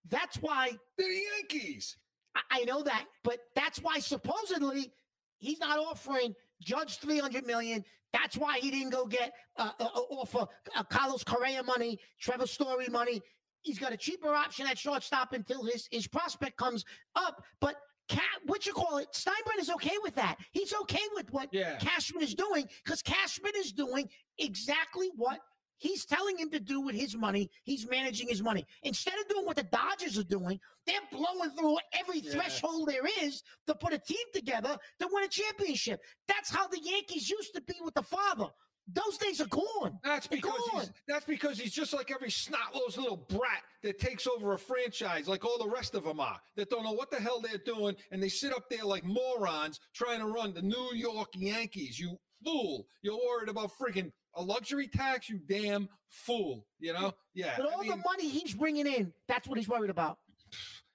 That's 0.09 0.35
why 0.37 0.71
They're 0.97 1.07
the 1.07 1.21
Yankees. 1.37 1.95
I- 2.35 2.59
I 2.59 2.63
know 2.65 2.83
that, 2.83 3.05
but 3.23 3.39
that's 3.55 3.79
why 3.79 3.99
supposedly 3.99 4.91
he's 5.37 5.59
not 5.61 5.79
offering 5.79 6.35
Judge 6.61 6.97
three 6.97 7.19
hundred 7.19 7.47
million. 7.47 7.85
That's 8.13 8.37
why 8.37 8.59
he 8.59 8.71
didn't 8.71 8.91
go 8.91 9.05
get 9.05 9.33
uh, 9.57 9.71
uh, 9.79 9.83
uh, 9.83 9.99
offer 10.09 10.47
uh, 10.75 10.83
Carlos 10.83 11.23
Correa 11.23 11.63
money, 11.63 11.99
Trevor 12.19 12.47
Story 12.47 12.87
money. 12.87 13.21
He's 13.61 13.77
got 13.77 13.91
a 13.91 13.97
cheaper 13.97 14.33
option 14.33 14.65
at 14.67 14.77
shortstop 14.77 15.33
until 15.33 15.63
his 15.63 15.87
his 15.91 16.07
prospect 16.07 16.57
comes 16.57 16.85
up. 17.15 17.43
But 17.59 17.75
Cat, 18.07 18.23
what 18.45 18.65
you 18.65 18.73
call 18.73 18.97
it? 18.97 19.07
Steinbrenner 19.13 19.59
is 19.59 19.69
okay 19.69 19.95
with 20.01 20.15
that. 20.15 20.37
He's 20.51 20.73
okay 20.81 21.03
with 21.13 21.31
what 21.31 21.49
Yeah. 21.51 21.77
Cashman 21.77 22.23
is 22.23 22.33
doing 22.33 22.67
because 22.83 23.03
Cashman 23.03 23.51
is 23.55 23.71
doing 23.71 24.09
exactly 24.39 25.11
what 25.15 25.39
He's 25.79 26.05
telling 26.05 26.37
him 26.37 26.49
to 26.51 26.59
do 26.59 26.79
with 26.81 26.95
his 26.95 27.15
money. 27.15 27.49
He's 27.63 27.89
managing 27.89 28.27
his 28.27 28.43
money. 28.43 28.65
Instead 28.83 29.15
of 29.19 29.27
doing 29.27 29.45
what 29.45 29.55
the 29.55 29.63
Dodgers 29.63 30.17
are 30.17 30.23
doing, 30.23 30.59
they're 30.85 30.99
blowing 31.11 31.49
through 31.57 31.77
every 31.93 32.19
Yeah. 32.19 32.33
threshold 32.33 32.87
there 32.89 33.07
is 33.21 33.43
to 33.67 33.75
put 33.75 33.93
a 33.93 33.97
team 33.97 34.17
together 34.33 34.77
to 34.99 35.09
win 35.11 35.23
a 35.23 35.27
championship. 35.27 36.01
That's 36.27 36.49
how 36.49 36.67
the 36.67 36.79
Yankees 36.79 37.29
used 37.29 37.53
to 37.55 37.61
be 37.61 37.75
with 37.81 37.95
the 37.95 38.03
father. 38.03 38.47
Those 38.91 39.17
days 39.19 39.39
are 39.39 39.47
gone. 39.47 39.99
That's 40.03 40.25
because 40.25 40.59
he's, 40.73 40.91
that's 41.07 41.25
because 41.25 41.59
he's 41.59 41.71
just 41.71 41.93
like 41.93 42.09
every 42.11 42.31
snot-nosed 42.31 42.97
little 42.97 43.17
brat 43.17 43.61
that 43.83 43.99
takes 43.99 44.25
over 44.25 44.53
a 44.53 44.57
franchise, 44.57 45.27
like 45.27 45.45
all 45.45 45.59
the 45.59 45.69
rest 45.69 45.93
of 45.93 46.03
them 46.05 46.19
are, 46.19 46.41
that 46.55 46.71
don't 46.71 46.83
know 46.83 46.93
what 46.93 47.11
the 47.11 47.17
hell 47.17 47.39
they're 47.39 47.59
doing, 47.59 47.95
and 48.11 48.21
they 48.21 48.29
sit 48.29 48.51
up 48.51 48.67
there 48.67 48.83
like 48.83 49.03
morons 49.05 49.79
trying 49.93 50.19
to 50.21 50.25
run 50.25 50.55
the 50.55 50.63
New 50.63 50.89
York 50.95 51.29
Yankees. 51.35 51.99
You 51.99 52.17
fool! 52.43 52.87
You're 53.03 53.19
worried 53.27 53.49
about 53.49 53.71
freaking 53.79 54.11
a 54.35 54.41
luxury 54.41 54.87
tax, 54.87 55.29
you 55.29 55.39
damn 55.39 55.89
fool! 56.09 56.65
You 56.79 56.93
know? 56.93 57.13
Yeah. 57.33 57.53
But 57.57 57.67
I 57.67 57.73
all 57.73 57.83
the 57.83 57.97
money 57.97 58.27
he's 58.27 58.53
bringing 58.53 58.87
in, 58.87 59.13
that's 59.27 59.47
what 59.47 59.57
he's 59.57 59.69
worried 59.69 59.89
about. 59.89 60.17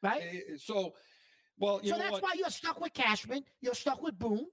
Right? 0.02 0.22
eh, 0.22 0.40
eh, 0.52 0.56
so, 0.58 0.92
well, 1.58 1.80
you 1.82 1.90
so 1.90 1.98
that's 1.98 2.12
what? 2.12 2.22
why 2.22 2.32
you're 2.36 2.50
stuck 2.50 2.80
with 2.80 2.92
Cashman. 2.92 3.44
You're 3.60 3.74
stuck 3.74 4.02
with 4.02 4.18
Boone. 4.18 4.46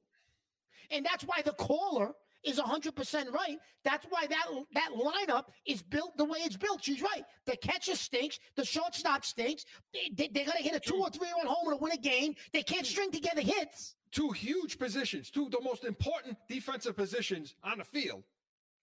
And 0.92 1.06
that's 1.06 1.24
why 1.24 1.42
the 1.44 1.54
caller 1.54 2.14
is 2.44 2.60
100% 2.60 3.32
right. 3.32 3.58
That's 3.84 4.06
why 4.10 4.28
that 4.28 4.46
that 4.74 4.90
lineup 4.92 5.46
is 5.66 5.82
built 5.82 6.18
the 6.18 6.26
way 6.26 6.40
it's 6.40 6.58
built. 6.58 6.84
She's 6.84 7.02
right. 7.02 7.24
The 7.46 7.56
catcher 7.58 7.96
stinks. 7.96 8.40
The 8.56 8.66
shortstop 8.66 9.26
stinks. 9.26 9.66
They, 9.94 10.28
they, 10.28 10.42
are 10.42 10.46
going 10.46 10.58
to 10.58 10.64
hit 10.64 10.76
a 10.76 10.80
two 10.80 10.96
or 10.96 11.10
three 11.10 11.30
run 11.36 11.48
homer 11.48 11.72
to 11.72 11.78
win 11.78 11.92
a 11.92 11.98
game. 11.98 12.36
They 12.54 12.64
can't 12.64 12.86
string 12.86 13.12
together 13.12 13.42
hits. 13.42 13.96
two 14.12 14.32
huge 14.32 14.78
positions, 14.78 15.30
two 15.30 15.46
of 15.46 15.52
the 15.52 15.62
most 15.62 15.84
important 15.84 16.38
defensive 16.50 16.96
positions 16.96 17.56
on 17.64 17.78
the 17.80 17.84
field, 17.84 18.24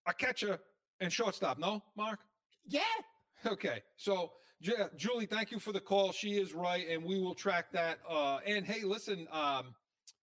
a 0.06 0.12
catcher 0.14 0.58
and 1.00 1.12
shortstop. 1.12 1.58
No, 1.58 1.82
Mark. 1.96 2.20
Yeah. 2.66 2.80
Okay, 3.46 3.82
so 3.96 4.32
Ju- 4.60 4.88
Julie, 4.96 5.26
thank 5.26 5.50
you 5.50 5.58
for 5.58 5.72
the 5.72 5.80
call. 5.80 6.12
She 6.12 6.38
is 6.38 6.52
right, 6.54 6.86
and 6.88 7.04
we 7.04 7.20
will 7.20 7.34
track 7.34 7.72
that. 7.72 7.98
Uh, 8.08 8.38
and 8.46 8.66
hey, 8.66 8.82
listen, 8.82 9.26
um, 9.30 9.74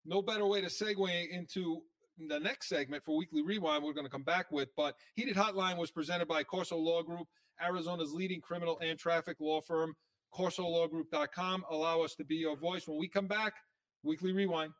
no 0.05 0.21
better 0.21 0.45
way 0.45 0.61
to 0.61 0.67
segue 0.67 1.29
into 1.29 1.81
the 2.27 2.39
next 2.39 2.67
segment 2.67 3.03
for 3.03 3.15
Weekly 3.17 3.41
Rewind. 3.41 3.83
We're 3.83 3.93
going 3.93 4.05
to 4.05 4.11
come 4.11 4.23
back 4.23 4.51
with, 4.51 4.69
but 4.75 4.95
Heated 5.15 5.35
Hotline 5.35 5.77
was 5.77 5.91
presented 5.91 6.27
by 6.27 6.43
Corso 6.43 6.77
Law 6.77 7.03
Group, 7.03 7.27
Arizona's 7.61 8.13
leading 8.13 8.41
criminal 8.41 8.77
and 8.79 8.99
traffic 8.99 9.37
law 9.39 9.61
firm. 9.61 9.95
CorsoLawGroup.com. 10.33 11.63
Allow 11.69 12.01
us 12.01 12.15
to 12.15 12.25
be 12.25 12.35
your 12.35 12.57
voice 12.57 12.87
when 12.87 12.97
we 12.99 13.07
come 13.07 13.27
back. 13.27 13.53
Weekly 14.03 14.33
Rewind. 14.33 14.73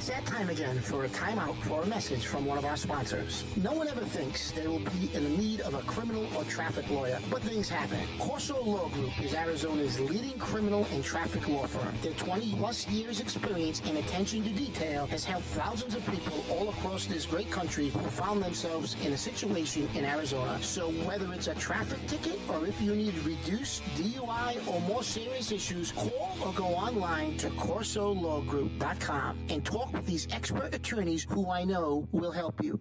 It's 0.00 0.08
that 0.08 0.24
time 0.24 0.48
again 0.48 0.80
for 0.80 1.04
a 1.04 1.10
timeout 1.10 1.54
for 1.64 1.82
a 1.82 1.86
message 1.86 2.24
from 2.24 2.46
one 2.46 2.56
of 2.56 2.64
our 2.64 2.78
sponsors. 2.78 3.44
No 3.62 3.74
one 3.74 3.86
ever 3.86 4.00
thinks 4.00 4.50
they 4.50 4.66
will 4.66 4.78
be 4.78 5.10
in 5.12 5.24
the 5.24 5.28
need 5.36 5.60
of 5.60 5.74
a 5.74 5.82
criminal 5.82 6.26
or 6.34 6.44
traffic 6.44 6.88
lawyer, 6.88 7.18
but 7.28 7.42
things 7.42 7.68
happen. 7.68 8.00
Corso 8.18 8.64
Law 8.64 8.88
Group 8.88 9.22
is 9.22 9.34
Arizona's 9.34 10.00
leading 10.00 10.38
criminal 10.38 10.86
and 10.94 11.04
traffic 11.04 11.46
law 11.48 11.66
firm. 11.66 11.94
Their 12.00 12.14
20 12.14 12.54
plus 12.56 12.88
years 12.88 13.20
experience 13.20 13.82
and 13.84 13.98
attention 13.98 14.42
to 14.44 14.48
detail 14.48 15.04
has 15.08 15.22
helped 15.22 15.44
thousands 15.48 15.94
of 15.94 16.06
people 16.06 16.46
all 16.48 16.70
across 16.70 17.04
this 17.04 17.26
great 17.26 17.50
country 17.50 17.90
who 17.90 18.00
found 18.08 18.42
themselves 18.42 18.96
in 19.04 19.12
a 19.12 19.18
situation 19.18 19.86
in 19.94 20.06
Arizona. 20.06 20.62
So 20.62 20.92
whether 21.04 21.30
it's 21.34 21.48
a 21.48 21.54
traffic 21.56 21.98
ticket 22.06 22.40
or 22.48 22.66
if 22.66 22.80
you 22.80 22.94
need 22.94 23.12
reduced 23.18 23.82
DUI 23.96 24.66
or 24.66 24.80
more 24.88 25.02
serious 25.02 25.52
issues, 25.52 25.92
call 25.92 26.38
or 26.42 26.54
go 26.54 26.68
online 26.68 27.36
to 27.36 27.50
CorsoLawGroup.com 27.50 29.36
and 29.50 29.62
talk 29.62 29.89
these 30.04 30.28
expert 30.32 30.74
attorneys 30.74 31.24
who 31.24 31.50
I 31.50 31.64
know 31.64 32.08
will 32.12 32.32
help 32.32 32.62
you. 32.62 32.80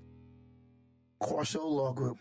Corso 1.19 1.65
Law 1.65 1.93
Group. 1.93 2.17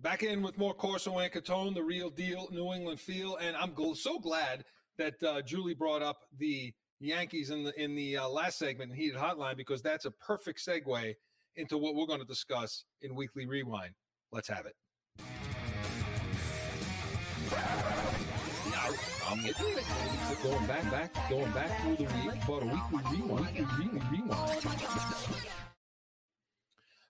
Back 0.00 0.22
in 0.22 0.40
with 0.42 0.56
more 0.56 0.72
Corso 0.72 1.18
and 1.18 1.32
Catone, 1.32 1.74
the 1.74 1.82
real 1.82 2.10
deal, 2.10 2.48
New 2.52 2.72
England 2.72 3.00
feel, 3.00 3.36
and 3.36 3.56
I'm 3.56 3.74
so 3.96 4.20
glad 4.20 4.64
that 4.98 5.20
uh, 5.20 5.42
Julie 5.42 5.74
brought 5.74 6.00
up 6.00 6.18
the 6.38 6.72
Yankees 7.00 7.50
in 7.50 7.64
the 7.64 7.82
in 7.82 7.96
the 7.96 8.18
uh, 8.18 8.28
last 8.28 8.58
segment 8.58 8.92
in 8.92 8.96
Heated 8.96 9.16
Hotline 9.16 9.56
because 9.56 9.82
that's 9.82 10.04
a 10.04 10.10
perfect 10.12 10.64
segue 10.64 11.14
into 11.56 11.76
what 11.76 11.94
we're 11.94 12.06
going 12.06 12.20
to 12.20 12.26
discuss 12.26 12.84
in 13.02 13.14
Weekly 13.16 13.46
Rewind. 13.46 13.94
Let's 14.30 14.48
have 14.48 14.66
it. 14.66 14.74
Going 19.26 20.66
back, 20.68 20.88
back, 20.90 21.28
going 21.28 21.50
back 21.50 21.82
through 21.82 21.96
the 21.96 22.04
week, 22.04 22.40
but 22.46 22.62
a 22.62 22.66
weekly 22.66 23.18
rewind, 23.18 23.58
weekly 23.76 24.00
rewind, 24.08 24.64
rewind. 24.64 25.46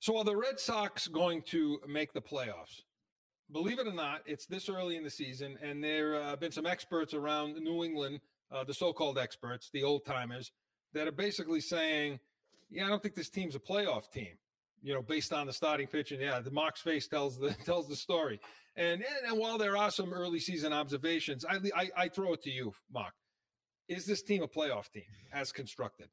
So 0.00 0.16
are 0.16 0.24
the 0.24 0.34
Red 0.34 0.58
Sox 0.58 1.08
going 1.08 1.42
to 1.48 1.78
make 1.86 2.14
the 2.14 2.22
playoffs? 2.22 2.84
Believe 3.52 3.78
it 3.78 3.86
or 3.86 3.92
not, 3.92 4.22
it's 4.24 4.46
this 4.46 4.70
early 4.70 4.96
in 4.96 5.04
the 5.04 5.10
season, 5.10 5.58
and 5.62 5.84
there 5.84 6.14
have 6.14 6.32
uh, 6.32 6.36
been 6.36 6.52
some 6.52 6.64
experts 6.64 7.12
around 7.12 7.56
New 7.56 7.84
England, 7.84 8.20
uh, 8.50 8.64
the 8.64 8.72
so-called 8.72 9.18
experts, 9.18 9.68
the 9.74 9.82
old 9.82 10.06
timers, 10.06 10.52
that 10.94 11.06
are 11.06 11.12
basically 11.12 11.60
saying, 11.60 12.18
"Yeah, 12.70 12.86
I 12.86 12.88
don't 12.88 13.02
think 13.02 13.14
this 13.14 13.28
team's 13.28 13.56
a 13.56 13.60
playoff 13.60 14.10
team." 14.10 14.38
You 14.82 14.94
know, 14.94 15.02
based 15.02 15.34
on 15.34 15.46
the 15.46 15.52
starting 15.52 15.86
pitch, 15.86 16.12
and 16.12 16.20
yeah, 16.22 16.40
the 16.40 16.50
Mark's 16.50 16.80
face 16.80 17.06
tells 17.08 17.38
the 17.38 17.50
tells 17.66 17.88
the 17.88 17.96
story. 17.96 18.40
And 18.76 19.02
and, 19.02 19.30
and 19.30 19.38
while 19.38 19.58
there 19.58 19.76
are 19.76 19.90
some 19.90 20.12
early 20.12 20.38
season 20.38 20.72
observations, 20.72 21.44
I, 21.44 21.58
I 21.74 21.90
I 21.96 22.08
throw 22.08 22.32
it 22.34 22.42
to 22.42 22.50
you, 22.50 22.72
Mark. 22.92 23.14
Is 23.88 24.04
this 24.04 24.22
team 24.22 24.42
a 24.42 24.48
playoff 24.48 24.90
team 24.92 25.04
as 25.32 25.52
constructed? 25.52 26.08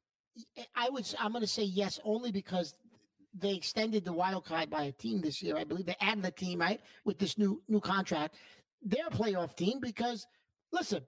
Eh, 0.57 0.63
I 0.75 0.89
would. 0.89 1.05
I'm 1.19 1.31
going 1.31 1.41
to 1.41 1.47
say 1.47 1.63
yes, 1.63 1.99
only 2.03 2.31
because 2.31 2.75
they 3.33 3.55
extended 3.55 4.05
the 4.05 4.13
wild 4.13 4.45
card 4.45 4.69
by 4.69 4.83
a 4.83 4.91
team 4.91 5.21
this 5.21 5.41
year. 5.41 5.57
I 5.57 5.63
believe 5.63 5.87
they 5.87 5.95
added 5.99 6.25
a 6.25 6.31
team 6.31 6.59
right 6.59 6.79
with 7.03 7.19
this 7.19 7.37
new 7.37 7.61
new 7.67 7.79
contract. 7.79 8.35
They're 8.81 9.07
a 9.07 9.11
playoff 9.11 9.55
team 9.55 9.79
because, 9.81 10.25
listen, 10.71 11.03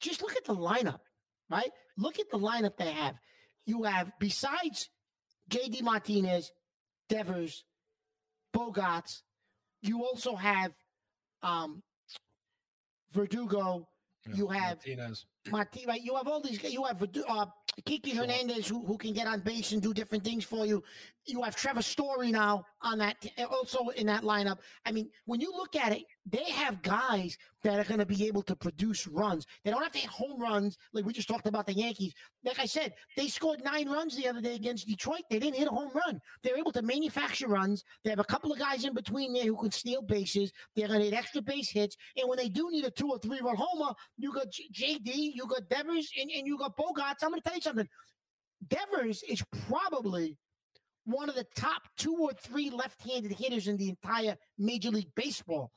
just 0.00 0.22
look 0.22 0.36
at 0.36 0.44
the 0.44 0.54
lineup, 0.54 1.00
right? 1.48 1.70
Look 1.96 2.18
at 2.18 2.30
the 2.30 2.38
lineup 2.38 2.76
they 2.76 2.90
have. 2.90 3.14
You 3.64 3.84
have 3.84 4.12
besides 4.18 4.88
J.D. 5.48 5.82
Martinez, 5.82 6.50
Devers, 7.08 7.64
Bogaerts. 8.54 9.22
You 9.82 10.04
also 10.04 10.34
have 10.36 10.72
um, 11.42 11.82
Verdugo. 13.12 13.88
You 14.32 14.46
have 14.46 14.78
Martinez. 14.86 15.26
Martin, 15.50 15.82
right? 15.88 16.00
You 16.00 16.14
have 16.14 16.28
all 16.28 16.40
these. 16.40 16.62
You 16.62 16.84
have 16.84 17.02
uh, 17.02 17.46
Kiki 17.84 18.12
Sure. 18.12 18.20
Hernandez 18.20 18.68
who, 18.68 18.84
who 18.86 18.96
can 18.96 19.12
get 19.12 19.26
on 19.26 19.40
base 19.40 19.72
and 19.72 19.82
do 19.82 19.92
different 19.92 20.22
things 20.22 20.44
for 20.44 20.64
you. 20.64 20.82
You 21.26 21.42
have 21.42 21.56
Trevor 21.56 21.82
Story 21.82 22.30
now 22.30 22.64
on 22.82 22.98
that, 22.98 23.16
also 23.50 23.88
in 23.88 24.06
that 24.06 24.22
lineup. 24.22 24.58
I 24.86 24.92
mean, 24.92 25.08
when 25.24 25.40
you 25.40 25.50
look 25.50 25.74
at 25.74 25.92
it, 25.92 26.04
they 26.24 26.44
have 26.50 26.82
guys 26.82 27.36
that 27.64 27.80
are 27.80 27.84
going 27.84 27.98
to 27.98 28.06
be 28.06 28.26
able 28.26 28.42
to 28.42 28.54
produce 28.54 29.06
runs. 29.08 29.44
They 29.64 29.70
don't 29.70 29.82
have 29.82 29.92
to 29.92 29.98
hit 29.98 30.10
home 30.10 30.40
runs 30.40 30.78
like 30.92 31.04
we 31.04 31.12
just 31.12 31.28
talked 31.28 31.46
about 31.46 31.66
the 31.66 31.72
Yankees. 31.72 32.14
Like 32.44 32.60
I 32.60 32.66
said, 32.66 32.94
they 33.16 33.26
scored 33.26 33.62
nine 33.64 33.88
runs 33.88 34.16
the 34.16 34.28
other 34.28 34.40
day 34.40 34.54
against 34.54 34.86
Detroit. 34.86 35.22
They 35.30 35.40
didn't 35.40 35.56
hit 35.56 35.66
a 35.66 35.72
home 35.72 35.90
run. 35.94 36.20
They're 36.42 36.56
able 36.56 36.72
to 36.72 36.82
manufacture 36.82 37.48
runs. 37.48 37.84
They 38.04 38.10
have 38.10 38.20
a 38.20 38.24
couple 38.24 38.52
of 38.52 38.58
guys 38.58 38.84
in 38.84 38.94
between 38.94 39.32
there 39.32 39.46
who 39.46 39.56
can 39.56 39.72
steal 39.72 40.02
bases. 40.02 40.52
They're 40.76 40.88
going 40.88 41.00
to 41.00 41.06
hit 41.06 41.14
extra 41.14 41.42
base 41.42 41.70
hits. 41.70 41.96
And 42.16 42.28
when 42.28 42.38
they 42.38 42.48
do 42.48 42.70
need 42.70 42.84
a 42.84 42.90
two 42.90 43.08
or 43.08 43.18
three 43.18 43.40
run 43.42 43.56
homer, 43.58 43.92
you 44.16 44.32
got 44.32 44.46
JD, 44.48 45.00
you 45.04 45.46
got 45.48 45.68
Devers, 45.68 46.10
and, 46.20 46.30
and 46.30 46.46
you 46.46 46.56
got 46.56 46.76
Bogaerts. 46.76 47.22
I'm 47.22 47.30
going 47.30 47.40
to 47.40 47.48
tell 47.48 47.56
you 47.56 47.62
something. 47.62 47.88
Devers 48.68 49.24
is 49.28 49.42
probably 49.68 50.36
one 51.04 51.28
of 51.28 51.34
the 51.34 51.46
top 51.56 51.82
two 51.96 52.16
or 52.16 52.32
three 52.32 52.70
left-handed 52.70 53.32
hitters 53.32 53.66
in 53.66 53.76
the 53.76 53.88
entire 53.88 54.36
Major 54.56 54.90
League 54.90 55.12
Baseball. 55.16 55.72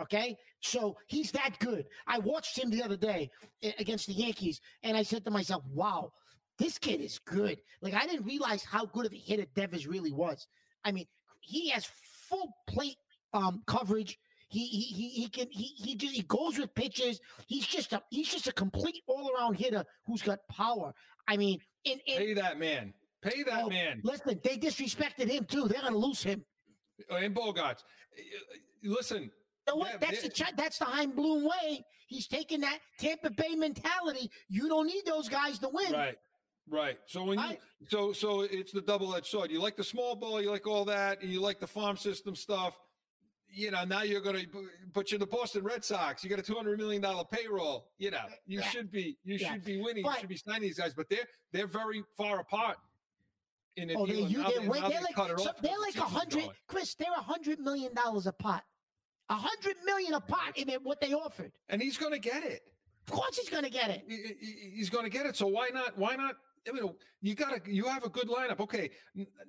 Okay, 0.00 0.36
so 0.60 0.96
he's 1.06 1.30
that 1.32 1.56
good. 1.60 1.86
I 2.06 2.18
watched 2.18 2.58
him 2.58 2.70
the 2.70 2.82
other 2.82 2.96
day 2.96 3.30
eh, 3.62 3.72
against 3.78 4.06
the 4.08 4.12
Yankees, 4.12 4.60
and 4.82 4.96
I 4.96 5.02
said 5.04 5.24
to 5.24 5.30
myself, 5.30 5.62
"Wow, 5.72 6.12
this 6.58 6.78
kid 6.78 7.00
is 7.00 7.18
good." 7.20 7.60
Like 7.80 7.94
I 7.94 8.06
didn't 8.06 8.26
realize 8.26 8.64
how 8.64 8.86
good 8.86 9.06
of 9.06 9.12
a 9.12 9.16
hitter 9.16 9.46
Devers 9.54 9.86
really 9.86 10.12
was. 10.12 10.46
I 10.84 10.90
mean, 10.92 11.06
he 11.40 11.70
has 11.70 11.86
full 12.28 12.56
plate 12.66 12.96
um, 13.32 13.62
coverage. 13.66 14.18
He 14.48 14.66
he 14.66 14.80
he 14.82 15.08
he 15.10 15.28
can 15.28 15.46
he 15.50 15.64
he 15.76 15.94
just 15.94 16.14
he 16.14 16.22
goes 16.22 16.58
with 16.58 16.74
pitches. 16.74 17.20
He's 17.46 17.66
just 17.66 17.92
a 17.92 18.02
he's 18.10 18.28
just 18.28 18.48
a 18.48 18.52
complete 18.52 19.02
all 19.06 19.30
around 19.36 19.54
hitter 19.54 19.84
who's 20.06 20.22
got 20.22 20.40
power. 20.50 20.92
I 21.28 21.36
mean, 21.36 21.58
and, 21.86 22.00
and 22.08 22.18
Pay 22.18 22.34
that 22.34 22.58
man. 22.58 22.92
Pay 23.22 23.42
that 23.44 23.62
Oh, 23.64 23.68
man. 23.70 24.00
listen, 24.04 24.38
they 24.44 24.58
disrespected 24.58 25.30
him 25.30 25.44
too. 25.44 25.66
They're 25.68 25.80
gonna 25.82 25.96
lose 25.96 26.22
him. 26.22 26.44
Oh, 27.10 27.16
and 27.16 27.34
Bogaerts. 27.34 27.82
Eh, 28.16 28.20
eh, 28.20 28.58
listen, 28.82 29.22
You 29.22 29.30
know 29.66 29.76
what? 29.76 29.90
Yeah, 29.92 29.96
that's 29.98 30.22
they- 30.22 30.28
the 30.28 30.34
Ch- 30.34 30.56
that's 30.56 30.78
the 30.78 30.84
Chaim 30.86 31.10
Bloom 31.12 31.44
way. 31.44 31.84
He's 32.06 32.26
taking 32.28 32.60
that 32.60 32.78
Tampa 32.98 33.30
Bay 33.30 33.54
mentality. 33.56 34.30
You 34.48 34.68
don't 34.68 34.86
need 34.86 35.04
those 35.06 35.28
guys 35.28 35.58
to 35.60 35.68
win. 35.72 35.92
right. 35.92 36.16
Right. 36.66 36.98
So 37.06 37.24
when 37.24 37.38
you 37.38 37.56
so 37.88 38.12
so 38.14 38.40
it's 38.42 38.72
the 38.72 38.80
double 38.80 39.14
edged 39.14 39.26
sword. 39.26 39.50
You 39.50 39.60
like 39.60 39.76
the 39.76 39.84
small 39.84 40.16
ball, 40.16 40.40
you 40.40 40.50
like 40.50 40.66
all 40.66 40.86
that, 40.86 41.20
and 41.20 41.30
you 41.30 41.40
like 41.42 41.60
the 41.60 41.66
farm 41.66 41.96
system 41.96 42.34
stuff. 42.34 42.78
you 43.56 43.70
know, 43.70 43.84
now 43.84 44.02
you're 44.02 44.20
going 44.22 44.34
to 44.36 44.46
put 44.94 45.10
you 45.12 45.16
in 45.16 45.20
the 45.20 45.26
Boston 45.26 45.62
Red 45.62 45.84
Sox. 45.84 46.24
You 46.24 46.30
got 46.30 46.38
a 46.38 46.42
two 46.42 46.54
hundred 46.54 46.78
million 46.78 47.02
dollar 47.02 47.24
payroll. 47.30 47.86
You 47.98 48.10
know, 48.12 48.24
you 48.46 48.60
Yeah. 48.60 48.68
should 48.70 48.90
be 48.90 49.16
you 49.24 49.36
Yeah. 49.36 49.52
should 49.52 49.64
be 49.64 49.80
winning. 49.80 50.02
But- 50.04 50.14
you 50.14 50.20
should 50.20 50.28
be 50.30 50.36
signing 50.38 50.62
these 50.62 50.78
guys, 50.78 50.94
but 50.94 51.08
they're 51.10 51.28
they're 51.52 51.66
very 51.66 52.02
far 52.16 52.40
apart 52.40 52.78
in 53.76 53.90
Oh, 53.94 54.06
deal. 54.06 54.16
they, 54.16 54.22
and 54.22 54.30
you, 54.32 54.38
they're, 54.42 54.60
they- 54.60 54.68
way- 54.68 54.80
now 54.80 54.88
they're 54.88 55.02
like 55.02 55.16
so 55.38 55.50
they're 55.60 55.78
like 55.80 55.96
a 55.96 56.00
hundred. 56.00 56.48
Chris, 56.66 56.94
they're 56.94 57.12
a 57.16 57.22
hundred 57.22 57.60
million 57.60 57.92
dollars 57.94 58.26
a 58.26 58.32
pot. 58.32 58.64
A 59.30 59.34
hundred 59.36 59.76
million 59.84 60.14
a 60.14 60.20
pot 60.20 60.56
in 60.56 60.68
it, 60.68 60.82
what 60.82 61.00
they 61.00 61.12
offered. 61.14 61.52
and 61.68 61.80
he's 61.80 61.96
going 61.96 62.12
to 62.12 62.18
get 62.18 62.44
it. 62.44 62.62
Of 63.06 63.12
course, 63.14 63.36
he's 63.38 63.48
going 63.50 63.64
to 63.64 63.70
get 63.70 63.90
it. 63.90 64.04
He- 64.08 64.34
he- 64.46 64.70
He's 64.76 64.90
going 64.90 65.04
to 65.04 65.10
get 65.10 65.26
it. 65.26 65.36
So 65.36 65.46
why 65.46 65.68
not? 65.72 65.96
Why 65.98 66.14
not? 66.16 66.34
I 66.68 66.72
mean, 66.72 66.94
you 67.22 67.34
got 67.34 67.64
to. 67.64 67.72
You 67.72 67.84
have 67.86 68.04
a 68.04 68.08
good 68.08 68.28
lineup. 68.28 68.60
Okay, 68.60 68.90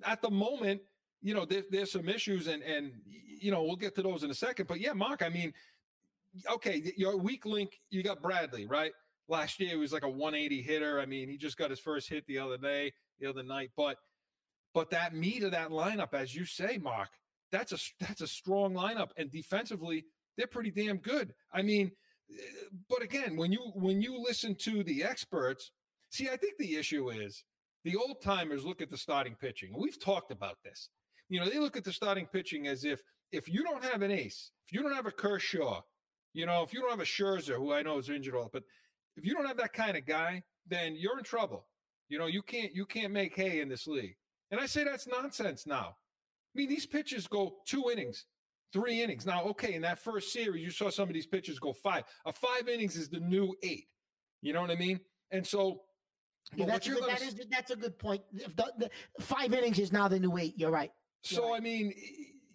at 0.04 0.22
the 0.22 0.30
moment, 0.30 0.82
you 1.22 1.34
know, 1.34 1.46
there, 1.46 1.64
there's 1.72 1.92
some 1.92 2.08
issues, 2.10 2.48
and 2.48 2.62
and 2.64 2.92
you 3.08 3.52
know, 3.52 3.64
we'll 3.64 3.76
get 3.76 3.96
to 3.96 4.02
those 4.02 4.24
in 4.24 4.32
a 4.32 4.34
second. 4.36 4.68
But 4.68 4.80
yeah, 4.80 4.94
Mark, 4.94 5.22
I 5.24 5.30
mean, 5.30 5.54
okay, 6.50 6.94
your 6.98 7.18
weak 7.18 7.46
link, 7.46 7.80
you 7.90 8.04
got 8.04 8.22
Bradley, 8.22 8.66
right? 8.66 8.92
Last 9.28 9.60
year 9.60 9.70
he 9.70 9.76
was 9.76 9.92
like 9.92 10.04
a 10.04 10.10
180 10.10 10.62
hitter. 10.62 11.00
I 11.00 11.06
mean, 11.06 11.28
he 11.30 11.38
just 11.38 11.58
got 11.58 11.70
his 11.70 11.80
first 11.80 12.08
hit 12.10 12.26
the 12.28 12.38
other 12.40 12.58
day, 12.58 12.94
the 13.20 13.28
other 13.28 13.44
night. 13.44 13.72
But 13.76 13.98
but 14.74 14.90
that 14.92 15.14
meat 15.16 15.44
of 15.44 15.52
that 15.52 15.70
lineup, 15.70 16.14
as 16.14 16.36
you 16.36 16.46
say, 16.46 16.78
Mark, 16.78 17.10
that's 17.56 17.72
a 17.72 17.78
that's 18.06 18.22
a 18.22 18.28
strong 18.28 18.74
lineup, 18.74 19.10
and 19.18 19.32
defensively, 19.32 20.06
they're 20.38 20.48
pretty 20.48 20.72
damn 20.72 20.98
good. 20.98 21.34
I 21.54 21.62
mean, 21.62 21.92
but 22.90 23.02
again, 23.02 23.38
when 23.38 23.52
you 23.52 23.72
when 23.76 24.02
you 24.02 24.22
listen 24.22 24.56
to 24.56 24.84
the 24.84 25.04
experts, 25.04 25.72
see, 26.10 26.30
I 26.30 26.38
think 26.38 26.58
the 26.58 26.76
issue 26.76 27.10
is 27.10 27.44
the 27.84 27.96
old 27.96 28.22
timers 28.22 28.66
look 28.66 28.82
at 28.82 28.90
the 28.90 28.98
starting 28.98 29.36
pitching. 29.36 29.74
We've 29.78 30.00
talked 30.00 30.32
about 30.32 30.58
this. 30.64 30.90
You 31.30 31.40
know, 31.40 31.50
they 31.50 31.60
look 31.60 31.78
at 31.78 31.84
the 31.84 31.94
starting 31.94 32.28
pitching 32.28 32.68
as 32.68 32.84
if 32.84 33.02
if 33.32 33.48
you 33.48 33.64
don't 33.64 33.84
have 33.84 34.02
an 34.02 34.12
ace, 34.12 34.52
if 34.68 34.74
you 34.74 34.84
don't 34.84 34.94
have 34.94 35.08
a 35.08 35.12
Kershaw, 35.12 35.82
you 36.34 36.46
know, 36.46 36.64
if 36.64 36.74
you 36.74 36.82
don't 36.82 36.92
have 36.92 37.00
a 37.00 37.04
Scherzer, 37.04 37.56
who 37.56 37.74
I 37.74 37.82
know 37.82 37.98
is 37.98 38.10
injured 38.10 38.36
all, 38.36 38.50
but 38.52 38.64
if 39.16 39.26
you 39.26 39.34
don't 39.34 39.48
have 39.48 39.58
that 39.58 39.74
kind 39.74 39.96
of 39.96 40.06
guy, 40.06 40.44
then 40.68 40.96
you're 40.98 41.18
in 41.18 41.24
trouble. 41.24 41.68
You 42.10 42.20
know, 42.20 42.28
you 42.28 42.42
can't 42.42 42.74
you 42.76 42.86
can't 42.86 43.14
make 43.14 43.36
hay 43.36 43.62
in 43.62 43.70
this 43.70 43.88
league. 43.88 44.18
And 44.52 44.60
I 44.60 44.66
say 44.66 44.84
that's 44.84 45.08
nonsense 45.08 45.66
now. 45.66 45.96
I 46.56 46.58
mean, 46.58 46.70
these 46.70 46.86
pitches 46.86 47.28
go 47.28 47.58
two 47.66 47.90
innings, 47.92 48.26
three 48.72 49.02
innings. 49.02 49.26
Now, 49.26 49.44
okay, 49.44 49.74
in 49.74 49.82
that 49.82 50.00
first 50.00 50.32
series, 50.32 50.64
you 50.64 50.72
saw 50.72 50.90
some 50.90 51.10
of 51.10 51.14
these 51.14 51.28
pitches 51.28 51.60
go 51.60 51.74
five. 51.74 52.04
A 52.26 52.32
five 52.32 52.70
innings 52.70 52.96
is 52.96 53.10
the 53.10 53.20
new 53.20 53.54
eight. 53.62 53.88
You 54.42 54.54
know 54.54 54.62
what 54.62 54.72
I 54.72 54.76
mean? 54.76 55.00
And 55.32 55.46
so, 55.46 55.82
Yeah, 56.56 56.66
that's, 56.66 56.88
a 56.88 56.92
you're 56.92 57.02
that 57.02 57.22
is, 57.22 57.36
that's 57.52 57.72
a 57.72 57.76
good 57.76 57.98
point. 57.98 58.22
The, 58.32 58.72
the 58.78 58.90
five 59.20 59.54
innings 59.54 59.80
is 59.80 59.92
now 59.92 60.08
the 60.08 60.20
new 60.20 60.38
eight. 60.38 60.54
You're 60.58 60.72
right. 60.72 60.92
So 61.24 61.50
Right. 61.50 61.58
I 61.58 61.60
mean, 61.60 61.94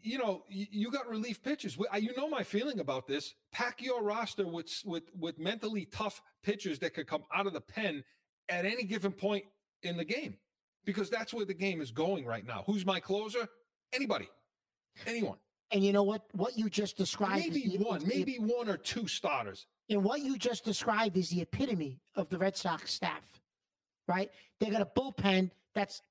you 0.03 0.17
know, 0.17 0.45
you 0.49 0.91
got 0.91 1.09
relief 1.09 1.43
pitchers. 1.43 1.77
You 1.99 2.17
know 2.17 2.29
my 2.29 2.43
feeling 2.43 2.81
about 2.81 3.07
this. 3.07 3.35
Pack 3.53 3.83
your 3.83 4.03
roster 4.03 4.47
with 4.47 4.71
with 4.87 5.05
with 5.19 5.39
mentally 5.39 5.87
tough 5.87 6.23
pitchers 6.43 6.79
that 6.79 6.95
could 6.95 7.07
come 7.07 7.25
out 7.35 7.47
of 7.47 7.53
the 7.53 7.61
pen 7.61 8.03
at 8.49 8.65
any 8.65 8.85
given 8.85 9.13
point 9.13 9.45
in 9.83 9.97
the 9.97 10.05
game, 10.05 10.39
because 10.85 11.11
that's 11.11 11.35
where 11.35 11.45
the 11.45 11.55
game 11.55 11.81
is 11.81 11.91
going 11.91 12.25
right 12.25 12.47
now. 12.47 12.63
Who's 12.67 12.87
my 12.87 13.01
closer? 13.01 13.47
Anybody, 13.93 14.29
anyone. 15.07 15.39
And 15.73 15.85
you 15.85 15.93
know 15.93 16.03
what? 16.03 16.23
What 16.33 16.59
you 16.59 16.69
just 16.69 16.97
described. 16.97 17.45
Maybe 17.45 17.77
the- 17.77 17.85
one, 17.85 17.99
is 17.99 18.05
the- 18.05 18.09
maybe 18.17 18.39
one 18.39 18.69
or 18.69 18.77
two 18.77 19.07
starters. 19.07 19.67
And 19.89 20.05
what 20.05 20.21
you 20.21 20.37
just 20.39 20.65
described 20.65 21.17
is 21.17 21.31
the 21.31 21.43
epitome 21.43 22.01
of 22.15 22.29
the 22.29 22.39
Red 22.39 22.57
Sox 22.57 22.93
staff, 22.93 23.41
right? 24.07 24.31
They 24.59 24.71
got 24.71 24.83
a 24.83 24.87
bullpen 24.87 25.51
that's 25.75 26.03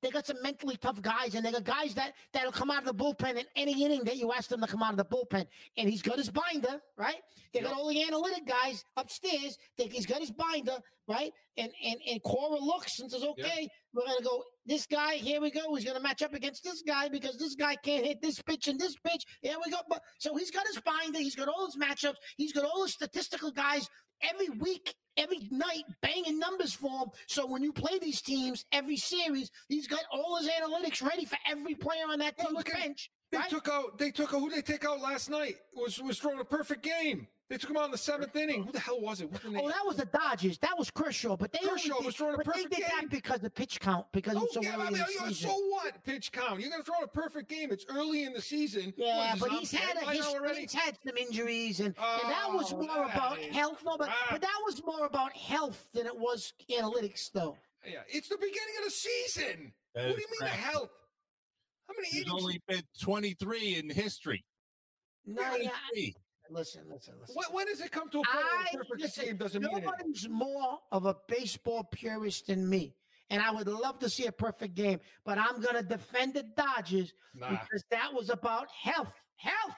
they 0.00 0.10
got 0.10 0.26
some 0.26 0.40
mentally 0.42 0.76
tough 0.76 1.00
guys, 1.02 1.34
and 1.34 1.44
they 1.44 1.50
got 1.50 1.64
guys 1.64 1.94
that 1.94 2.14
that'll 2.32 2.52
come 2.52 2.70
out 2.70 2.86
of 2.86 2.96
the 2.96 3.04
bullpen 3.04 3.36
in 3.36 3.44
any 3.56 3.84
inning 3.84 4.04
that 4.04 4.16
you 4.16 4.32
ask 4.32 4.48
them 4.48 4.60
to 4.60 4.66
come 4.68 4.82
out 4.82 4.92
of 4.92 4.96
the 4.96 5.04
bullpen. 5.04 5.46
And 5.76 5.88
he's 5.90 6.02
got 6.02 6.18
his 6.18 6.30
binder, 6.30 6.80
right? 6.96 7.20
They 7.52 7.60
got 7.60 7.72
all 7.72 7.88
the 7.88 8.02
analytic 8.04 8.46
guys 8.46 8.84
upstairs. 8.96 9.58
They, 9.76 9.86
he's 9.88 10.06
got 10.06 10.20
his 10.20 10.30
binder, 10.30 10.78
right? 11.08 11.32
And 11.56 11.72
and 11.82 11.96
and 12.08 12.22
Cora 12.22 12.60
looks 12.60 13.00
and 13.00 13.10
says, 13.10 13.24
"Okay, 13.24 13.68
we're 13.94 14.04
gonna 14.06 14.22
go. 14.22 14.42
This 14.66 14.86
guy, 14.86 15.14
here 15.14 15.40
we 15.40 15.50
go. 15.50 15.74
He's 15.74 15.84
gonna 15.84 16.00
match 16.00 16.22
up 16.22 16.34
against 16.34 16.62
this 16.64 16.82
guy 16.82 17.08
because 17.08 17.38
this 17.38 17.54
guy 17.54 17.76
can't 17.76 18.04
hit 18.04 18.20
this 18.22 18.40
pitch 18.42 18.68
and 18.68 18.78
this 18.78 18.94
pitch. 19.04 19.24
Here 19.42 19.56
we 19.64 19.70
go. 19.70 19.78
But 19.88 20.02
so 20.18 20.36
he's 20.36 20.50
got 20.50 20.66
his 20.66 20.80
binder. 20.80 21.18
He's 21.18 21.36
got 21.36 21.48
all 21.48 21.66
his 21.66 21.76
matchups. 21.76 22.16
He's 22.36 22.52
got 22.52 22.64
all 22.64 22.82
his 22.84 22.92
statistical 22.92 23.50
guys 23.50 23.88
every 24.22 24.48
week, 24.50 24.94
every 25.16 25.48
night, 25.50 25.84
banging 26.02 26.38
numbers 26.38 26.72
for 26.74 26.90
him. 26.90 27.08
So 27.28 27.46
when 27.46 27.62
you 27.62 27.72
play 27.72 27.98
these 27.98 28.20
teams 28.20 28.64
every 28.72 28.96
series, 28.96 29.50
he's 29.68 29.86
got 29.86 30.00
all 30.12 30.36
his 30.38 30.48
analytics 30.48 31.02
ready 31.02 31.24
for 31.24 31.38
every 31.46 31.74
player 31.74 32.04
on 32.10 32.18
that 32.18 32.34
Well, 32.38 32.48
team's 32.48 32.60
at- 32.60 32.72
bench. 32.72 33.10
They 33.30 33.38
Right? 33.38 33.50
took 33.50 33.68
out. 33.68 33.98
They 33.98 34.10
took 34.10 34.32
out. 34.32 34.40
Who 34.40 34.50
they 34.50 34.62
take 34.62 34.84
out 34.86 35.00
last 35.00 35.28
night? 35.28 35.56
Was 35.74 36.00
was 36.00 36.18
throwing 36.18 36.40
a 36.40 36.44
perfect 36.44 36.82
game. 36.82 37.28
They 37.50 37.56
took 37.56 37.70
him 37.70 37.78
out 37.78 37.86
in 37.86 37.90
the 37.92 37.96
seventh 37.98 38.36
inning. 38.36 38.62
Who 38.64 38.72
the 38.72 38.78
hell 38.80 39.00
was 39.00 39.22
it? 39.22 39.30
What's? 39.32 39.42
Oh, 39.46 39.68
that 39.68 39.86
was 39.86 39.96
the 39.96 40.04
Dodgers. 40.04 40.58
That 40.58 40.76
was 40.76 40.90
Kershaw, 40.90 41.34
but 41.34 41.50
they 41.50 41.58
only 41.62 41.80
Kershaw 41.80 41.96
did, 41.96 42.04
was 42.06 42.14
throwing 42.16 42.34
a 42.34 42.36
but 42.36 42.46
they 42.46 42.52
perfect 42.64 42.74
did 42.76 42.84
that 42.84 43.08
because 43.10 43.42
of 43.42 43.54
pitch 43.54 43.80
count 43.80 44.04
because 44.12 44.36
Oh, 44.36 44.44
it's 44.44 44.54
so 44.54 44.62
yeah, 44.62 44.74
early 44.74 44.82
I 44.84 44.88
in 44.88 44.92
the 44.92 45.04
season. 45.06 45.48
so 45.50 45.56
what? 45.70 46.04
Pitch 46.04 46.30
count. 46.30 46.60
You're 46.60 46.68
going 46.68 46.82
to 46.82 46.86
throw 46.86 46.98
in 46.98 47.04
a 47.04 47.08
perfect 47.08 47.48
game. 47.48 47.72
It's 47.72 47.86
early 47.88 48.24
in 48.24 48.34
the 48.34 48.42
season. 48.42 48.92
Yeah, 48.98 49.30
What, 49.30 49.40
but 49.40 49.50
he's 49.52 49.72
had 49.72 49.96
a 49.96 50.04
by 50.04 50.14
now 50.14 50.20
history. 50.20 50.56
He's 50.60 50.74
had 50.74 50.98
some 51.06 51.16
injuries, 51.16 51.80
and, 51.80 51.88
and 51.96 52.30
that 52.30 52.44
oh, 52.48 52.56
was 52.56 52.72
Oh, 52.74 52.76
more 52.82 53.06
that 53.06 53.14
about 53.16 53.38
is 53.38 53.54
health. 53.56 53.78
No, 53.82 53.96
but, 53.96 54.08
crap. 54.08 54.30
but 54.30 54.40
that 54.42 54.58
was 54.66 54.82
more 54.84 55.06
about 55.06 55.32
health 55.34 55.88
than 55.94 56.04
it 56.06 56.16
was 56.16 56.52
analytics, 56.70 57.32
though. 57.32 57.56
Yeah, 57.86 58.00
it's 58.08 58.28
the 58.28 58.36
beginning 58.36 58.74
of 58.80 58.84
the 58.84 58.90
season. 58.90 59.72
That 59.94 60.02
what 60.04 60.10
is 60.10 60.16
do 60.16 60.20
you 60.20 60.26
mean 60.32 60.38
crap. 60.40 60.50
the 60.50 60.56
health? 60.58 60.90
How 61.88 61.94
many 61.96 62.08
There's 62.12 62.26
innings? 62.26 62.42
only 62.42 62.62
been 62.68 62.82
23 63.00 63.76
in 63.76 63.88
history. 63.88 64.44
No, 65.24 65.40
yeah. 65.56 65.70
23. 65.90 66.14
Listen, 66.50 66.82
listen, 66.90 67.14
listen. 67.20 67.34
When, 67.36 67.46
when 67.52 67.66
does 67.66 67.80
it 67.80 67.90
come 67.92 68.08
to 68.10 68.20
a 68.20 68.24
point 68.24 68.34
where 68.34 68.44
I 68.44 68.66
a 68.72 68.76
perfect 68.78 69.00
listen, 69.00 69.24
game 69.26 69.36
doesn't 69.36 69.62
mean 69.62 69.70
anything? 69.72 69.90
nobody's 69.90 70.28
more 70.28 70.78
of 70.92 71.06
a 71.06 71.16
baseball 71.28 71.84
purist 71.84 72.46
than 72.46 72.68
me. 72.68 72.94
And 73.30 73.42
I 73.42 73.50
would 73.50 73.68
love 73.68 73.98
to 73.98 74.08
see 74.08 74.26
a 74.26 74.32
perfect 74.32 74.74
game, 74.74 75.00
but 75.24 75.36
I'm 75.38 75.60
going 75.60 75.74
to 75.76 75.82
defend 75.82 76.34
the 76.34 76.44
Dodgers 76.56 77.12
Nah. 77.34 77.50
because 77.50 77.84
that 77.90 78.12
was 78.14 78.30
about 78.30 78.68
health. 78.70 79.12
Health. 79.36 79.74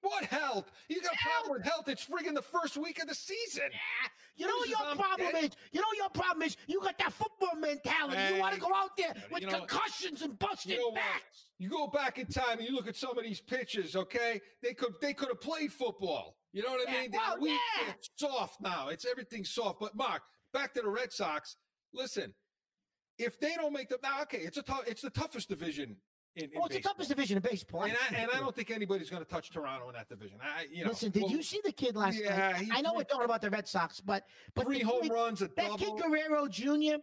What 0.00 0.24
health? 0.24 0.70
You 0.88 1.02
got 1.02 1.12
a 1.14 1.18
problem 1.18 1.52
with 1.58 1.64
health? 1.64 1.88
It's 1.88 2.06
friggin' 2.06 2.34
the 2.34 2.42
first 2.42 2.76
week 2.76 3.00
of 3.02 3.08
the 3.08 3.14
season. 3.14 3.64
Yeah. 3.72 4.08
You 4.36 4.46
know 4.46 4.52
What 4.52 4.58
what 4.58 4.66
is 4.68 4.70
this, 4.70 4.78
your 4.80 4.88
I'm 4.90 4.96
problem 4.96 5.32
dead? 5.32 5.44
is? 5.44 5.50
You 5.72 5.80
know 5.80 5.86
what 5.88 5.96
your 5.96 6.10
problem 6.10 6.42
is? 6.42 6.56
You 6.68 6.80
got 6.80 6.98
that 6.98 7.12
football 7.12 7.56
mentality. 7.56 8.34
you 8.34 8.40
want 8.40 8.54
to 8.54 8.60
go 8.60 8.72
out 8.74 8.96
there 8.96 9.14
with 9.32 9.42
you 9.42 9.48
know- 9.48 9.58
concussions 9.58 10.22
and 10.22 10.38
busted 10.38 10.72
You 10.72 10.78
know 10.78 10.92
backs. 10.92 11.46
You 11.58 11.68
go 11.68 11.88
back 11.88 12.18
in 12.18 12.26
time 12.26 12.58
and 12.58 12.68
you 12.68 12.74
look 12.74 12.86
at 12.86 12.94
some 12.94 13.18
of 13.18 13.24
these 13.24 13.40
pitches, 13.40 13.96
okay? 13.96 14.40
They 14.62 14.74
could 14.74 14.94
they 15.00 15.12
could 15.14 15.28
have 15.28 15.40
played 15.40 15.72
football. 15.72 16.36
You 16.52 16.62
know 16.62 16.70
what 16.70 16.88
I 16.88 16.92
mean? 16.92 17.10
They're 17.10 17.20
well, 17.20 17.40
weak, 17.40 17.58
yeah. 17.80 17.86
they're 17.86 17.96
soft 18.16 18.60
now. 18.60 18.88
It's 18.88 19.04
everything 19.04 19.44
soft. 19.44 19.80
But 19.80 19.96
Mark, 19.96 20.22
back 20.52 20.72
to 20.74 20.82
the 20.82 20.88
Red 20.88 21.12
Sox. 21.12 21.56
Listen, 21.92 22.32
if 23.18 23.40
they 23.40 23.54
don't 23.56 23.72
make 23.72 23.88
the 23.88 23.98
now, 24.02 24.22
okay, 24.22 24.38
it's 24.38 24.56
a 24.56 24.62
tough, 24.62 24.84
it's 24.86 25.02
the 25.02 25.10
toughest 25.10 25.48
division 25.48 25.96
in, 26.38 26.44
in 26.44 26.50
Oh, 26.56 26.64
it's 26.64 26.68
the 26.68 26.78
baseball. 26.78 26.92
toughest 26.94 27.08
division 27.10 27.36
of 27.36 27.42
baseball. 27.42 27.82
And 27.84 27.92
I, 27.92 28.14
and 28.16 28.30
I 28.34 28.38
don't 28.40 28.54
think 28.54 28.70
anybody's 28.70 29.10
going 29.10 29.22
to 29.24 29.28
touch 29.28 29.50
Toronto 29.50 29.88
in 29.88 29.94
that 29.94 30.08
division. 30.08 30.38
I, 30.42 30.66
you 30.72 30.84
know, 30.84 30.90
Listen, 30.90 31.10
did 31.10 31.22
well, 31.24 31.32
you 31.32 31.42
see 31.42 31.60
the 31.64 31.72
kid 31.72 31.96
last 31.96 32.18
yeah, 32.20 32.52
night? 32.52 32.68
I 32.72 32.80
know 32.80 32.92
we're 32.94 33.04
talking 33.04 33.24
about 33.24 33.40
the 33.42 33.50
Red 33.50 33.68
Sox, 33.68 34.00
but 34.00 34.24
but 34.54 34.64
three 34.66 34.80
home 34.80 35.02
kid- 35.02 35.12
runs, 35.12 35.42
a 35.42 35.48
that 35.56 35.78
kid? 35.78 35.90
Guerrero 36.00 36.48
Jr. 36.48 36.96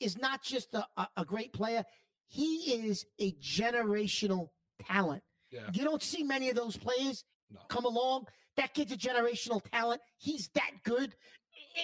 is 0.00 0.16
not 0.18 0.42
just 0.42 0.74
a, 0.74 0.86
a, 0.96 1.08
a 1.18 1.24
great 1.24 1.52
player; 1.52 1.84
he 2.28 2.86
is 2.86 3.04
a 3.18 3.32
generational 3.32 4.48
talent. 4.86 5.22
Yeah. 5.50 5.60
You 5.72 5.84
don't 5.84 6.02
see 6.02 6.22
many 6.22 6.48
of 6.50 6.56
those 6.56 6.76
players 6.76 7.24
No. 7.50 7.60
come 7.68 7.84
along. 7.84 8.26
That 8.56 8.74
kid's 8.74 8.92
a 8.92 8.96
generational 8.96 9.62
talent. 9.70 10.00
He's 10.18 10.48
that 10.54 10.70
good. 10.84 11.14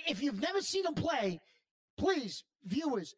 If 0.06 0.22
you've 0.22 0.40
never 0.40 0.61
seen 0.61 0.84
him 0.86 0.94
play, 0.94 1.40
please, 1.96 2.44
viewers, 2.64 3.14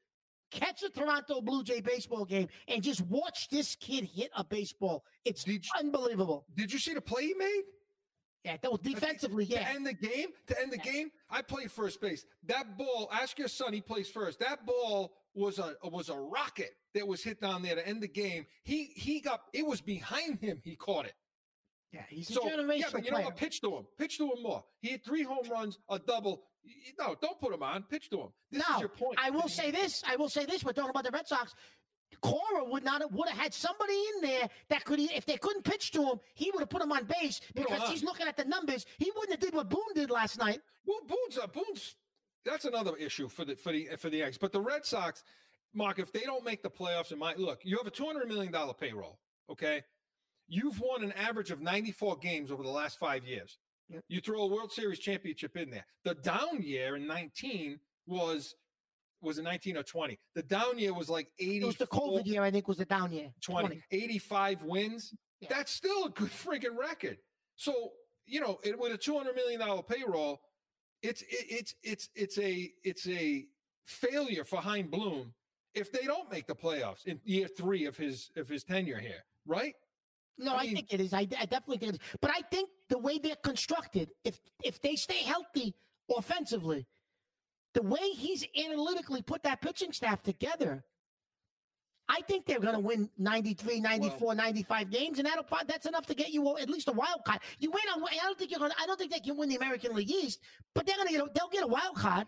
catch 0.51 0.83
a 0.83 0.91
Toronto 0.91 1.41
Blue 1.41 1.63
Jay 1.63 1.81
baseball 1.81 2.25
game 2.25 2.49
and 2.69 2.83
just 2.83 3.01
watch 3.03 3.49
this 3.51 3.77
kid 3.77 4.05
hit 4.05 4.31
a 4.37 4.45
baseball. 4.45 5.05
It's 5.25 5.45
Did 5.45 5.65
you- 5.65 5.71
unbelievable. 5.79 6.47
Did 6.55 6.73
you 6.73 6.79
see 6.79 6.95
the 6.95 7.01
play 7.01 7.27
he 7.29 7.35
made? 7.35 7.63
Yeah, 8.45 8.57
that 8.63 8.71
was 8.71 8.81
defensively. 8.81 9.45
To 9.47 9.53
Yeah, 9.53 9.69
end 9.75 9.87
the 9.87 9.93
game, 9.93 10.29
to 10.47 10.59
end 10.61 10.73
the 10.73 10.79
Yeah. 10.79 10.93
game, 10.93 11.13
I 11.29 11.43
played 11.43 11.71
first 11.71 12.01
base. 12.01 12.25
That 12.45 12.79
ball, 12.79 13.09
ask 13.13 13.39
your 13.39 13.49
son, 13.49 13.73
he 13.75 13.83
plays 13.83 14.09
first. 14.09 14.39
That 14.39 14.65
ball 14.65 15.15
was 15.35 15.59
a 15.59 15.77
was 15.85 16.09
a 16.09 16.19
rocket 16.19 16.75
that 16.95 17.07
was 17.07 17.23
hit 17.23 17.41
down 17.41 17.63
there 17.63 17.75
to 17.75 17.87
end 17.87 18.03
the 18.03 18.09
game. 18.09 18.47
He 18.65 18.87
he 18.97 19.21
got 19.21 19.43
it 19.53 19.67
was 19.67 19.81
behind 19.83 20.41
him. 20.41 20.61
He 20.65 20.75
caught 20.75 21.05
it. 21.07 21.15
Yeah, 21.93 22.03
he's 22.09 22.31
a 22.31 22.35
So 22.35 22.43
generational 22.43 22.79
yeah, 22.79 22.87
but 22.93 23.05
you 23.05 23.11
know 23.11 23.21
what? 23.21 23.37
Pitch 23.37 23.61
to 23.63 23.77
him. 23.77 23.87
Pitch 23.99 24.19
to 24.19 24.25
him 24.25 24.43
more. 24.43 24.65
He 24.81 24.91
had 24.91 25.05
three 25.05 25.23
home 25.23 25.49
runs, 25.51 25.79
a 25.89 25.99
double. 25.99 26.45
No, 26.99 27.17
don't 27.21 27.41
put 27.41 27.53
him 27.53 27.63
on. 27.63 27.83
Pitch 27.85 28.11
to 28.11 28.21
him. 28.21 28.29
This 28.51 28.63
now, 28.69 28.77
is 28.77 28.81
your 28.81 28.89
point. 28.91 29.19
I 29.21 29.31
will 29.31 29.49
say 29.49 29.71
this. 29.71 30.03
I 30.07 30.17
will 30.17 30.29
say 30.29 30.45
this. 30.45 30.63
We're 30.65 30.73
talking 30.73 30.91
about 30.91 31.05
the 31.05 31.11
Red 31.11 31.27
Sox. 31.27 31.55
Cora 32.23 32.65
would 32.65 32.85
not 32.85 33.03
have, 33.03 33.13
would 33.13 33.29
have 33.29 33.39
had 33.39 33.55
somebody 33.55 33.95
in 33.95 34.23
there 34.23 34.49
that 34.69 34.85
could 34.85 35.01
if 35.01 35.25
they 35.27 35.37
couldn't 35.37 35.63
pitch 35.63 35.93
to 35.93 36.03
him, 36.03 36.21
he 36.35 36.51
would 36.51 36.61
have 36.61 36.69
put 36.69 36.83
him 36.83 36.93
on 36.93 37.05
base 37.05 37.41
because 37.55 37.81
uh-huh. 37.81 37.91
he's 37.91 38.03
looking 38.03 38.27
at 38.27 38.37
the 38.37 38.45
numbers. 38.45 38.85
He 38.99 39.11
wouldn't 39.15 39.31
have 39.31 39.41
did 39.41 39.55
what 39.55 39.71
Boone 39.71 39.95
did 39.95 40.11
last 40.11 40.39
night. 40.39 40.61
Well, 40.87 41.01
Boone's 41.07 41.39
a 41.43 41.49
Boone's. 41.49 41.97
That's 42.45 42.65
another 42.65 42.97
issue 42.97 43.29
for 43.29 43.45
the 43.45 43.55
for 43.55 43.73
the 43.73 43.89
for 43.99 44.11
the 44.11 44.23
Eggs. 44.23 44.39
But 44.39 44.53
the 44.53 44.61
Red 44.61 44.85
Sox, 44.85 45.23
Mark, 45.73 45.99
if 45.99 46.13
they 46.13 46.21
don't 46.21 46.45
make 46.45 46.63
the 46.63 46.71
playoffs, 46.71 47.13
in 47.13 47.19
my 47.19 47.35
look, 47.37 47.61
you 47.65 47.77
have 47.79 47.87
a 47.87 47.91
two 47.91 48.07
hundred 48.07 48.29
million 48.29 48.53
dollar 48.53 48.75
payroll. 48.75 49.19
Okay, 49.49 49.83
you've 50.51 50.81
won 50.81 51.03
an 51.03 51.13
average 51.13 51.51
of 51.51 51.63
94 51.63 52.19
games 52.19 52.51
over 52.51 52.63
the 52.63 52.69
last 52.69 52.99
five 52.99 53.25
years. 53.25 53.57
Yep. 53.89 54.05
You 54.09 54.21
throw 54.21 54.43
a 54.43 54.47
World 54.47 54.71
Series 54.71 54.99
championship 54.99 55.57
in 55.57 55.71
there. 55.71 55.87
The 56.05 56.15
down 56.17 56.61
year 56.63 56.97
in 56.97 57.07
19 57.07 57.79
was 58.07 58.55
was 59.23 59.39
it 59.39 59.43
19 59.43 59.77
or 59.77 59.83
20? 59.83 60.19
The 60.35 60.43
down 60.43 60.79
year 60.79 60.95
was 60.95 61.11
like 61.11 61.29
80 61.39 61.59
It 61.59 61.67
was 61.67 61.77
the 61.77 61.87
COVID 61.87 62.27
year, 62.27 62.43
I 62.43 62.51
think, 62.51 62.67
was 62.69 62.79
the 62.79 62.87
down 62.87 63.13
year. 63.13 63.31
20, 63.43 63.83
85 63.91 64.63
wins. 64.63 65.13
Yeah. 65.41 65.49
That's 65.51 65.71
still 65.71 66.07
a 66.07 66.09
good 66.09 66.31
freaking 66.31 66.77
record. 66.79 67.19
So, 67.57 67.91
you 68.27 68.41
know, 68.41 68.59
it, 68.63 68.79
with 68.79 68.93
a 68.93 68.97
200 68.97 69.35
million 69.35 69.61
dollar 69.61 69.83
payroll, 69.83 70.41
it's 71.03 71.23
it, 71.23 71.27
it's 71.31 71.75
it's 71.83 72.09
it's 72.15 72.39
a 72.39 72.71
it's 72.83 73.07
a 73.09 73.47
failure 73.85 74.45
for 74.45 74.57
Chaim 74.57 74.89
Bloom 74.89 75.35
if 75.75 75.93
they 75.93 76.07
don't 76.07 76.31
make 76.33 76.47
the 76.47 76.55
playoffs 76.55 77.07
in 77.07 77.21
year 77.25 77.47
3 77.47 77.85
of 77.87 77.97
his 77.97 78.31
of 78.37 78.49
his 78.49 78.65
tenure 78.65 78.99
here, 78.99 79.25
right? 79.47 79.75
No, 80.39 80.55
I 80.55 80.61
I, 80.61 80.73
think 80.73 80.93
it 80.93 81.01
is. 81.01 81.13
I, 81.13 81.21
I 81.21 81.25
definitely 81.25 81.79
think 81.79 81.95
it 81.95 81.95
is. 81.97 82.19
But 82.21 82.31
I 82.31 82.41
think 82.51 82.71
the 82.89 82.99
way 82.99 83.19
they're 83.19 83.37
constructed, 83.37 84.11
if 84.25 84.41
if 84.65 84.81
they 84.81 84.97
stay 84.97 85.19
healthy 85.23 85.75
offensively, 86.17 86.87
the 87.75 87.83
way 87.83 88.11
he's 88.11 88.45
analytically 88.57 89.23
put 89.23 89.43
that 89.43 89.61
pitching 89.61 89.93
staff 89.93 90.23
together, 90.23 90.85
I 92.09 92.23
think 92.23 92.45
they're 92.45 92.59
going 92.59 92.75
to 92.75 92.81
win 92.81 93.09
93, 93.19 93.81
94, 93.81 94.35
95 94.35 94.91
games, 94.91 95.19
and 95.19 95.27
that'll 95.27 95.47
that's 95.69 95.87
enough 95.87 96.07
to 96.07 96.15
get 96.15 96.31
you 96.31 96.59
at 96.59 96.69
least 96.69 96.89
a 96.89 96.93
wild 96.93 97.21
card. 97.25 97.39
You 97.59 97.71
win 97.71 97.83
on. 97.95 98.03
I 98.03 98.25
don't 98.25 98.39
think 98.39 98.51
you're 98.51 98.59
going. 98.59 98.73
to 98.73 98.81
I 98.81 98.87
don't 98.87 98.99
think 98.99 99.13
they 99.13 99.21
can 99.21 99.37
win 99.37 99.49
the 99.49 99.57
American 99.57 99.95
League 99.95 100.11
East, 100.11 100.41
but 100.75 100.87
they're 100.87 100.97
going 100.97 101.09
to 101.09 101.13
get. 101.13 101.23
A, 101.23 101.31
they'll 101.35 101.49
get 101.49 101.63
a 101.63 101.69
wild 101.69 101.95
card 101.97 102.27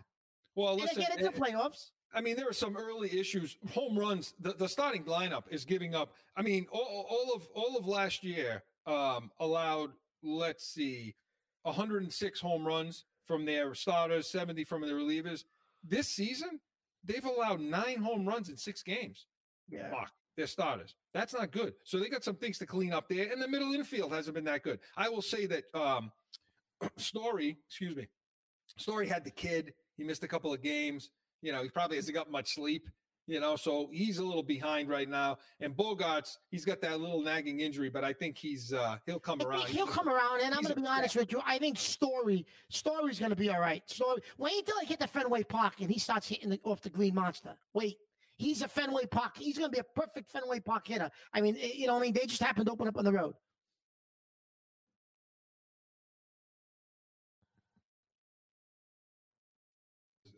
Well, 0.55 0.79
and 0.79 0.87
they 0.87 1.01
get 1.01 1.11
into 1.11 1.25
eh, 1.25 1.31
the 1.31 1.39
playoffs. 1.39 1.89
I 2.13 2.21
mean, 2.21 2.35
there 2.35 2.47
are 2.47 2.53
some 2.53 2.77
early 2.77 3.19
issues. 3.19 3.57
Home 3.73 3.97
runs. 3.97 4.33
The, 4.39 4.53
the 4.53 4.69
starting 4.69 5.03
lineup 5.05 5.43
is 5.49 5.65
giving 5.65 5.95
up. 5.95 6.13
I 6.35 6.41
mean, 6.41 6.67
all, 6.71 7.07
all 7.09 7.35
of 7.35 7.47
all 7.53 7.77
of 7.77 7.87
last 7.87 8.23
year 8.23 8.63
um, 8.85 9.31
allowed. 9.39 9.91
Let's 10.25 10.65
see, 10.65 11.15
106 11.63 12.39
home 12.39 12.65
runs 12.65 13.03
from 13.25 13.45
their 13.45 13.73
starters, 13.75 14.27
70 14.27 14.63
from 14.63 14.81
their 14.81 14.95
relievers. 14.95 15.43
This 15.83 16.07
season, 16.07 16.59
they've 17.03 17.25
allowed 17.25 17.59
nine 17.59 17.97
home 17.97 18.25
runs 18.25 18.49
in 18.49 18.57
six 18.57 18.83
games. 18.83 19.25
Yeah. 19.69 19.89
Fuck, 19.89 20.11
their 20.37 20.47
starters. 20.47 20.95
That's 21.13 21.33
not 21.33 21.51
good. 21.51 21.73
So 21.83 21.99
they 21.99 22.09
got 22.09 22.23
some 22.23 22.35
things 22.35 22.57
to 22.59 22.65
clean 22.65 22.93
up 22.93 23.09
there. 23.09 23.31
And 23.31 23.41
the 23.41 23.47
middle 23.47 23.73
infield 23.73 24.13
hasn't 24.13 24.35
been 24.35 24.45
that 24.45 24.63
good. 24.63 24.79
I 24.95 25.09
will 25.09 25.21
say 25.21 25.45
that 25.47 25.63
um, 25.73 26.11
Story, 26.97 27.57
excuse 27.67 27.95
me, 27.95 28.07
Story 28.77 29.07
had 29.07 29.23
the 29.23 29.31
kid. 29.31 29.73
He 29.97 30.03
missed 30.03 30.23
a 30.23 30.27
couple 30.27 30.53
of 30.53 30.61
games. 30.61 31.09
You 31.43 31.51
know, 31.51 31.61
he 31.61 31.69
probably 31.69 31.97
hasn't 31.97 32.15
got 32.15 32.31
much 32.31 32.55
sleep. 32.55 32.89
You 33.25 33.39
know, 33.39 33.55
so 33.55 33.89
he's 33.91 34.17
a 34.17 34.23
little 34.23 34.43
behind 34.43 34.89
right 34.89 35.07
now. 35.07 35.37
And 35.61 35.73
Bogaerts, 35.73 36.37
he's 36.49 36.65
got 36.65 36.81
that 36.81 36.99
little 36.99 37.21
nagging 37.21 37.61
injury, 37.61 37.89
but 37.89 38.03
I 38.03 38.11
think 38.11 38.37
he's 38.37 38.73
uh 38.73 38.97
he'll 39.05 39.19
come 39.19 39.41
around. 39.41 39.67
he'll 39.67 39.87
come 39.87 40.09
around, 40.09 40.41
and 40.41 40.53
I'm 40.53 40.59
he's 40.59 40.69
to 40.69 40.75
be 40.75 40.85
honest 40.85 41.15
with 41.15 41.31
you. 41.31 41.41
I 41.45 41.57
think 41.57 41.77
Story 41.77 42.45
Story's 42.69 43.19
going 43.19 43.29
to 43.29 43.35
be 43.37 43.49
all 43.49 43.61
right. 43.61 43.81
Story, 43.89 44.21
wait 44.37 44.59
until 44.59 44.75
I 44.81 44.85
hit 44.85 44.99
the 44.99 45.07
Fenway 45.07 45.43
Park 45.43 45.75
and 45.79 45.89
he 45.89 45.99
starts 45.99 46.27
hitting 46.27 46.49
the, 46.49 46.59
off 46.65 46.81
the 46.81 46.89
Green 46.89 47.15
Monster. 47.15 47.55
Wait, 47.73 47.97
he's 48.35 48.61
a 48.61 48.67
Fenway 48.67 49.05
Park. 49.05 49.37
He's 49.37 49.57
going 49.57 49.71
to 49.71 49.73
be 49.73 49.79
a 49.79 50.01
perfect 50.01 50.29
Fenway 50.29 50.59
Park 50.59 50.87
hitter. 50.87 51.09
I 51.33 51.39
mean, 51.39 51.55
eh, 51.61 51.71
you 51.75 51.87
know, 51.87 51.95
I 51.95 52.01
mean, 52.01 52.13
they 52.13 52.25
just 52.25 52.43
happened 52.43 52.65
to 52.65 52.73
open 52.73 52.89
up 52.89 52.97
on 52.97 53.05
the 53.05 53.13
road. 53.13 53.35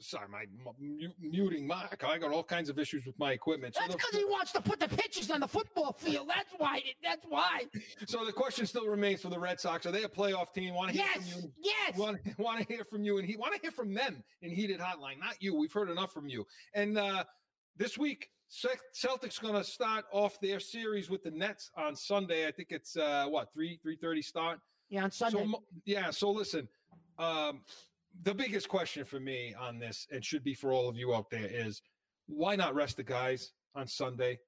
Sorry, 0.10 0.28
my 0.30 0.46
m- 0.80 1.14
muting 1.20 1.66
Mark. 1.66 2.04
I 2.08 2.18
got 2.20 2.32
all 2.32 2.44
kinds 2.44 2.70
of 2.70 2.78
issues 2.78 3.06
with 3.08 3.18
my 3.18 3.32
equipment. 3.32 3.74
So 3.74 3.82
That's 3.82 3.96
because 3.96 4.16
he 4.16 4.24
wants 4.26 4.52
to 4.52 4.62
put 4.62 4.80
the 4.80 4.88
pitches 4.88 5.32
on 5.32 5.40
the 5.40 5.48
football 5.48 5.94
field. 5.94 6.28
That's 6.28 6.54
why. 6.58 6.82
That's 7.04 7.26
why. 7.28 7.64
So 8.06 8.24
the 8.24 8.32
question 8.32 8.68
still 8.68 8.88
remains 8.88 9.22
for 9.22 9.30
the 9.30 9.40
Red 9.40 9.60
Sox: 9.60 9.86
Are 9.88 9.92
they 9.92 10.04
a 10.04 10.08
playoff 10.10 10.54
team? 10.54 10.76
Want 10.76 10.92
to 10.92 10.98
hear 10.98 11.06
Yes, 11.16 11.32
from 11.32 11.42
you? 11.42 11.52
yes. 11.64 11.98
Want, 11.98 12.20
want 12.38 12.60
to 12.68 12.72
hear 12.74 12.84
from 12.84 13.04
you? 13.04 13.18
And 13.18 13.28
he 13.28 13.36
want 13.36 13.56
to 13.56 13.60
hear 13.62 13.72
from 13.72 13.94
them 13.94 14.24
in 14.44 14.52
heated 14.52 14.80
hotline, 14.80 15.20
not 15.20 15.36
you. 15.40 15.56
We've 15.56 15.74
heard 15.74 15.90
enough 15.90 16.14
from 16.14 16.28
you. 16.28 16.46
And 16.76 16.98
uh, 16.98 17.24
this 17.76 17.98
week, 17.98 18.30
Celtics 18.94 19.42
going 19.42 19.56
to 19.56 19.64
start 19.64 20.06
off 20.12 20.40
their 20.40 20.60
series 20.60 21.10
with 21.10 21.24
the 21.24 21.32
Nets 21.32 21.72
on 21.76 21.96
Sunday. 21.96 22.48
I 22.48 22.52
think 22.52 22.68
it's 22.70 22.96
uh, 22.96 23.26
what 23.28 23.52
three 23.54 23.80
three 23.82 23.96
thirty 23.98 24.22
start. 24.22 24.60
Yeah, 24.90 25.06
on 25.06 25.12
Sunday. 25.12 25.48
So 25.52 25.64
yeah. 25.86 26.12
So 26.12 26.30
listen, 26.30 26.68
um, 27.18 27.62
the 28.24 28.34
biggest 28.34 28.68
question 28.70 29.06
for 29.06 29.20
me 29.20 29.54
on 29.60 29.80
this, 29.80 30.08
and 30.12 30.24
should 30.24 30.44
be 30.44 30.54
for 30.54 30.72
all 30.72 30.88
of 30.90 30.96
you 30.98 31.14
out 31.14 31.30
there, 31.30 31.48
is 31.50 31.82
why 32.28 32.56
not 32.56 32.74
rest 32.76 32.98
the 32.98 33.04
guys 33.04 33.52
on 33.76 33.88
Sunday? 33.88 34.40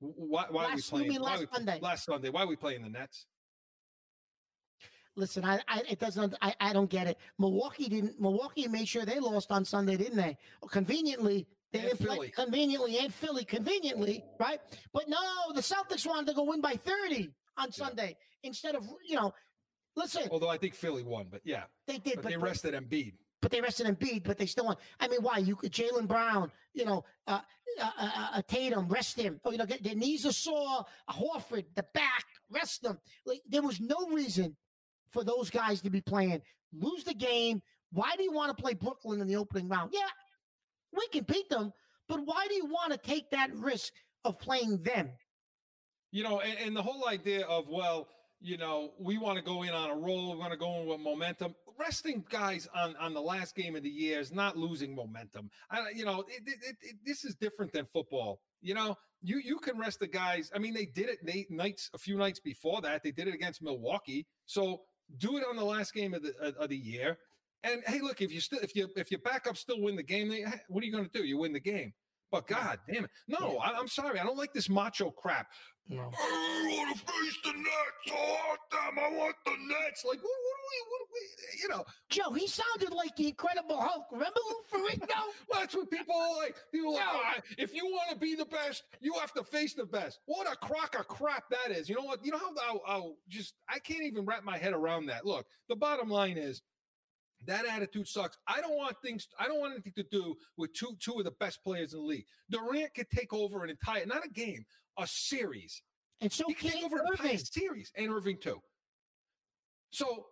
Wh- 0.00 0.16
Why, 0.18 0.44
why 0.50 0.64
are 0.64 0.66
we 0.68 0.72
Last- 0.74 0.84
you 0.92 0.98
playing? 0.98 1.08
mean 1.08 1.20
last 1.22 1.40
we, 1.40 1.46
Sunday? 1.52 1.78
Last 1.82 2.04
Sunday. 2.04 2.28
Why 2.30 2.42
are 2.42 2.46
we 2.46 2.56
playing 2.56 2.82
the 2.82 2.88
Nets? 2.90 3.26
Listen, 5.16 5.44
I, 5.44 5.58
I 5.66 5.82
it 5.88 5.98
doesn't. 5.98 6.34
I, 6.40 6.54
I 6.60 6.72
don't 6.72 6.88
get 6.88 7.08
it. 7.08 7.18
Milwaukee 7.38 7.88
didn't. 7.88 8.20
Milwaukee 8.20 8.68
made 8.68 8.86
sure 8.86 9.04
they 9.04 9.18
lost 9.18 9.50
on 9.50 9.64
Sunday, 9.64 9.96
didn't 9.96 10.16
they? 10.16 10.36
Well, 10.62 10.68
conveniently, 10.68 11.48
they 11.72 11.80
And 11.80 11.88
didn't 11.88 12.06
play 12.06 12.16
Philly. 12.16 12.28
conveniently 12.30 12.98
and 12.98 13.12
Philly 13.12 13.44
conveniently, 13.44 14.22
oh. 14.24 14.36
right? 14.38 14.60
But 14.92 15.08
no, 15.08 15.18
the 15.54 15.60
Celtics 15.60 16.06
wanted 16.06 16.28
to 16.28 16.34
go 16.34 16.44
win 16.44 16.60
by 16.60 16.74
thirty 16.74 17.30
on 17.56 17.72
Sunday 17.72 18.16
instead 18.44 18.76
of 18.76 18.88
you 19.08 19.16
know. 19.16 19.34
Listen, 19.98 20.28
Although 20.30 20.48
I 20.48 20.58
think 20.58 20.74
Philly 20.74 21.02
won, 21.02 21.26
but 21.28 21.40
yeah, 21.44 21.64
they 21.88 21.98
did, 21.98 22.14
but 22.14 22.22
but, 22.22 22.30
they 22.30 22.36
but, 22.36 22.44
rested 22.44 22.74
Embiid. 22.74 23.14
but 23.42 23.50
they 23.50 23.60
rested 23.60 23.86
Embiid, 23.88 24.22
but 24.22 24.38
they 24.38 24.46
still 24.46 24.66
won. 24.66 24.76
I 25.00 25.08
mean, 25.08 25.22
why? 25.22 25.38
You 25.38 25.56
could 25.56 25.72
Jaylen 25.72 26.06
Brown, 26.06 26.52
you 26.72 26.84
know, 26.84 27.04
uh, 27.26 27.40
uh, 27.80 27.90
uh, 27.98 28.28
uh, 28.34 28.42
Tatum, 28.46 28.86
rest 28.88 29.18
him. 29.18 29.40
Oh, 29.44 29.50
you 29.50 29.58
know, 29.58 29.66
get 29.66 29.82
their 29.82 29.96
knees 29.96 30.24
are 30.24 30.32
sore. 30.32 30.84
Horford, 31.10 31.64
the 31.74 31.84
back, 31.94 32.24
rest 32.48 32.82
them. 32.82 32.98
Like 33.26 33.40
there 33.48 33.62
was 33.62 33.80
no 33.80 33.96
reason 34.12 34.56
for 35.10 35.24
those 35.24 35.50
guys 35.50 35.80
to 35.80 35.90
be 35.90 36.00
playing. 36.00 36.42
Lose 36.72 37.02
the 37.02 37.14
game. 37.14 37.60
Why 37.90 38.14
do 38.16 38.22
you 38.22 38.32
want 38.32 38.56
to 38.56 38.62
play 38.62 38.74
Brooklyn 38.74 39.20
in 39.20 39.26
the 39.26 39.36
opening 39.36 39.68
round? 39.68 39.90
Yeah, 39.92 40.08
we 40.92 41.08
can 41.08 41.24
beat 41.24 41.50
them, 41.50 41.72
but 42.08 42.24
why 42.24 42.46
do 42.46 42.54
you 42.54 42.66
want 42.66 42.92
to 42.92 42.98
take 42.98 43.30
that 43.30 43.52
risk 43.56 43.92
of 44.24 44.38
playing 44.38 44.82
them? 44.84 45.10
You 46.12 46.22
know, 46.22 46.40
and, 46.40 46.56
and 46.58 46.76
the 46.76 46.82
whole 46.82 47.08
idea 47.08 47.44
of 47.46 47.68
well, 47.68 48.08
you 48.40 48.56
know, 48.56 48.92
we 48.98 49.18
want 49.18 49.36
to 49.36 49.44
go 49.44 49.62
in 49.62 49.70
on 49.70 49.90
a 49.90 49.94
roll, 49.96 50.32
we 50.32 50.38
want 50.38 50.52
to 50.52 50.58
go 50.58 50.80
in 50.80 50.86
with 50.86 51.00
momentum. 51.00 51.54
Resting 51.78 52.24
guys 52.30 52.68
on 52.74 52.96
on 52.96 53.14
the 53.14 53.20
last 53.20 53.54
game 53.54 53.76
of 53.76 53.82
the 53.82 53.88
year 53.88 54.20
is 54.20 54.32
not 54.32 54.56
losing 54.56 54.94
momentum. 54.94 55.50
I, 55.70 55.90
you 55.94 56.04
know, 56.04 56.20
it, 56.28 56.42
it, 56.46 56.76
it, 56.82 56.96
this 57.04 57.24
is 57.24 57.34
different 57.34 57.72
than 57.72 57.86
football. 57.86 58.40
You 58.60 58.74
know, 58.74 58.96
you 59.22 59.38
you 59.38 59.58
can 59.58 59.78
rest 59.78 60.00
the 60.00 60.06
guys. 60.06 60.50
I 60.54 60.58
mean, 60.58 60.74
they 60.74 60.86
did 60.86 61.08
it 61.08 61.18
they, 61.24 61.46
nights 61.50 61.90
a 61.94 61.98
few 61.98 62.16
nights 62.16 62.40
before 62.40 62.80
that. 62.82 63.02
They 63.02 63.12
did 63.12 63.28
it 63.28 63.34
against 63.34 63.62
Milwaukee. 63.62 64.26
So 64.46 64.82
do 65.18 65.36
it 65.36 65.44
on 65.48 65.56
the 65.56 65.64
last 65.64 65.94
game 65.94 66.14
of 66.14 66.22
the 66.22 66.34
of- 66.58 66.68
the 66.68 66.76
year. 66.76 67.18
And 67.64 67.82
hey, 67.86 68.00
look, 68.00 68.22
if 68.22 68.32
you 68.32 68.40
still 68.40 68.60
if 68.60 68.74
you 68.76 68.88
if 68.96 69.10
your 69.10 69.20
backup 69.20 69.56
still 69.56 69.80
win 69.80 69.96
the 69.96 70.02
game, 70.02 70.28
then, 70.28 70.46
hey, 70.46 70.60
what 70.68 70.82
are 70.82 70.86
you 70.86 70.92
going 70.92 71.08
to 71.08 71.10
do? 71.10 71.24
You 71.24 71.38
win 71.38 71.52
the 71.52 71.60
game. 71.60 71.92
But 72.30 72.46
God 72.46 72.78
damn 72.92 73.04
it, 73.04 73.10
no! 73.26 73.58
I, 73.58 73.78
I'm 73.78 73.88
sorry, 73.88 74.18
I 74.18 74.24
don't 74.24 74.36
like 74.36 74.52
this 74.52 74.68
macho 74.68 75.10
crap. 75.10 75.46
No. 75.90 76.10
I 76.12 76.66
want 76.68 76.98
to 76.98 77.04
face 77.12 77.38
the 77.42 77.52
Nets. 77.52 78.12
I 78.12 78.12
want 78.12 78.60
them. 78.70 78.98
I 79.02 79.16
want 79.16 79.36
the 79.46 79.52
Nets. 79.52 80.04
Like, 80.04 80.18
what, 80.18 80.24
what 80.24 80.56
do 80.58 80.64
we, 80.68 80.78
what 80.90 80.98
do 81.00 81.06
we, 81.14 81.62
you 81.62 81.68
know, 81.68 81.84
Joe, 82.10 82.32
he 82.34 82.46
sounded 82.46 82.92
like 82.94 83.16
the 83.16 83.28
Incredible 83.28 83.80
Hulk. 83.80 84.04
Remember 84.12 84.38
Lou 84.50 84.78
Ferrigno? 84.80 85.06
well, 85.48 85.60
that's 85.60 85.74
what 85.74 85.90
people 85.90 86.14
are 86.14 86.36
like. 86.42 86.56
People 86.72 86.90
are 86.90 86.96
like, 86.96 87.04
No. 87.14 87.20
"Ah, 87.24 87.40
if 87.56 87.74
you 87.74 87.86
want 87.86 88.10
to 88.10 88.16
be 88.18 88.34
the 88.34 88.44
best, 88.44 88.82
you 89.00 89.14
have 89.14 89.32
to 89.32 89.42
face 89.42 89.72
the 89.72 89.86
best. 89.86 90.18
What 90.26 90.46
a 90.46 90.56
crock 90.56 90.94
of 90.98 91.08
crap 91.08 91.44
that 91.48 91.74
is. 91.74 91.88
You 91.88 91.94
know 91.94 92.04
what? 92.04 92.22
You 92.22 92.32
know 92.32 92.38
how, 92.38 92.52
how, 92.60 92.80
how 92.86 93.12
just, 93.30 93.54
I 93.70 93.78
can't 93.78 94.02
even 94.02 94.26
wrap 94.26 94.44
my 94.44 94.58
head 94.58 94.74
around 94.74 95.06
that. 95.06 95.24
Look, 95.24 95.46
the 95.70 95.76
bottom 95.76 96.10
line 96.10 96.36
is, 96.36 96.60
that 97.46 97.64
attitude 97.66 98.08
sucks. 98.08 98.36
I 98.46 98.60
don't 98.60 98.76
want 98.76 98.96
things. 99.02 99.28
I 99.38 99.46
don't 99.46 99.60
want 99.60 99.72
anything 99.74 99.92
to 99.96 100.04
do 100.10 100.34
with 100.56 100.72
two 100.74 100.96
two 101.00 101.14
of 101.18 101.24
the 101.24 101.30
best 101.32 101.62
players 101.62 101.92
in 101.94 102.00
the 102.00 102.04
league. 102.04 102.26
Durant 102.50 102.94
could 102.94 103.08
take 103.10 103.32
over 103.32 103.64
an 103.64 103.70
entire, 103.70 104.04
not 104.06 104.24
a 104.24 104.28
game, 104.28 104.64
a 104.98 105.06
series. 105.06 105.82
And 106.20 106.32
so 106.32 106.44
He 106.48 106.54
can 106.54 106.70
take 106.72 106.84
over 106.84 106.96
an 106.98 107.06
entire 107.12 107.38
series 107.38 107.92
and 107.96 108.10
Irving 108.10 108.38
too. 108.38 108.60
So 109.90 110.26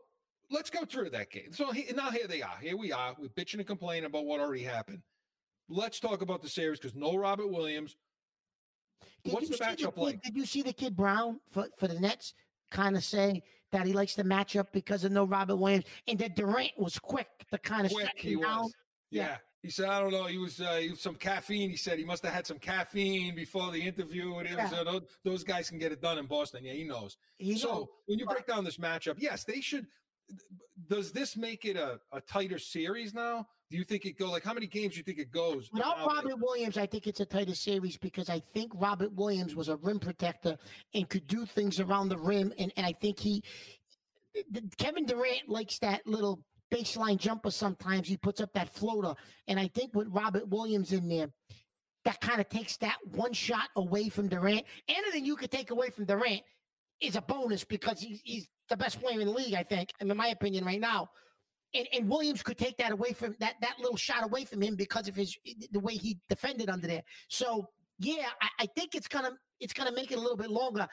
let's 0.50 0.68
go 0.70 0.84
through 0.84 1.10
that 1.10 1.30
game. 1.30 1.52
So 1.52 1.70
he, 1.72 1.86
now 1.94 2.10
here 2.10 2.26
they 2.26 2.42
are. 2.42 2.56
Here 2.60 2.76
we 2.76 2.92
are. 2.92 3.14
We're 3.18 3.28
bitching 3.28 3.58
and 3.58 3.66
complaining 3.66 4.04
about 4.06 4.24
what 4.26 4.40
already 4.40 4.64
happened. 4.64 5.02
Let's 5.68 6.00
talk 6.00 6.22
about 6.22 6.42
the 6.42 6.48
series 6.48 6.78
because 6.78 6.94
no 6.96 7.16
Robert 7.16 7.48
Williams. 7.48 7.96
Did 9.24 9.32
What's 9.34 9.48
the 9.48 9.56
matchup 9.56 9.94
kid- 9.94 9.96
like? 10.02 10.22
Did 10.22 10.36
you 10.36 10.44
see 10.46 10.62
the 10.62 10.72
kid 10.72 10.96
Brown 10.96 11.40
for, 11.52 11.68
for 11.78 11.88
the 11.88 11.98
Nets 11.98 12.34
kind 12.70 12.96
of 12.96 13.04
say 13.04 13.42
that 13.76 13.86
he 13.86 13.92
likes 13.92 14.14
the 14.14 14.24
matchup 14.24 14.66
because 14.72 15.04
of 15.04 15.12
no 15.12 15.24
Robert 15.24 15.56
Williams 15.56 15.84
and 16.08 16.18
that 16.18 16.34
Durant 16.34 16.72
was 16.78 16.98
quick 16.98 17.28
to 17.50 17.58
kind 17.58 17.86
of 17.86 17.92
Quick 17.92 18.06
shut 18.06 18.14
he 18.16 18.32
him 18.32 18.40
down? 18.40 18.62
was. 18.62 18.74
Yeah. 19.10 19.22
Yeah. 19.22 19.36
He 19.62 19.70
said, 19.70 19.88
I 19.88 20.00
don't 20.00 20.12
know. 20.12 20.24
He 20.26 20.38
was, 20.38 20.60
uh, 20.60 20.76
he 20.76 20.90
was 20.90 21.00
some 21.00 21.16
caffeine. 21.16 21.70
He 21.70 21.76
said 21.76 21.98
he 21.98 22.04
must 22.04 22.24
have 22.24 22.32
had 22.32 22.46
some 22.46 22.58
caffeine 22.58 23.34
before 23.34 23.72
the 23.72 23.80
interview. 23.80 24.36
And 24.36 24.48
Yeah. 24.48 24.70
uh, 24.72 24.84
those, 24.84 25.02
those 25.24 25.44
guys 25.44 25.68
can 25.68 25.78
get 25.78 25.90
it 25.92 26.00
done 26.00 26.18
in 26.18 26.26
Boston. 26.26 26.64
Yeah, 26.64 26.72
he 26.74 26.84
knows. 26.84 27.16
He 27.38 27.58
so 27.58 27.68
knows. 27.68 27.86
when 28.06 28.18
you 28.18 28.26
break 28.26 28.46
down 28.46 28.64
this 28.64 28.76
matchup, 28.78 29.16
yes, 29.18 29.44
they 29.44 29.60
should. 29.60 29.86
Does 30.88 31.10
this 31.12 31.36
make 31.36 31.64
it 31.64 31.76
a, 31.76 31.98
a 32.12 32.20
tighter 32.20 32.58
series 32.58 33.12
now, 33.14 33.46
Do 33.70 33.76
you 33.76 33.84
think 33.84 34.04
it 34.06 34.16
go 34.16 34.30
like 34.30 34.44
how 34.44 34.54
many 34.54 34.66
games 34.66 34.92
do 34.92 34.98
you 34.98 35.02
think 35.02 35.18
it 35.18 35.32
goes? 35.32 35.68
Without 35.72 36.06
Robert 36.06 36.38
Williams, 36.38 36.78
I 36.78 36.86
think 36.86 37.06
it's 37.06 37.20
a 37.20 37.26
tighter 37.26 37.54
series 37.54 37.96
because 37.96 38.30
I 38.30 38.38
think 38.38 38.70
Robert 38.76 39.12
Williams 39.12 39.56
was 39.56 39.68
a 39.68 39.76
rim 39.76 39.98
protector 39.98 40.56
and 40.94 41.08
could 41.08 41.26
do 41.26 41.44
things 41.44 41.80
around 41.80 42.08
the 42.08 42.18
rim. 42.18 42.52
And, 42.58 42.72
and 42.76 42.86
I 42.86 42.92
think 42.92 43.18
he, 43.18 43.42
Kevin 44.78 45.04
Durant 45.04 45.48
likes 45.48 45.80
that 45.80 46.06
little 46.06 46.44
baseline 46.72 47.18
jumper 47.18 47.50
sometimes. 47.50 48.06
He 48.06 48.16
puts 48.16 48.40
up 48.40 48.52
that 48.54 48.72
floater. 48.72 49.14
And 49.48 49.58
I 49.58 49.66
think 49.68 49.94
with 49.94 50.08
Robert 50.10 50.48
Williams 50.48 50.92
in 50.92 51.08
there, 51.08 51.28
that 52.04 52.20
kind 52.20 52.40
of 52.40 52.48
takes 52.48 52.76
that 52.78 52.96
one 53.04 53.32
shot 53.32 53.68
away 53.74 54.08
from 54.10 54.28
Durant. 54.28 54.64
Anything 54.88 55.24
you 55.24 55.34
could 55.34 55.50
take 55.50 55.72
away 55.72 55.90
from 55.90 56.04
Durant 56.04 56.42
is 57.00 57.16
a 57.16 57.20
bonus 57.20 57.64
because 57.64 58.00
he's, 58.00 58.20
he's 58.22 58.48
the 58.68 58.76
best 58.76 59.00
player 59.00 59.20
in 59.20 59.26
the 59.26 59.32
league, 59.32 59.54
I 59.54 59.64
think, 59.64 59.90
in 60.00 60.16
my 60.16 60.28
opinion, 60.28 60.64
right 60.64 60.80
now. 60.80 61.08
And, 61.76 61.86
and 61.92 62.08
Williams 62.08 62.42
could 62.42 62.56
take 62.56 62.78
that 62.78 62.92
away 62.92 63.12
from 63.12 63.36
that 63.40 63.54
that 63.60 63.74
little 63.78 63.96
shot 63.96 64.24
away 64.24 64.44
from 64.44 64.62
him 64.62 64.76
because 64.76 65.08
of 65.08 65.14
his 65.14 65.36
the 65.72 65.80
way 65.80 65.94
he 65.94 66.18
defended 66.28 66.70
under 66.70 66.86
there. 66.86 67.02
So 67.28 67.68
yeah, 67.98 68.28
I, 68.40 68.48
I 68.60 68.66
think 68.74 68.94
it's 68.94 69.08
gonna 69.08 69.32
it's 69.60 69.72
gonna 69.72 69.92
make 69.92 70.10
it 70.10 70.18
a 70.18 70.20
little 70.20 70.36
bit 70.36 70.50
longer. 70.50 70.86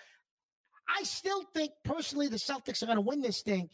I 0.88 1.03
still 1.03 1.43
think 1.53 1.71
personally 1.84 2.27
the 2.27 2.38
Celtics 2.38 2.84
are 2.84 2.88
gonna 2.88 3.01
win 3.01 3.21
this 3.21 3.41
thing. 3.41 3.69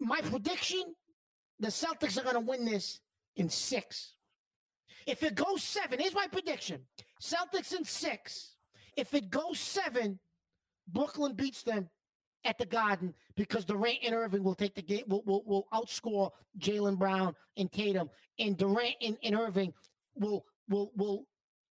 My 0.00 0.20
prediction: 0.22 0.94
the 1.60 1.68
Celtics 1.68 2.18
are 2.18 2.24
gonna 2.24 2.40
win 2.40 2.64
this 2.64 3.00
in 3.36 3.50
six. 3.50 4.14
If 5.06 5.22
it 5.22 5.34
goes 5.34 5.62
seven, 5.62 5.98
here's 5.98 6.14
my 6.14 6.28
prediction: 6.28 6.82
Celtics 7.22 7.76
in 7.76 7.84
six. 7.84 8.54
If 8.96 9.12
it 9.12 9.28
goes 9.30 9.60
seven, 9.60 10.18
Brooklyn 10.88 11.34
beats 11.34 11.62
them 11.62 11.90
at 12.44 12.58
the 12.58 12.66
Garden 12.66 13.14
because 13.36 13.64
Durant 13.64 13.98
and 14.04 14.14
Irving 14.14 14.42
will 14.42 14.54
take 14.54 14.74
the 14.74 14.82
game, 14.82 15.04
will, 15.08 15.22
will, 15.26 15.42
will 15.44 15.66
outscore 15.72 16.30
Jaylen 16.58 16.98
Brown 16.98 17.34
and 17.56 17.70
Tatum, 17.70 18.08
and 18.38 18.56
Durant 18.56 18.94
and, 19.02 19.16
and 19.22 19.34
Irving 19.34 19.72
will 20.16 20.44
will 20.68 20.92
will 20.96 21.26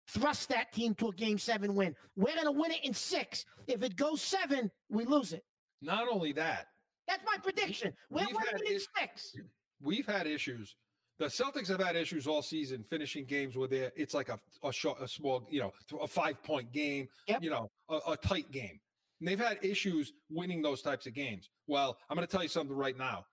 thrust 0.09 0.49
that 0.51 0.73
team 0.73 0.95
to 0.97 1.09
a 1.09 1.13
game 1.15 1.39
seven 1.39 1.75
win. 1.75 1.95
We're 2.17 2.35
gonna 2.37 2.53
win 2.53 2.71
it 2.73 2.85
in 2.85 2.95
six. 2.95 3.45
If 3.67 3.83
it 3.83 3.97
goes 3.97 4.21
seven, 4.23 4.71
we 4.89 5.05
lose 5.05 5.33
it. 5.33 5.45
Not 5.83 6.07
only 6.11 6.33
that, 6.33 6.67
That's 7.07 7.23
my 7.25 7.37
prediction. 7.43 7.93
We're 8.11 8.27
winning 8.27 8.67
in 8.69 8.75
is- 8.77 8.89
six. 8.99 9.35
we've 9.81 10.07
had 10.07 10.27
issues. 10.27 10.75
The 11.19 11.27
Celtics 11.27 11.69
have 11.69 11.81
had 11.81 11.97
issues 11.97 12.27
all 12.27 12.43
season 12.43 12.83
finishing 12.83 13.25
games 13.25 13.57
where 13.57 13.69
they're 13.69 13.93
it's 13.97 14.13
like 14.15 14.29
a 14.29 14.39
a 14.63 14.73
short, 14.73 15.01
a 15.01 15.09
small, 15.09 15.47
you 15.51 15.61
know, 15.61 15.73
a 16.01 16.07
five 16.07 16.43
point 16.43 16.73
game, 16.73 17.09
Yep. 17.29 17.43
you 17.43 17.51
know, 17.51 17.71
a, 17.89 18.13
a 18.13 18.17
tight 18.17 18.51
game. 18.51 18.79
And 19.21 19.29
they've 19.29 19.39
had 19.39 19.59
issues 19.63 20.13
winning 20.31 20.63
those 20.63 20.83
types 20.83 21.07
of 21.07 21.15
games. 21.15 21.49
Well, 21.67 21.99
I'm 22.09 22.17
going 22.17 22.27
to 22.27 22.31
tell 22.31 22.43
you 22.43 22.49
something 22.49 22.77
right 22.77 22.97
now. 22.97 23.25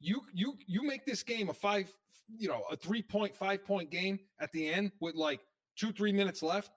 You 0.00 0.22
you 0.32 0.54
you 0.66 0.82
make 0.82 1.06
this 1.06 1.22
game 1.22 1.48
a 1.48 1.54
five, 1.54 1.92
you 2.36 2.48
know, 2.48 2.62
a 2.70 2.76
three 2.76 3.02
point, 3.02 3.34
five 3.34 3.64
point 3.64 3.90
game 3.90 4.18
at 4.40 4.50
the 4.52 4.68
end 4.68 4.92
with 5.00 5.14
like 5.14 5.40
two 5.76 5.92
three 5.92 6.12
minutes 6.12 6.42
left. 6.42 6.70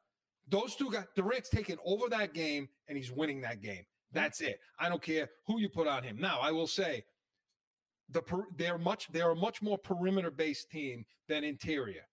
Those 0.48 0.76
two 0.76 0.92
guys, 0.92 1.06
Durant's 1.16 1.50
taking 1.50 1.78
over 1.86 2.08
that 2.10 2.34
game 2.34 2.70
and 2.88 2.98
he's 2.98 3.12
winning 3.12 3.42
that 3.42 3.62
game. 3.62 3.84
That's 4.12 4.42
it. 4.42 4.60
I 4.80 4.90
don't 4.90 5.02
care 5.02 5.30
who 5.48 5.60
you 5.60 5.70
put 5.70 5.88
on 5.88 6.04
him. 6.04 6.20
Now, 6.20 6.40
I 6.40 6.52
will 6.52 6.68
say 6.68 7.04
the 8.10 8.22
they're 8.56 8.78
much 8.78 9.12
they're 9.12 9.32
a 9.32 9.36
much 9.36 9.62
more 9.62 9.78
perimeter 9.78 10.32
based 10.32 10.70
team 10.70 11.06
than 11.28 11.44
interior 11.44 12.04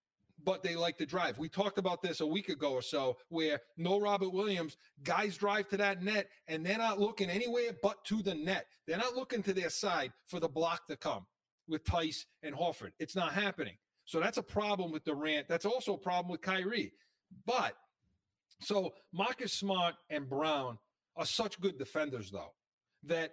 but 0.44 0.62
they 0.62 0.76
like 0.76 0.98
to 0.98 1.06
drive. 1.06 1.38
We 1.38 1.48
talked 1.48 1.78
about 1.78 2.02
this 2.02 2.20
a 2.20 2.26
week 2.26 2.48
ago 2.48 2.72
or 2.72 2.82
so 2.82 3.16
where 3.28 3.60
no 3.76 4.00
robert 4.00 4.32
williams 4.32 4.76
guys 5.02 5.36
drive 5.36 5.68
to 5.68 5.76
that 5.78 6.02
net 6.02 6.28
and 6.48 6.64
they're 6.64 6.78
not 6.78 7.00
looking 7.00 7.30
anywhere 7.30 7.72
but 7.82 8.04
to 8.06 8.22
the 8.22 8.34
net. 8.34 8.66
They're 8.86 8.98
not 8.98 9.14
looking 9.16 9.42
to 9.44 9.52
their 9.52 9.70
side 9.70 10.12
for 10.26 10.40
the 10.40 10.48
block 10.48 10.86
to 10.88 10.96
come 10.96 11.26
with 11.68 11.84
Theis 11.84 12.26
and 12.42 12.54
Horford. 12.54 12.92
it's 12.98 13.16
not 13.16 13.32
happening. 13.32 13.76
So 14.04 14.20
that's 14.20 14.38
a 14.38 14.42
problem 14.42 14.90
with 14.92 15.04
durant. 15.04 15.48
That's 15.48 15.64
also 15.64 15.94
a 15.94 15.98
problem 15.98 16.30
with 16.30 16.40
kyrie. 16.42 16.92
But 17.46 17.76
so 18.60 18.94
marcus 19.12 19.52
smart 19.52 19.94
and 20.10 20.28
brown 20.28 20.78
are 21.16 21.26
such 21.26 21.60
good 21.60 21.78
defenders 21.78 22.30
though 22.30 22.52
that 23.04 23.32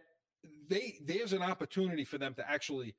they 0.68 1.00
there's 1.06 1.34
an 1.34 1.42
opportunity 1.42 2.04
for 2.04 2.18
them 2.18 2.34
to 2.36 2.50
actually 2.50 2.96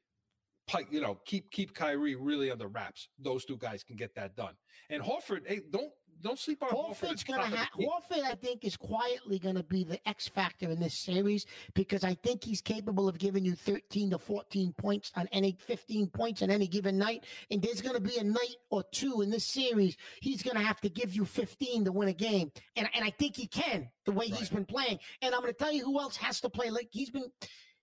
you 0.91 1.01
know, 1.01 1.19
keep 1.25 1.51
keep 1.51 1.75
Kyrie 1.75 2.15
really 2.15 2.51
under 2.51 2.69
wraps. 2.69 3.09
Those 3.19 3.45
two 3.45 3.57
guys 3.57 3.83
can 3.83 3.97
get 3.97 4.15
that 4.15 4.37
done. 4.37 4.55
And 4.89 5.03
Horford, 5.03 5.47
hey, 5.47 5.61
don't 5.71 5.93
don't 6.23 6.39
sleep 6.39 6.63
on 6.63 6.71
Horford. 6.71 6.97
Horford's 6.97 7.23
at 7.23 7.27
gonna 7.27 7.39
top 7.39 7.47
of 7.47 7.53
the 7.53 7.59
have 7.59 7.73
key. 7.73 7.89
Horford. 7.89 8.25
I 8.25 8.35
think 8.35 8.65
is 8.65 8.77
quietly 8.77 9.39
gonna 9.39 9.63
be 9.63 9.85
the 9.85 10.07
X 10.09 10.29
factor 10.29 10.71
in 10.71 10.79
this 10.79 10.95
series 10.95 11.47
because 11.75 12.05
I 12.05 12.15
think 12.15 12.45
he's 12.45 12.61
capable 12.61 13.09
of 13.09 13.19
giving 13.19 13.45
you 13.45 13.55
13 13.55 14.11
to 14.11 14.19
14 14.19 14.73
points 14.75 15.13
on 15.17 15.29
any 15.33 15.57
15 15.59 16.09
points 16.09 16.43
on 16.43 16.51
any 16.51 16.67
given 16.67 16.99
night. 16.99 17.25
And 17.51 17.63
there's 17.63 17.81
gonna 17.81 18.01
be 18.01 18.19
a 18.19 18.25
night 18.25 18.57
or 18.71 18.85
two 18.93 19.23
in 19.23 19.31
this 19.31 19.45
series 19.45 19.97
he's 20.21 20.43
gonna 20.43 20.61
have 20.61 20.81
to 20.83 20.89
give 20.89 21.15
you 21.15 21.25
15 21.25 21.85
to 21.87 21.93
win 21.93 22.09
a 22.09 22.13
game, 22.13 22.53
and 22.77 22.89
and 22.95 23.05
I 23.05 23.11
think 23.11 23.37
he 23.37 23.47
can 23.47 23.89
the 24.05 24.13
way 24.13 24.27
he's 24.27 24.51
been 24.51 24.67
playing. 24.67 24.99
And 25.23 25.35
I'm 25.35 25.41
gonna 25.41 25.53
tell 25.53 25.73
you 25.73 25.85
who 25.85 26.01
else 26.01 26.17
has 26.17 26.41
to 26.43 26.51
play 26.51 26.71
like 26.71 26.89
he's 26.91 27.11
been. 27.11 27.31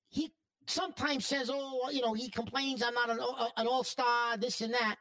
He 0.10 0.32
sometimes 0.68 1.26
says, 1.26 1.50
"Oh, 1.52 1.90
you 1.92 2.02
know," 2.02 2.14
he 2.14 2.30
complains, 2.30 2.84
"I'm 2.84 2.94
not 2.94 3.10
an, 3.10 3.20
an 3.58 3.68
all 3.68 3.84
star, 3.84 4.38
this 4.38 4.62
and 4.62 4.74
that." 4.74 4.98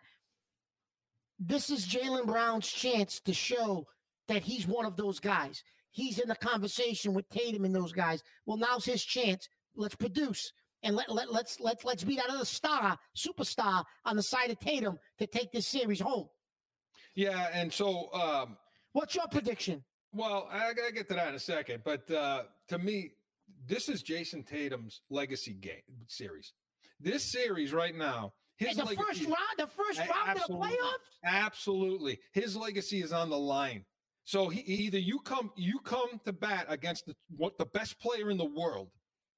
this 1.38 1.70
is 1.70 1.86
Jaylen 1.86 2.26
Brown's 2.26 2.66
chance 2.66 3.20
to 3.20 3.34
show 3.34 3.86
that 4.28 4.42
he's 4.42 4.66
one 4.66 4.86
of 4.86 4.96
those 4.96 5.20
guys. 5.20 5.62
He's 5.90 6.18
in 6.18 6.28
the 6.28 6.34
conversation 6.34 7.14
with 7.14 7.28
Tatum 7.28 7.64
and 7.64 7.74
those 7.74 7.92
guys. 7.92 8.22
Well, 8.46 8.56
now's 8.56 8.84
his 8.84 9.04
chance. 9.04 9.48
Let's 9.74 9.94
produce 9.94 10.52
and 10.82 10.96
let, 10.96 11.12
let 11.12 11.32
let's 11.32 11.60
let's 11.60 11.84
let's 11.84 12.04
be 12.04 12.16
that 12.16 12.30
other 12.30 12.44
star, 12.44 12.98
superstar 13.16 13.84
on 14.04 14.16
the 14.16 14.22
side 14.22 14.50
of 14.50 14.58
Tatum 14.58 14.98
to 15.18 15.26
take 15.26 15.52
this 15.52 15.66
series 15.66 16.00
home. 16.00 16.28
Yeah, 17.14 17.48
and 17.52 17.72
so 17.72 18.12
um, 18.12 18.56
What's 18.92 19.14
your 19.14 19.26
prediction? 19.28 19.84
well, 20.12 20.48
I 20.50 20.72
gotta 20.72 20.92
get 20.92 21.08
to 21.08 21.14
that 21.14 21.28
in 21.28 21.34
a 21.34 21.38
second. 21.38 21.82
But 21.84 22.10
uh, 22.10 22.44
to 22.68 22.78
me, 22.78 23.10
this 23.66 23.88
is 23.88 24.02
Jayson 24.02 24.44
Tatum's 24.44 25.00
legacy 25.10 25.54
game 25.54 25.82
series. 26.06 26.52
This 27.00 27.24
series 27.24 27.72
right 27.72 27.94
now, 27.94 28.32
his 28.56 28.70
And 28.70 28.78
the 28.78 28.84
legacy, 28.84 29.02
first 29.02 29.24
round, 29.24 29.38
the 29.58 29.66
first 29.66 29.98
round 29.98 30.38
of 30.38 30.46
the 30.46 30.54
playoffs. 30.54 31.18
Absolutely. 31.24 32.18
His 32.32 32.56
legacy 32.56 33.02
is 33.02 33.12
on 33.12 33.28
the 33.30 33.38
line. 33.38 33.84
So 34.24 34.48
he 34.48 34.60
either 34.60 34.98
you 34.98 35.20
come 35.20 35.52
you 35.56 35.78
come 35.80 36.20
to 36.24 36.32
bat 36.32 36.66
against 36.68 37.06
the 37.06 37.14
what 37.36 37.58
the 37.58 37.66
best 37.66 38.00
player 38.00 38.30
in 38.30 38.38
the 38.38 38.44
world. 38.44 38.88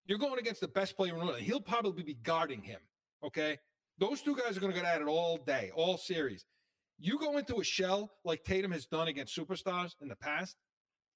You're 0.07 0.19
going 0.19 0.39
against 0.39 0.61
the 0.61 0.69
best 0.69 0.97
player 0.97 1.13
in 1.13 1.21
the 1.21 1.27
world. 1.27 1.41
He'll 1.41 1.61
probably 1.61 2.03
be 2.03 2.15
guarding 2.15 2.63
him. 2.63 2.81
Okay. 3.25 3.59
Those 3.99 4.23
two 4.23 4.37
guys 4.37 4.57
are 4.57 4.61
going 4.61 4.73
to 4.73 4.81
go 4.81 4.87
at 4.87 5.03
it 5.03 5.09
all 5.09 5.39
day, 5.39 5.73
all 5.75 5.99
series. 5.99 6.47
You 6.99 7.19
go 7.19 7.37
into 7.37 7.59
a 7.59 7.65
shell 7.65 8.13
like 8.25 8.45
Tatum 8.45 8.71
has 8.71 8.87
done 8.87 9.09
against 9.09 9.37
superstars 9.37 9.95
in 10.01 10.09
the 10.09 10.17
past. 10.17 10.57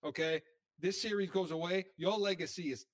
Okay. 0.05 0.43
This 0.79 1.01
series 1.01 1.31
goes 1.31 1.53
away. 1.53 1.87
Your 1.97 2.19
legacy 2.19 2.73
is 2.73 2.85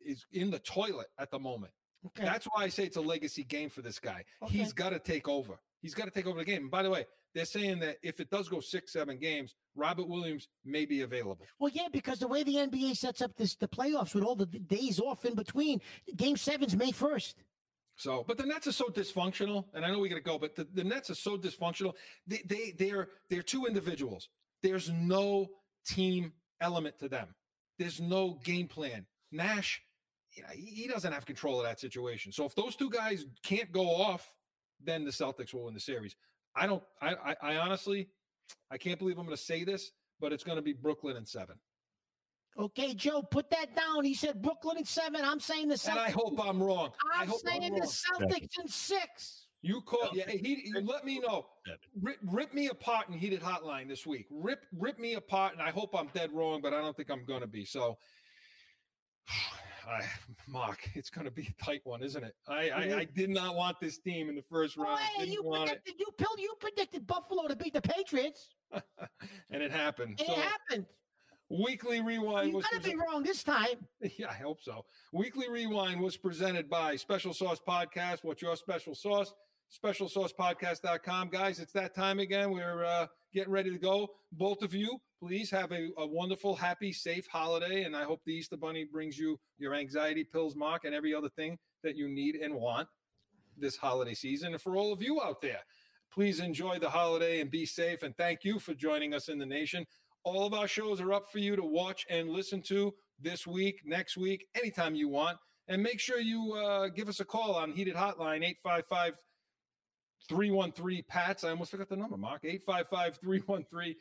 is 0.00 0.26
in 0.32 0.50
the 0.50 0.58
toilet 0.60 1.08
at 1.18 1.30
the 1.30 1.38
moment. 1.38 1.72
Okay. 2.06 2.24
That's 2.24 2.46
why 2.46 2.64
I 2.64 2.68
say 2.68 2.84
it's 2.84 2.96
a 2.96 3.00
legacy 3.00 3.44
game 3.44 3.68
for 3.68 3.82
this 3.82 3.98
guy. 3.98 4.24
Okay. 4.42 4.58
He's 4.58 4.72
got 4.72 4.90
to 4.90 4.98
take 4.98 5.28
over. 5.28 5.58
He's 5.82 5.94
got 5.94 6.04
to 6.04 6.10
take 6.10 6.26
over 6.26 6.38
the 6.38 6.44
game. 6.44 6.62
And 6.62 6.70
by 6.70 6.82
the 6.82 6.90
way, 6.90 7.06
they're 7.34 7.44
saying 7.44 7.80
that 7.80 7.98
if 8.02 8.20
it 8.20 8.30
does 8.30 8.48
go 8.48 8.60
six, 8.60 8.92
seven 8.92 9.18
games, 9.18 9.54
Robert 9.74 10.08
Williams 10.08 10.48
may 10.64 10.86
be 10.86 11.02
available. 11.02 11.44
Well, 11.58 11.70
yeah, 11.72 11.88
because 11.92 12.18
the 12.18 12.28
way 12.28 12.42
the 12.42 12.54
NBA 12.54 12.96
sets 12.96 13.20
up 13.20 13.36
this 13.36 13.56
the 13.56 13.68
playoffs 13.68 14.14
with 14.14 14.24
all 14.24 14.36
the 14.36 14.46
days 14.46 15.00
off 15.00 15.24
in 15.24 15.34
between, 15.34 15.80
Game 16.16 16.36
Seven's 16.36 16.76
May 16.76 16.92
first. 16.92 17.44
So, 17.96 18.24
but 18.26 18.36
the 18.36 18.44
Nets 18.44 18.66
are 18.66 18.72
so 18.72 18.86
dysfunctional, 18.86 19.64
and 19.74 19.84
I 19.84 19.90
know 19.90 19.98
we 19.98 20.08
got 20.08 20.16
to 20.16 20.20
go, 20.20 20.38
but 20.38 20.54
the, 20.54 20.66
the 20.72 20.84
Nets 20.84 21.10
are 21.10 21.14
so 21.14 21.36
dysfunctional. 21.36 21.94
They 22.26 22.42
they 22.46 22.74
they're 22.78 23.08
they're 23.28 23.42
two 23.42 23.66
individuals. 23.66 24.28
There's 24.62 24.90
no 24.90 25.48
team 25.86 26.32
element 26.60 26.98
to 27.00 27.08
them. 27.08 27.28
There's 27.78 28.00
no 28.00 28.38
game 28.44 28.68
plan. 28.68 29.06
Nash, 29.32 29.82
yeah, 30.36 30.52
he 30.52 30.82
he 30.82 30.88
doesn't 30.88 31.12
have 31.12 31.26
control 31.26 31.58
of 31.60 31.66
that 31.66 31.80
situation. 31.80 32.32
So 32.32 32.44
if 32.44 32.54
those 32.54 32.76
two 32.76 32.90
guys 32.90 33.24
can't 33.42 33.70
go 33.72 33.88
off, 33.88 34.34
then 34.82 35.04
the 35.04 35.10
Celtics 35.10 35.54
will 35.54 35.64
win 35.64 35.74
the 35.74 35.80
series. 35.80 36.16
I 36.54 36.66
don't. 36.66 36.82
I 37.00 37.14
I, 37.14 37.36
I 37.42 37.56
honestly, 37.56 38.08
I 38.70 38.78
can't 38.78 38.98
believe 38.98 39.18
I'm 39.18 39.24
going 39.24 39.36
to 39.36 39.42
say 39.42 39.64
this, 39.64 39.92
but 40.20 40.32
it's 40.32 40.44
going 40.44 40.56
to 40.56 40.62
be 40.62 40.72
Brooklyn 40.72 41.16
and 41.16 41.26
seven. 41.26 41.56
Okay, 42.58 42.94
Joe, 42.94 43.22
put 43.22 43.50
that 43.50 43.76
down. 43.76 44.04
He 44.04 44.14
said 44.14 44.40
Brooklyn 44.40 44.78
at 44.78 44.86
seven. 44.86 45.22
I'm 45.24 45.40
saying 45.40 45.68
the 45.68 45.74
Celtics. 45.74 45.90
And 45.90 45.98
I 45.98 46.10
hope 46.10 46.40
I'm 46.42 46.62
wrong. 46.62 46.90
I 47.14 47.22
I'm 47.22 47.28
hope 47.28 47.40
I'm 47.46 47.60
saying 47.60 47.74
the 47.74 47.80
wrong. 47.80 48.30
Celtics 48.30 48.58
in 48.58 48.68
six. 48.68 49.46
You 49.62 49.80
call, 49.80 50.10
yeah. 50.12 50.30
He, 50.30 50.62
you 50.66 50.80
let 50.80 51.04
me 51.04 51.18
know. 51.18 51.46
Rip, 52.00 52.18
rip 52.24 52.54
me 52.54 52.68
apart 52.68 53.08
in 53.08 53.14
heated 53.14 53.42
hotline 53.42 53.88
this 53.88 54.06
week. 54.06 54.26
Rip, 54.30 54.64
rip 54.78 54.98
me 54.98 55.14
apart, 55.14 55.54
and 55.54 55.60
I 55.62 55.70
hope 55.70 55.94
I'm 55.94 56.08
dead 56.14 56.30
wrong, 56.32 56.60
but 56.62 56.72
I 56.72 56.80
don't 56.80 56.96
think 56.96 57.10
I'm 57.10 57.24
gonna 57.24 57.46
be. 57.46 57.64
So, 57.64 57.98
I, 59.86 60.02
Mark, 60.48 60.88
it's 60.94 61.10
gonna 61.10 61.30
be 61.30 61.48
a 61.58 61.64
tight 61.64 61.80
one, 61.84 62.02
isn't 62.02 62.22
it? 62.24 62.34
I, 62.48 62.70
I, 62.70 62.98
I 62.98 63.04
did 63.04 63.30
not 63.30 63.54
want 63.54 63.78
this 63.80 63.98
team 63.98 64.28
in 64.28 64.34
the 64.34 64.42
first 64.50 64.76
Oh, 64.78 64.82
round. 64.84 65.00
hey, 65.16 65.26
you 65.26 65.40
it, 65.44 65.58
predicted 65.58 65.94
you 65.98 66.06
Pill, 66.16 66.38
you 66.38 66.54
predicted 66.60 67.06
Buffalo 67.06 67.46
to 67.48 67.56
beat 67.56 67.74
the 67.74 67.80
Patriots. 67.82 68.54
and 68.72 69.62
it 69.62 69.70
happened. 69.70 70.20
It 70.20 70.26
so, 70.26 70.34
happened. 70.34 70.86
weekly 71.48 72.00
rewind 72.00 72.52
You 72.52 72.60
gotta 72.60 72.80
be 72.80 72.96
wrong 72.96 73.22
this 73.22 73.42
time. 73.42 73.86
Yeah, 74.18 74.30
I 74.30 74.34
hope 74.34 74.58
so. 74.62 74.84
Weekly 75.12 75.48
Rewind 75.48 76.00
was 76.00 76.16
presented 76.16 76.68
by 76.68 76.96
Special 76.96 77.32
Sauce 77.32 77.60
Podcast. 77.66 78.18
What's 78.22 78.42
your 78.42 78.56
special 78.56 78.94
sauce? 78.94 79.32
specialsaucepodcast.com. 79.70 81.28
Guys, 81.28 81.58
it's 81.58 81.72
that 81.72 81.94
time 81.94 82.18
again. 82.18 82.50
We're 82.50 82.84
uh, 82.84 83.06
getting 83.32 83.52
ready 83.52 83.70
to 83.70 83.78
go. 83.78 84.08
Both 84.32 84.62
of 84.62 84.74
you, 84.74 84.98
please 85.20 85.50
have 85.50 85.72
a, 85.72 85.88
a 85.98 86.06
wonderful, 86.06 86.54
happy, 86.54 86.92
safe 86.92 87.26
holiday. 87.30 87.84
And 87.84 87.96
I 87.96 88.04
hope 88.04 88.20
the 88.24 88.32
Easter 88.32 88.56
Bunny 88.56 88.84
brings 88.84 89.18
you 89.18 89.38
your 89.58 89.74
anxiety 89.74 90.24
pills, 90.24 90.56
Mark, 90.56 90.84
and 90.84 90.94
every 90.94 91.14
other 91.14 91.28
thing 91.28 91.58
that 91.82 91.96
you 91.96 92.08
need 92.08 92.36
and 92.36 92.54
want 92.54 92.88
this 93.58 93.76
holiday 93.76 94.14
season. 94.14 94.52
And 94.52 94.62
for 94.62 94.76
all 94.76 94.92
of 94.92 95.02
you 95.02 95.20
out 95.22 95.40
there, 95.40 95.60
please 96.12 96.40
enjoy 96.40 96.78
the 96.78 96.90
holiday 96.90 97.40
and 97.40 97.50
be 97.50 97.66
safe. 97.66 98.02
And 98.02 98.16
thank 98.16 98.44
you 98.44 98.58
for 98.58 98.74
joining 98.74 99.14
us 99.14 99.28
in 99.28 99.38
the 99.38 99.46
nation. 99.46 99.86
All 100.24 100.46
of 100.46 100.54
our 100.54 100.66
shows 100.66 101.00
are 101.00 101.12
up 101.12 101.30
for 101.30 101.38
you 101.38 101.56
to 101.56 101.64
watch 101.64 102.04
and 102.10 102.30
listen 102.30 102.62
to 102.62 102.92
this 103.20 103.46
week, 103.46 103.80
next 103.84 104.16
week, 104.16 104.46
anytime 104.56 104.94
you 104.94 105.08
want. 105.08 105.38
And 105.68 105.82
make 105.82 106.00
sure 106.00 106.20
you 106.20 106.52
uh, 106.52 106.88
give 106.88 107.08
us 107.08 107.20
a 107.20 107.24
call 107.24 107.54
on 107.54 107.72
Heated 107.72 107.96
Hotline 107.96 108.44
855 108.44 109.14
313 110.28 111.04
PATS. 111.08 111.44
I 111.44 111.50
almost 111.50 111.70
forgot 111.70 111.88
the 111.88 111.96
number, 111.96 112.16
Mark. 112.16 112.42
855 112.44 113.18
313 113.22 113.94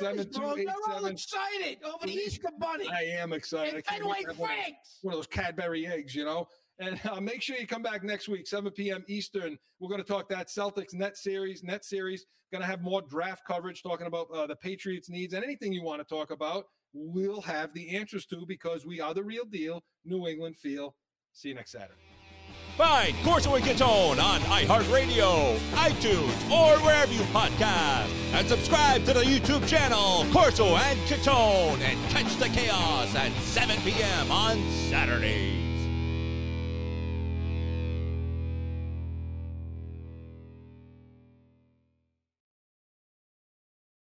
Bro, 0.00 0.10
You're 0.10 0.70
all 0.70 1.04
7287. 1.04 1.12
excited 1.12 1.78
over 1.84 2.06
the 2.06 2.12
Easter 2.12 2.48
Bunny. 2.58 2.88
I 2.88 3.02
am 3.20 3.32
excited. 3.32 3.74
And 3.74 3.84
Fenway 3.84 4.08
wait 4.10 4.26
one 4.26 4.30
of 4.30 4.36
those- 4.38 4.46
Franks. 4.46 4.98
one 5.02 5.14
of 5.14 5.18
those 5.18 5.26
Cadbury 5.26 5.86
eggs, 5.86 6.14
you 6.14 6.24
know. 6.24 6.46
And 6.78 6.98
uh, 7.10 7.20
make 7.20 7.42
sure 7.42 7.56
you 7.56 7.66
come 7.66 7.82
back 7.82 8.02
next 8.04 8.28
week, 8.28 8.46
7 8.46 8.70
p.m. 8.72 9.04
Eastern. 9.06 9.58
We're 9.80 9.88
going 9.90 10.00
to 10.02 10.06
talk 10.06 10.28
that 10.30 10.48
Celtics 10.48 10.94
net 10.94 11.16
series, 11.16 11.62
net 11.62 11.84
series. 11.84 12.24
Going 12.52 12.62
to 12.62 12.66
have 12.66 12.80
more 12.82 13.02
draft 13.02 13.42
coverage, 13.46 13.82
talking 13.82 14.06
about 14.06 14.28
uh, 14.34 14.46
the 14.46 14.56
Patriots' 14.56 15.08
needs 15.10 15.34
and 15.34 15.44
anything 15.44 15.72
you 15.72 15.82
want 15.82 16.00
to 16.00 16.04
talk 16.14 16.30
about. 16.30 16.64
We'll 16.92 17.42
have 17.42 17.72
the 17.74 17.96
answers 17.96 18.26
to 18.26 18.44
because 18.46 18.84
we 18.86 19.00
are 19.00 19.14
the 19.14 19.22
real 19.22 19.44
deal. 19.44 19.84
New 20.04 20.26
England 20.26 20.56
feel. 20.56 20.96
See 21.32 21.50
you 21.50 21.54
next 21.54 21.72
Saturday. 21.72 22.09
Find 22.80 23.14
Corso 23.22 23.54
and 23.56 23.62
Catone 23.62 24.18
on 24.18 24.40
iHeartRadio, 24.40 25.58
iTunes, 25.72 26.50
or 26.50 26.78
wherever 26.82 27.12
you 27.12 27.20
podcast. 27.24 28.08
And 28.32 28.48
subscribe 28.48 29.04
to 29.04 29.12
the 29.12 29.20
YouTube 29.20 29.68
channel 29.68 30.24
Corso 30.32 30.64
and 30.76 30.98
Catone 31.00 31.78
and 31.82 32.08
catch 32.08 32.34
the 32.36 32.48
chaos 32.48 33.14
at 33.14 33.32
7 33.42 33.76
p.m. 33.82 34.30
on 34.30 34.58
Saturday. 34.70 35.69